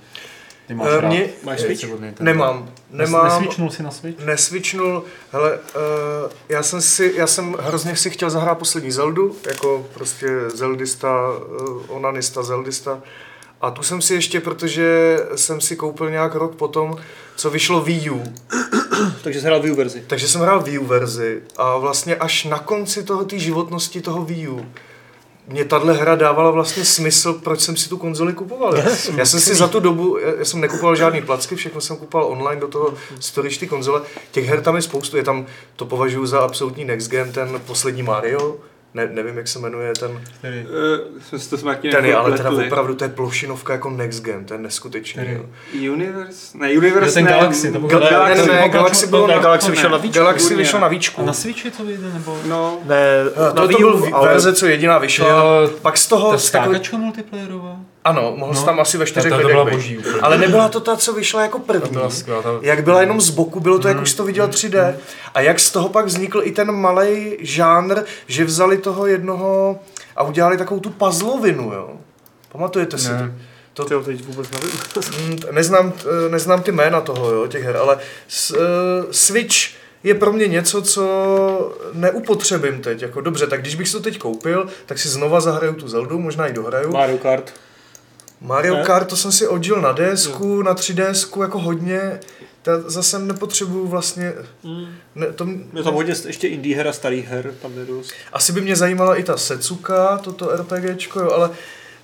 [0.67, 1.85] Ty máš rád mě- Máš Switch?
[2.19, 2.69] Nemám.
[2.91, 3.25] Nemám.
[3.39, 4.25] Nesvičnul jsi na Switch?
[4.25, 9.87] Nesvičnul, hele, uh, já jsem si, já jsem hrozně si chtěl zahrát poslední Zeldu, jako
[9.93, 11.29] prostě Zeldista,
[11.61, 13.01] uh, onanista, Zeldista.
[13.65, 16.95] A tu jsem si ještě, protože jsem si koupil nějak rok potom,
[17.35, 18.23] co vyšlo Wii U.
[19.23, 20.03] Takže jsi hrál Wii U verzi.
[20.07, 24.25] Takže jsem hrál Wii U verzi a vlastně až na konci toho té životnosti toho
[24.25, 24.65] Wii U
[25.47, 28.77] mě tahle hra dávala vlastně smysl, proč jsem si tu konzoli kupoval.
[29.17, 32.27] Já jsem si za tu dobu, já já jsem nekupoval žádný placky, všechno jsem kupoval
[32.27, 34.01] online do toho storage ty konzole.
[34.31, 35.45] Těch her tam je spoustu, je tam,
[35.75, 38.57] to považuji za absolutní next gen, ten poslední Mario,
[38.95, 40.65] ne, nevím, jak se jmenuje ten, Který?
[41.31, 41.57] Uh, si to
[41.91, 45.23] ten je, ale teda opravdu, to je plošinovka jako next gen, to je neskutečný.
[45.23, 45.39] Který?
[45.73, 45.93] Jo.
[45.93, 46.57] Universe?
[46.57, 47.31] Ne, Universe ten ne.
[47.31, 48.47] Galaxy, to byl Ga- Galaxy.
[48.47, 49.75] Ne, ne, Galaxy bylo Ne, na, Galaxy ne.
[49.75, 50.19] vyšel na víčku.
[50.19, 51.25] Galaxy vyšlo na A víčku.
[51.25, 52.37] na Switchi to vyjde, nebo...
[52.45, 53.05] No, Ne,
[53.55, 55.27] To, to byl verze, co jediná vyšla.
[55.81, 56.31] Pak z toho...
[56.31, 57.79] Ta z takový- skákačka multiplayerová?
[58.05, 58.63] Ano, mohl No.
[58.63, 59.71] tam asi ve čtyřech Ta- ta lidech byla být.
[59.73, 60.19] boží úplně.
[60.21, 61.81] Ale nebyla to ta, co vyšla jako první.
[61.81, 62.41] To byla skvělá.
[62.41, 64.95] ta- Jak byla jenom z boku, bylo to, jak už jsi to viděl 3D.
[65.33, 69.79] A jak z toho pak vznikl i ten malý žánr, že vzali toho jednoho
[70.15, 71.89] a udělali takovou tu puzzlovinu, jo.
[72.51, 73.33] Pamatujete si Ne.
[73.73, 73.85] to?
[73.85, 74.69] Tyjo, teď vůbec nevím.
[75.29, 77.97] Mm, Neznám, t- neznám ty jména toho, jo, těch her, ale
[78.27, 78.57] s, uh,
[79.11, 79.55] Switch
[80.03, 81.03] je pro mě něco, co
[81.93, 83.01] neupotřebím teď.
[83.01, 86.19] Jako dobře, tak když bych si to teď koupil, tak si znova zahraju tu Zeldu,
[86.19, 86.91] možná i dohraju.
[86.91, 87.53] Mario Kart.
[88.41, 88.83] Mario Ne?
[88.83, 92.19] Kart, to jsem si odžil na DSku, na 3DSku jako hodně.
[92.61, 94.33] Ta zase nepotřebuju vlastně...
[94.63, 94.85] Mm.
[95.15, 98.13] Ne, to, Je tam hodně ještě indie her a starých her, tam je dost.
[98.33, 101.49] asi by mě zajímala i ta Setsuka, toto RPGčko, jo, ale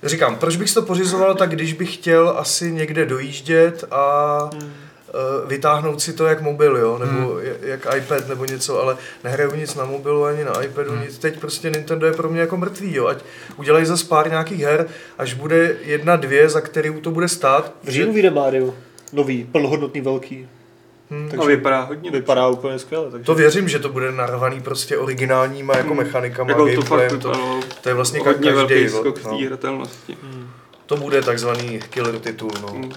[0.02, 4.72] říkám, proč bych si to pořizoval, tak když bych chtěl asi někde dojíždět a Mm.
[5.14, 7.40] Uh, vytáhnout si to jak mobil, jo, nebo Hmm.
[7.62, 11.00] jak iPad nebo něco, ale nehraju nic na mobilu ani na iPadu, Hmm.
[11.02, 11.18] nic.
[11.18, 13.18] Teď prostě Nintendo je pro mě jako mrtvý, jo, ať
[13.56, 14.88] udělají za pár nějakých her,
[15.18, 17.72] až bude jedna, dvě, za kterou to bude stát.
[17.84, 18.74] V říjnu vyjde Mario.
[19.12, 20.48] Nový, plnohodnotný, velký.
[21.10, 22.10] Hm, no vypadá hodně.
[22.10, 23.10] Vypadá úplně skvěle.
[23.10, 23.24] Takže...
[23.24, 25.96] To věřím, že to bude narvaný prostě originálníma jako Hmm.
[25.96, 29.38] mechanikama, Jako to fakt to, vypadalo to je vlastně hodně velký každý, skok v no.
[29.46, 30.16] hratelnosti.
[30.22, 30.46] Mm.
[30.86, 32.68] To bude takzvaný killer titul, no.
[32.74, 32.92] Mm.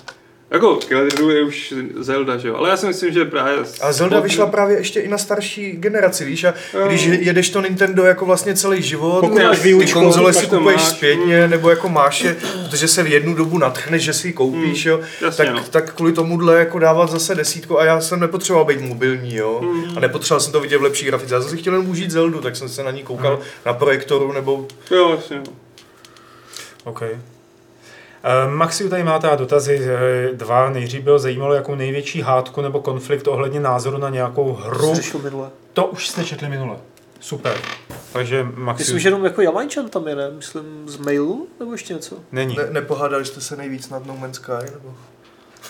[0.51, 2.55] Jako Killer je už Zelda, že jo?
[2.55, 3.55] Ale já si myslím, že právě...
[3.81, 6.53] A Zelda vyšla právě ještě i na starší generaci, víš, a
[6.87, 10.89] když jedeš to Nintendo jako vlastně celý život, Pokud máš ty konzole si kupuješ máš.
[10.89, 12.35] zpětně, nebo jako máš je,
[12.69, 15.63] protože se v jednu dobu natchneš, že si ji koupíš, Mm, jo, jasně, tak, no.
[15.69, 19.97] tak kvůli tomuhle jako dávat zase desítku a já jsem nepotřeboval být mobilní, jo, Mm.
[19.97, 22.41] a nepotřeboval jsem to vidět v lepší grafice, já jsem si chtěl jen užít Zeldu,
[22.41, 25.37] tak jsem se na ní koukal na projektoru, nebo Jo, vlastně.
[25.37, 25.53] no.
[26.83, 27.01] OK.
[28.27, 29.87] Eh, Maxiu tady má teda dotazy
[30.33, 30.69] dva.
[30.69, 34.93] Nejdřív bylo zajímalo, jakou největší hádku nebo konflikt ohledně názoru na nějakou hru.
[35.73, 36.77] To už jste četli minule.
[37.19, 37.57] Super.
[38.13, 40.31] Takže Maxiu Myslím, že jenom jako Jamajčan tam je, ne?
[40.31, 42.15] Myslím z mailu, nebo ještě něco?
[42.31, 42.55] není.
[42.55, 44.71] Ne, nepohádali jste se nejvíc nad No Man's Sky?
[44.73, 44.95] Nebo?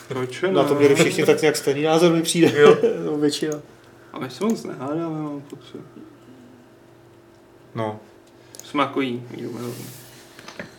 [0.08, 2.60] Proč Na to měli všichni tak nějak stejný názor mi přijde.
[2.60, 2.78] Jo.
[3.06, 3.54] no, většina.
[4.14, 5.82] A my se moc nehádáme, mám pocit.
[7.76, 8.00] No.
[8.64, 9.86] Jsme jako jí, milovní.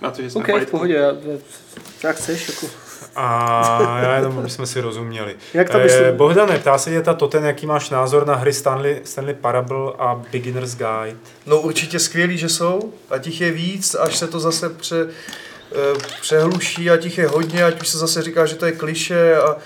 [0.01, 1.13] Na to, že jsme OK, v pohodě, já,
[2.03, 2.67] jak chceš, jako.
[3.17, 5.37] A já jenom, aby jsme si rozuměli.
[5.55, 6.13] Jak tam Eh?
[6.13, 10.23] Bohdane, ptá se tě ta Toten, jaký máš názor na hry Stanley, Stanley Parable a
[10.33, 11.17] Beginner's Guide.
[11.47, 15.09] No určitě skvělý, že jsou, a těch je víc, až se to zase pře,
[15.73, 19.37] eh, přehluší a těch je hodně, ať už se zase říká, že to je kliše
[19.37, 19.57] a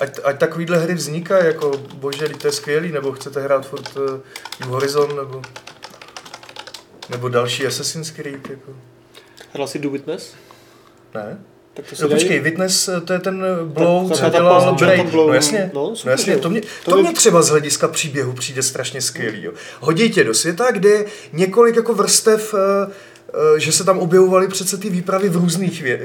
[0.00, 4.20] ať, ať takovýhle hry vznikají, jako bože, to je skvělý, nebo chcete hrát furt uh,
[4.60, 5.42] New Horizon, nebo,
[7.10, 8.72] nebo další Assassin's Creed, jako.
[9.56, 10.34] Hrál si Do Witness?
[11.14, 11.38] Ne?
[11.74, 14.76] Tak to si No počkej, Witness, eh, to je ten Blow, Tak- co dělal.
[14.80, 16.38] Jonathan Blow, No jasně, no, no, super, jasně jo.
[16.38, 19.42] to, mě, To to mě třeba z hlediska příběhu přijde strašně skvělý.
[19.42, 19.52] Jo.
[19.80, 22.92] Hodí tě do světa, kde je několik jako vrstev eh,
[23.56, 26.00] eh, že se tam objevovaly přece ty výpravy v různých, vě,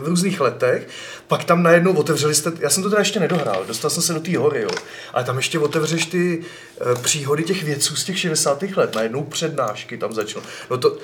[0.00, 0.88] v různých letech,
[1.28, 4.20] pak tam najednou otevřeli jste, já jsem to teda ještě nedohrál, dostal jsem se do
[4.20, 4.70] té hory, jo,
[5.12, 6.42] ale tam ještě otevřeš ty
[6.80, 8.62] eh, příhody těch vědců z těch 60.
[8.76, 10.42] let, najednou přednášky tam začnou.
[10.70, 10.96] No to,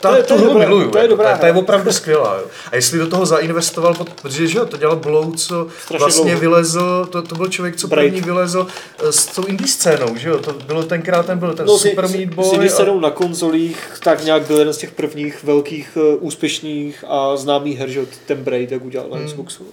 [0.00, 2.36] ta, To je- to je miluju, to je jako, dobrá ta, ta je opravdu skvělá.
[2.36, 2.44] Jo.
[2.72, 6.40] A jestli do toho zainvestoval, protože že jo, to dělal Blow, co Strašně vlastně dlouho.
[6.40, 8.12] vylezl, to, to byl člověk, co Braid.
[8.12, 8.66] první vylezl
[8.98, 12.06] eh, s tou indie scénou, že jo, to bylo tenkrát, ten byl ten No, Super
[12.06, 12.46] s, Meat s, Boy.
[12.70, 17.04] s a- Indie na konzolích, tak nějak byl jeden z těch prvních velkých uh, úspěšných
[17.08, 19.26] a známých her, že jo, ten Braid, jak udělal na Hmm.
[19.26, 19.66] Xboxu.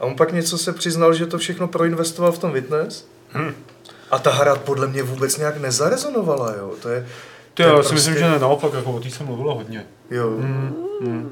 [0.00, 3.04] A on pak něco se přiznal, že to všechno proinvestoval v tom Witness.
[3.34, 3.54] Hm.
[4.10, 6.70] A ta hra podle mě vůbec nějak nezarezonovala, jo.
[6.82, 7.06] To je,
[7.56, 9.54] Ty To jo, já si prostě- myslím, že ne, naopak, jako o té se mluvilo
[9.54, 9.86] hodně.
[10.10, 10.30] jo.
[10.30, 11.30] Mm, mm.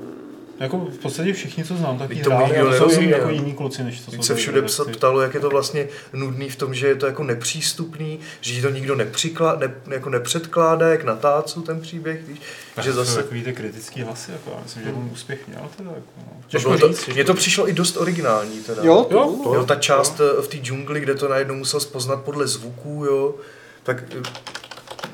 [0.61, 3.19] Jako v podstatě všichni, co znám, tak tomu hráli, ale jsou nerozuměl.
[3.19, 5.89] jako jiní kluci, než to jsou Víc se všude psa- ptalo, jak je to vlastně
[6.13, 10.11] nudný v tom, že je to jako nepřístupný, že ti to nikdo nepřiklá, ne, jako
[10.11, 12.41] nepředkládá, jak na tácu ten příběh, víš,
[12.75, 13.23] Tak že to jsou zase...
[13.23, 16.25] takový ty kritický hlasy, jako, já myslím, že on úspěch měl teda, jako, no.
[16.43, 18.83] To Těžko to, říct, mně to přišlo i dost originální teda.
[18.85, 21.81] Jo, to, Jo, to- Jo, ta část eh, v té džungli, kde to najednou musel
[21.81, 23.35] spoznat podle zvuků, jo,
[23.83, 24.23] tak eh,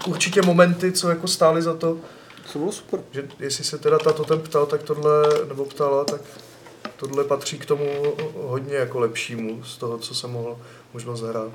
[0.07, 1.97] určitě momenty, co jako stály za to,
[2.53, 3.01] to bylo super.
[3.11, 5.13] že jestli se teda ta totem ptal, tak tohle,
[5.49, 6.21] nebo ptala, tak
[6.97, 7.85] tohle patří k tomu
[8.37, 10.59] hodně jako lepšímu z toho, co jsem mohl
[10.95, 11.51] možnost hrát.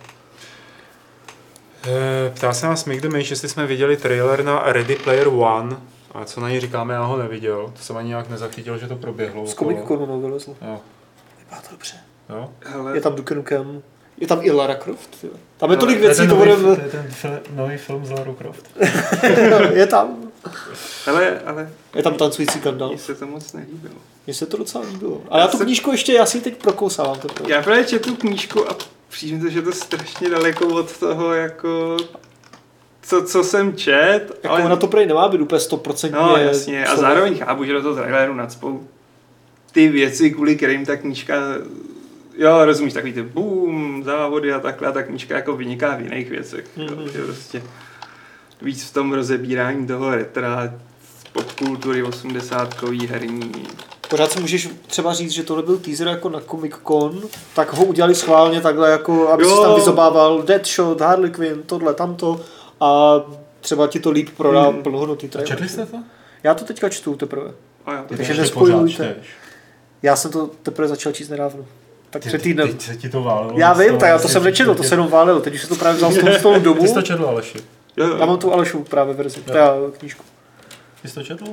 [1.88, 5.78] Eh, Ptá se nás Mick Mage, jestli jsme viděli trailer na Ready Player One,
[6.14, 7.72] a co na něj říkáme, já ho neviděl.
[7.78, 9.48] To jsem ani nějak nezachytil, že to proběhlo.
[9.48, 9.54] Z.
[9.56, 10.56] Comic Conu vylezl.
[10.62, 10.80] Jo,
[11.40, 11.96] Vypadá to dobře.
[12.30, 12.50] jo.
[12.62, 13.82] Hele, Je tam Duke Nukem,
[14.18, 15.10] je tam i Lara Croft.
[15.24, 15.30] jo.
[15.58, 16.76] Tam je No, tolik To věcí, ten to nový, budeme...
[16.76, 18.70] to je ten fil, nový film z Lara Croft.
[19.74, 20.16] je tam.
[21.06, 22.92] hele, ale Je tam tancující Gandalf.
[22.92, 23.94] mně se to moc nelíbilo.
[24.28, 25.22] Mně se to docela líbilo.
[25.30, 27.52] Ale já tu se- knížku ještě, já si ji teď prokousávám teprve.
[27.52, 28.78] Já právě četl knížku a
[29.10, 31.98] přijde mi to, že je to strašně daleko od toho, jako
[33.02, 34.64] co, co jsem čet, Jako ale...
[34.64, 37.96] ona to prej nemá být úplně 100% No jasně, a zároveň chápu, že do toho
[37.96, 38.88] traileru nadspou
[39.72, 41.34] ty věci, kvůli kterým ta knížka,
[42.38, 46.30] jo, rozumíš, takový ty boom, závody a takhle, a ta knížka jako vyniká v jiných
[46.30, 47.10] věcech, jo, Mhm.
[47.26, 47.62] prostě
[48.62, 50.74] víc v tom rozebírání toho retra,
[51.34, 53.52] popkultury 80 herní.
[54.10, 57.22] Pořád si můžeš třeba říct, že tohle byl teaser jako na Comic Con,
[57.56, 59.56] tak ho udělali schválně takhle, jako aby Jo.
[59.56, 62.42] si tam vyzobával Deadshot, Harley Quinn, tohle, tamto
[62.80, 63.16] a
[63.62, 64.84] třeba ti to líp prodá Mhm.
[64.84, 65.48] plnohodnotný trailer.
[65.50, 65.98] četli jste to?
[66.44, 67.52] Já to teďka čtu teprve.
[67.86, 69.16] A jo, Takže Ještě nespojujte.
[70.02, 71.66] Já jsem to teprve začal číst nedávno.
[72.16, 72.68] Tak Ty- před ty- týdnem.
[72.68, 73.60] Teď se ti to válilo.
[73.60, 75.40] Já vím, toho, tak já to jsem nečetl, to se jenom válilo.
[75.42, 76.88] Teď už se to právě vzal z toho, z toho Ty domu.
[76.88, 77.58] jsi to četl, Aleši.
[77.98, 78.18] jo, jo.
[78.18, 80.24] Já mám tu Alešu právě verzi, teda knížku.
[81.02, 81.46] Ty jsi to četl?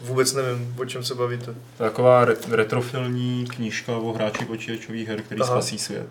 [0.00, 1.44] Vůbec nevím, o čem se bavíte.
[1.46, 5.50] To taková re- retrofilní knížka o hráči počítačových her, který Aha.
[5.50, 6.06] spasí svět.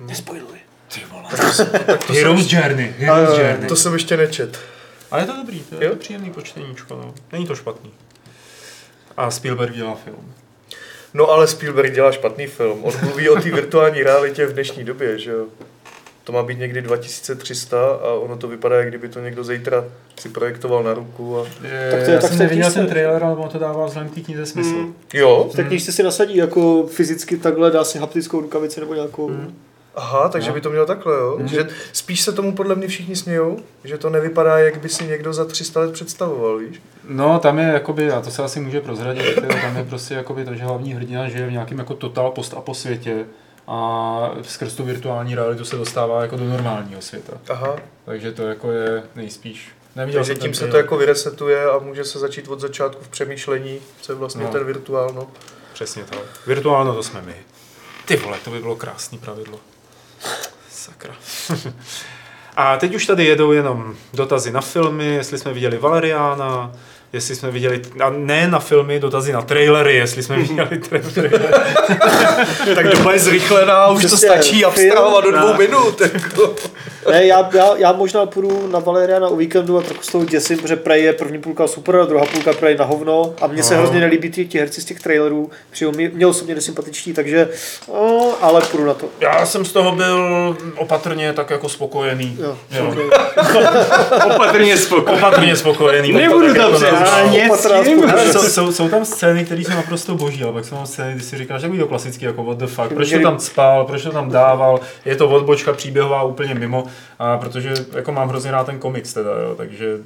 [0.00, 0.58] Nespojluj.
[2.08, 2.94] Heroes Journey.
[2.98, 3.68] Heroes Ale- Journey.
[3.68, 4.58] To jsem ještě nečet.
[5.10, 5.90] Ale je to dobrý, to je Jo?
[5.90, 7.14] to příjemný počteníčko, no.
[7.32, 7.90] Není to špatný.
[9.16, 10.34] A Spielberg dělá film.
[11.14, 12.84] No ale Spielberg dělá špatný film.
[12.84, 15.44] On mluví o té virtuální realitě v dnešní době, že jo.
[16.24, 19.84] To má být někdy 2300 a ono to vypadá, jak kdyby to někdo zítra
[20.20, 21.38] si projektoval na ruku.
[21.38, 21.44] A...
[21.66, 24.10] Je, Tak to je- já tak jsem neviděl ten trailer, ale ono to dává vzhledem
[24.10, 24.68] k té knize smysl.
[24.74, 24.94] Mm.
[25.14, 25.48] Jo?
[25.52, 29.26] V té knížce si nasadí jako fyzicky takhle, dá si haptickou rukavici nebo nějakou...
[29.28, 29.54] Hmm.
[30.00, 30.54] Aha, takže No.
[30.54, 31.36] by to mělo takhle, jo?
[31.38, 31.48] Mhm.
[31.48, 35.32] Že spíš se tomu podle mě všichni smějou, že to nevypadá, jak by si někdo
[35.32, 36.82] za 300 let představoval, víš?
[37.08, 40.44] No, tam je jakoby, a to se asi může prozradit, jo, tam je prostě jakoby
[40.44, 43.24] to, že hlavní hrdina žije v nějakém jako total post a po světě
[43.66, 47.32] a skrz tu virtuální realitu se dostává jako do normálního světa.
[47.50, 49.68] Aha, Takže to jako je nejspíš.
[49.96, 53.78] Neviděl Takže tím se to jako vyresetuje a může se začít od začátku v přemýšlení,
[54.00, 54.50] co je vlastně No.
[54.50, 55.10] ten virtuál.
[55.14, 55.26] No.
[55.72, 56.18] Přesně tak.
[56.46, 57.34] Virtuálno to jsme my.
[58.04, 59.60] Ty vole, to by bylo krásný pravidlo.
[60.70, 61.14] Sakra.
[62.56, 66.72] A teď už tady jedou jenom dotazy na filmy, jestli jsme viděli Valeriana,
[67.12, 71.30] jestli jsme viděli, a ne na filmy, dotazy na trailery, jestli jsme viděli trailery.
[72.74, 76.00] tak doba je zrychlená, už to Přesně, stačí abstrahovat do dvou minut.
[76.00, 76.54] Jako.
[77.10, 80.58] Ne, já, já, já, možná půjdu na Valeriana o víkendu a trochu z toho děsím,
[80.58, 83.74] protože prej je první půlka super a druhá půlka prej na hovno a mně se
[83.74, 83.80] No.
[83.80, 87.48] hrozně nelíbí ty, ti herci z těch trailerů, přijou mě, mě osobně nesympatičtí, takže
[87.88, 89.06] no, ale půjdu na to.
[89.20, 92.36] Já jsem z toho byl opatrně tak jako spokojený.
[92.42, 92.88] Jo, Jo.
[92.88, 93.04] okay.
[94.34, 95.18] Opatrně spokojený.
[95.22, 96.12] Opatrně spokojený.
[96.12, 98.10] Nebudu Tak přehánět s tím.
[98.10, 101.14] Ale jsou, jsou, jsou, tam scény, které jsou naprosto boží, ale pak jsou tam scény,
[101.14, 104.02] kdy si říkáš, jak to klasický, jako what the fuck, proč to tam spal, proč
[104.02, 106.84] to tam dával, je to odbočka příběhová úplně mimo,
[107.18, 109.96] a protože jako mám hrozně rád ten komiks teda, jo, takže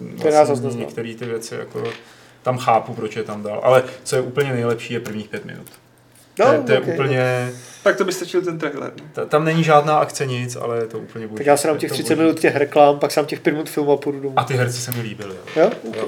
[0.46, 1.82] vlastně některé ty věci jako
[2.42, 5.66] tam chápu, proč je tam dal, ale co je úplně nejlepší, je prvních pět minut.
[6.38, 6.94] No, to, je, to je okay.
[6.94, 7.52] úplně,
[7.82, 8.92] Tak to by stačil ten trailer.
[8.96, 9.08] ne?
[9.12, 11.36] ta, tam není žádná akce nic, ale je to úplně boží.
[11.36, 12.22] Tak já dám Je těch to 30 boží.
[12.22, 14.38] minut těch reklam, pak sám těch 5 minut filmu a půjdu domů.
[14.38, 15.62] A ty herci se mi líbily, jo.
[15.62, 15.70] Jo?
[15.96, 16.06] jo.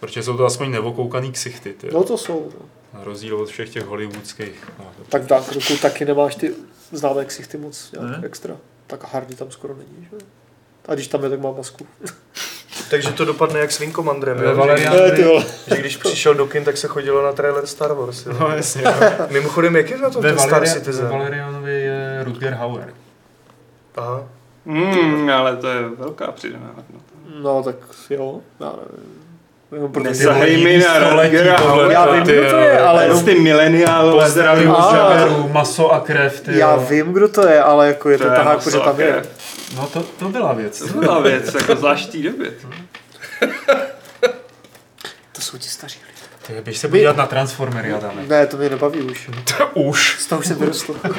[0.00, 2.50] Protože jsou to aspoň nevokoukaný ksichty, ty, No to jsou.
[2.60, 2.66] No.
[2.98, 4.68] na rozdíl od všech těch hollywoodských.
[4.78, 6.54] No, Tak v Dunkirku taky nemáš ty
[6.92, 8.26] známé ksichty moc nějak Ne?
[8.26, 8.56] extra.
[8.86, 10.16] Tak Hardy tam skoro není, že?
[10.88, 11.86] A když tam je, tak má masku.
[12.90, 14.56] Takže to dopadne jak s Ve jo?
[14.56, 15.44] Valerian- Že, vole.
[15.68, 18.26] že když přišel do kin, tak se chodilo na trailer Star Wars.
[18.26, 18.32] Jo?
[18.40, 18.82] no jasně.
[18.84, 18.92] Jo.
[19.30, 21.08] Mimochodem, jak je na tom ten Star Valeria, ve Citizen?
[21.08, 22.94] Valerianovi je Rutger Hauer.
[23.96, 24.28] Aha.
[24.66, 27.04] Hmm, ale to je velká přidaná hodnota.
[27.42, 27.76] No tak
[28.10, 29.29] jo, já nevím.
[29.72, 30.08] Jenom protože...
[30.08, 30.92] Nezahej mi na
[31.58, 31.92] Hauera.
[31.92, 36.40] Já vím, ty, kdo to je, ale- ty mileniálové Pozdravím z Javeru, maso a krev,
[36.40, 39.00] ty, Já vím, kdo to je, ale jako je to, To maso protože a tam
[39.00, 39.22] je.
[39.76, 40.78] No to, to byla věc.
[40.78, 42.50] To byla věc, jako zvlášť té době.
[45.32, 46.20] To jsou ti staří lidi.
[46.46, 48.22] Ty, běž se podívat na Transformery, Adame.
[48.26, 49.30] Ne, to mě nebaví už.
[49.74, 50.16] Už.
[50.20, 50.96] Z toho už jsem vyrostl.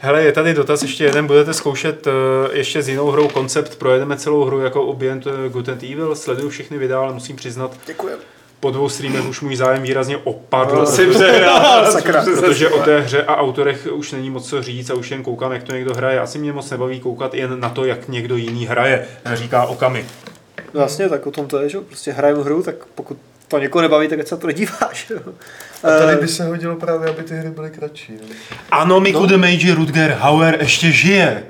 [0.00, 2.12] Hele, je tady dotaz ještě jeden, budete zkoušet uh,
[2.52, 6.78] ještě s jinou hrou koncept, projedeme celou hru jako Obient Good and Evil, sleduju všechny
[6.78, 8.18] videa, ale musím přiznat, Děkujem.
[8.60, 10.76] po dvou streamech už můj zájem výrazně opadl.
[10.76, 11.92] To si přehrál.
[11.92, 12.24] Sakra.
[12.24, 15.52] Protože o té hře a autorech už není moc co říct a už jen koukám,
[15.52, 16.20] jak to někdo hraje.
[16.20, 20.04] Asi mě moc nebaví koukat jen na to, jak někdo jiný hraje, říká Okami.
[20.74, 21.82] No jasně, tak o tom to je, že jo.
[21.82, 23.18] Prostě hrajeme hru, tak pokud
[23.48, 25.10] to někoho nebaví, tak se na to nedíváš.
[25.10, 25.18] jo.
[25.82, 28.12] A tady Eh, by se hodilo právě, aby ty hry byly kratší.
[28.12, 28.26] No.
[28.70, 29.26] Ano, Miku no.
[29.26, 31.44] the Major Rutger Hauer ještě žije.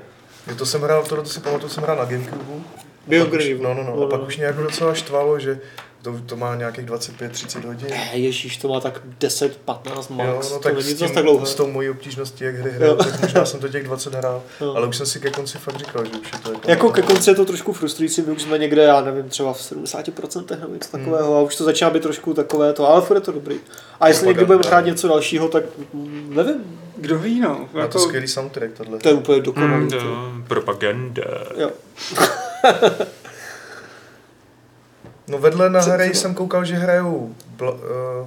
[0.48, 2.36] Jo, To jsem hrál, to, to si pamatuju, jsem hrál na Gamecube.
[2.42, 3.96] And No, no, no.
[3.96, 4.26] No, A pak no.
[4.26, 5.58] už nějak docela štvalo, že
[6.06, 7.88] to, to má nějakých 25-30 hodin.
[7.90, 11.04] Ne, ježíš, to má tak 10, 15 max, Jo, no to tak není s, zase
[11.06, 11.46] tím, tak dlouhé.
[11.46, 12.98] s tou mojí obtížností, jak hry hraju, Jo.
[13.04, 14.74] tak možná jsem to těch 20 hrál, Jo.
[14.76, 16.70] ale už jsem si ke konci fakt říkal, že už je to jako...
[16.70, 19.58] Jako ke konci je to trošku frustrující, my už jsme někde, já nevím, třeba v
[19.60, 23.20] 70% nebo něco takového a už to začíná být trošku takové to, ale furt je
[23.20, 23.56] to dobrý.
[24.00, 25.64] A jestli někdy budeme hrát něco dalšího, tak
[26.28, 27.48] nevím, Kdo ví, no.
[27.48, 28.98] Má to Jako, skvělý soundtrack, tohle.
[28.98, 29.82] to je úplně dokonalý.
[29.82, 29.98] Mm, to.
[29.98, 31.22] to, propaganda.
[31.56, 31.70] Jo.
[35.28, 37.80] No vedle na hry jsem koukal, že hrajou, bl,
[38.20, 38.26] uh,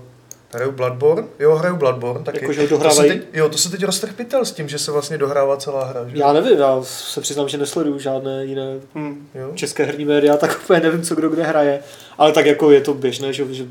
[0.54, 2.40] hrajou Bloodborne, jo, hrajou Bloodborne taky.
[2.42, 3.10] Jakože ho to se dohrávají?
[3.10, 6.08] teď, jo, to se teď roztrh pytel s tím, že se vlastně dohrává celá hra,
[6.08, 6.18] že?
[6.18, 9.28] Já nevím, já se přiznám, že nesleduju žádné jiné hm.
[9.36, 9.52] Jo?
[9.56, 11.80] české herní média, tak úplně nevím, co kdo kde hraje.
[12.18, 13.66] Ale tak jako je to běžné, že, že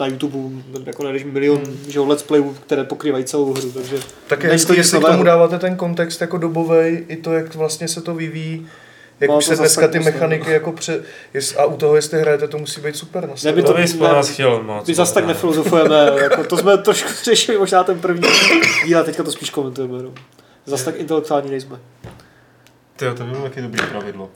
[0.00, 1.78] na YouTube jako najdeš milion Hmm.
[1.88, 3.98] že let's playů, které pokrývají celou hru, takže
[4.28, 7.88] Tak je nic jestli k tomu dáváte ten kontext jako dobovej, i to, jak vlastně
[7.88, 8.66] se to vyvíjí,
[9.20, 11.02] jak Má už se dneska ty mechaniky jako pře...
[11.58, 13.62] a u toho, jestli hrajete, to musí být super Neby nastavené.
[13.62, 14.88] To to- bys po ne- nás chtěl moc.
[14.88, 18.28] my zase tak nefilozofujeme, jako to jsme trošku řešili možná ten první
[18.86, 20.02] díl a teďka to spíš komentujeme.
[20.02, 20.10] No.
[20.66, 21.78] Zase tak intelektuální nejsme.
[22.96, 24.30] Tyjo, to by bylo taky dobrý pravidlo.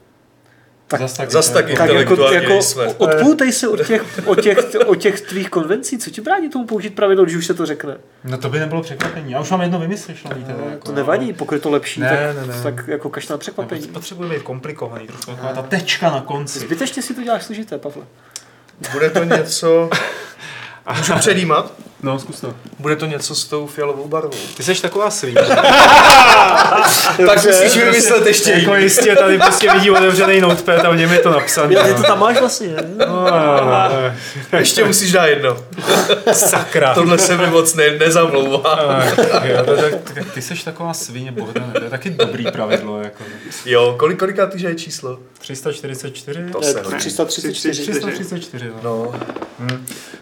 [0.89, 2.59] Tak- zas tak, zas tak jako- Tak jako, jako
[2.99, 6.95] odpoutej se od těch, od, těch, od těch tvých konvencí, co ti brání tomu použít
[6.95, 7.97] pravidlo, když už se to řekne?
[8.25, 9.33] No to by nebylo překvapení.
[9.33, 10.17] Já už mám jedno vymyšlené.
[10.47, 12.63] Teda, jako, To nevadí, pokud je to lepší, Ne, tak, ne, ne.
[12.63, 13.87] tak jako kaž na No, překvapení.
[13.87, 16.59] Potřebuje být komplikovaný, trošku taková ta tečka na konci.
[16.59, 18.03] Zbytečně si to děláš složité, Pavle.
[18.93, 19.91] Bude to něco...
[20.97, 21.73] Můžu předjímat?
[22.03, 22.55] No, zkus to.
[22.79, 24.39] Bude to něco s tou fialovou barvou.
[24.57, 25.35] Ty jsi taková svý.
[27.27, 31.19] Tak musíš vymyslet ještě jako jistě, tady prostě vidí otevřený notepad a v něm je
[31.19, 31.77] to napsané.
[31.77, 32.83] Ty to tam máš vlastně, ne?
[32.97, 33.31] No, no,
[34.53, 34.59] no.
[34.59, 35.57] Ještě musíš dát jedno.
[36.33, 36.95] Sakra.
[36.95, 39.03] Tohle se mi moc ne, nezamlouvá.
[40.35, 43.03] Ty jsi taková svině, Bohdane, to je taky dobrý pravidlo.
[43.03, 43.25] Jako.
[43.65, 45.19] Jo, kolik, kolikátý že je číslo?
[45.39, 46.41] 344?
[46.53, 46.97] To se hodí.
[46.97, 47.83] 334.
[47.83, 48.83] 334, no.
[48.83, 49.13] No,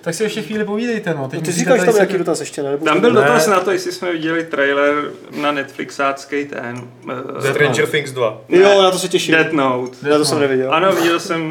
[0.01, 1.29] Tak si ještě chvíli povídejte, no.
[1.29, 2.71] Teď No ty říkáš, tam se- nějaký dotaz ještě, ne?
[2.71, 3.21] Nebo Tam byl Ne.
[3.21, 4.95] dotaz na to, jestli jsme viděli trailer
[5.41, 6.77] na Netflixácký ten.
[7.05, 8.41] Uh, Stranger Things 2.
[8.49, 9.35] Jo, na to se těším.
[9.35, 9.97] Death Note.
[10.11, 10.75] Já to jsem neviděl.
[10.75, 11.43] Ano, viděl jsem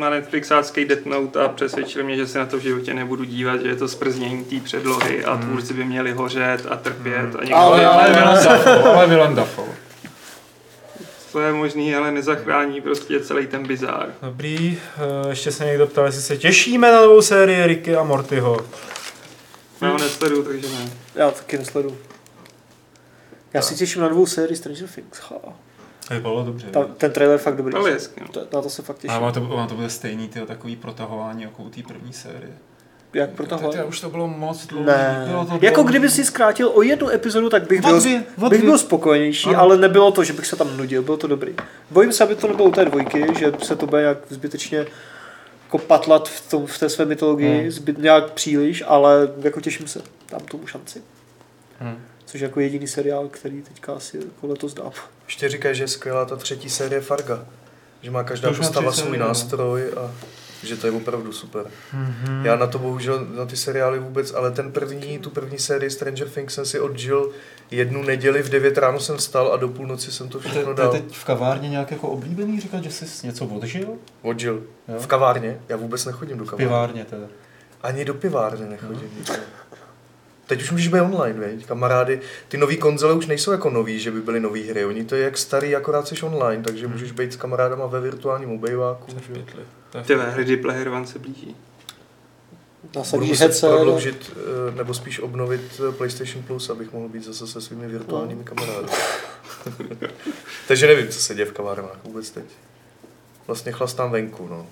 [0.00, 3.62] na Netflixácký Death Note a přesvědčil mě, že se na to v životě nebudu dívat,
[3.62, 7.36] že je to sprznění té předlohy a tvůrci by měli hořet a trpět.
[7.38, 9.66] A někdo Ale- by- Ale Willem Dafoe, ale Willem Dafoe.
[11.34, 14.08] To je možný, ale nezachrání prostě celý ten bizár.
[14.22, 18.66] Dobrý, eh, ještě se někdo ptal, jestli se těšíme na novou sérii Ricky a Mortyho.
[19.82, 20.90] Já ho nesleduju, takže ne.
[21.14, 21.96] Já taky nesledu.
[23.54, 25.18] Já si těším na novou sérii Stranger Things.
[25.30, 25.36] Ha.
[26.10, 26.66] Vypadalo dobře.
[26.66, 27.74] Ta, ten trailer fakt dobrý.
[27.74, 28.28] Ale hezky, no.
[28.28, 29.16] To- Na to se fakt těším.
[29.16, 32.52] Ale to, ono to bude stejný, tyjo, takový protahování jako u té první série.
[33.14, 33.76] Jak protahovat?
[33.76, 34.86] to, už to bylo moc dlouho.
[34.86, 35.24] Ne.
[35.28, 38.78] Bylo to Jako kdyby si zkrátil o jednu epizodu, tak bych byl, dvě, bych byl
[38.78, 39.60] spokojenější, Ano.
[39.60, 41.54] ale nebylo to, že bych se tam nudil, bylo to dobrý.
[41.90, 44.86] Bojím se, aby to nebylo u té dvojky, že se to bude nějak zbytečně
[45.64, 47.70] jako patlat v, tom, v té své mytologii, Hmm.
[47.70, 50.00] zbyt, nějak příliš, ale jako těším se,
[50.30, 51.02] dám tomu šanci.
[51.80, 51.96] Hmm.
[52.26, 54.90] Což je jako jediný seriál, který teďka asi jako letos dám.
[55.26, 57.44] Ještě říkají, že je skvělá ta třetí série Farga.
[58.02, 59.26] Že má každá postava svůj no.
[59.28, 60.10] nástroj a
[60.64, 61.64] že to je opravdu super.
[61.92, 62.46] Mhm.
[62.46, 66.28] Já na to bohužel, na ty seriály vůbec, ale ten první, tu první sérii Stranger
[66.28, 67.30] Things jsem si odžil
[67.70, 70.74] jednu neděli, v 9 ráno jsem vstal a do půlnoci jsem to všechno to je
[70.76, 70.92] dal.
[70.92, 73.88] teď v kavárně nějak jako oblíbený říkat, že jsi něco odžil?
[74.22, 74.62] Odžil.
[74.88, 74.94] Jo.
[74.98, 75.60] V kavárně.
[75.68, 76.66] Já vůbec nechodím do V kavárny.
[76.66, 77.26] pivárně teda.
[77.82, 79.10] Ani do pivárny nechodím.
[79.18, 79.34] nikde.
[80.46, 81.66] Teď už můžeš být online, veď?
[81.66, 84.84] Kamarády, ty nový konzole už nejsou jako nový, že by byly nový hry.
[84.84, 88.50] Oni to je jak starý, akorát jsi online, takže můžeš být s kamarádama ve virtuálním
[88.50, 89.12] obejváku.
[90.06, 91.56] Ty Ready Player One se blíží.
[92.82, 97.24] Budu Nasadíš muset headset, prodloužit, eh, nebo spíš obnovit eh, PlayStation Plus, abych mohl být
[97.24, 98.88] zase se svými virtuálními kamarády.
[100.68, 102.44] Takže nevím, co se děje v kavárnách vůbec teď.
[103.46, 104.66] Vlastně chlastám venku, no.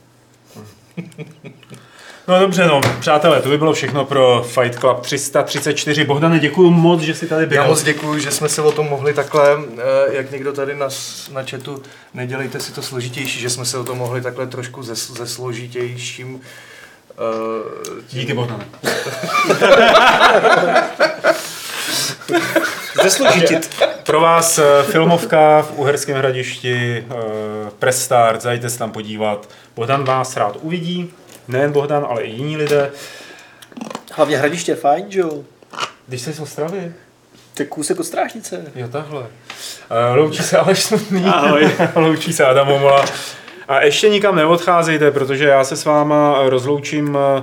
[2.28, 6.05] No dobře, no, přátelé, to by bylo všechno pro Fight Club 334.
[6.05, 7.57] Bohdane, děkuji moc, že jsi tady byl.
[7.57, 9.82] Já moc děkuji, že jsme se o tom mohli takhle, eh,
[10.16, 10.89] jak někdo tady na,
[11.32, 11.82] na chatu,
[12.15, 16.40] nedělejte si to složitější, že jsme se o tom mohli takhle trošku ze, ze složitějším
[17.11, 17.15] eh,
[18.09, 18.66] tím- Díky, Bohdane.
[23.03, 23.85] zesložitit.
[24.07, 27.15] Pro vás eh, filmovka v Uherském hradišti, eh,
[27.78, 29.49] Press Start, zajděte se tam podívat.
[29.77, 31.11] Bohdan vás rád uvidí,
[31.48, 32.90] nejen Bohdan, ale i jiní lidé.
[34.12, 35.31] Hlavně hradiště je fajn, že jo?
[36.06, 36.93] Když jsi z Ostravy,
[37.55, 38.64] To je kousek od strážnice.
[38.74, 39.27] jo takhle.
[39.90, 41.70] Eh, Loučí se Aleš Smutný, Ahoj.
[41.94, 43.05] loučí se Adam Momola.
[43.69, 47.43] A ještě nikam neodcházejte, protože já se s váma rozloučím eh,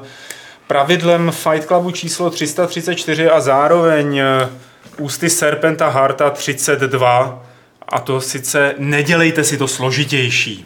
[0.68, 4.50] pravidlem Fight Clubu číslo 334 a zároveň eh,
[4.98, 7.46] ústy Serpenta Harta 32.
[7.90, 10.66] A to sice nedělejte si to složitější.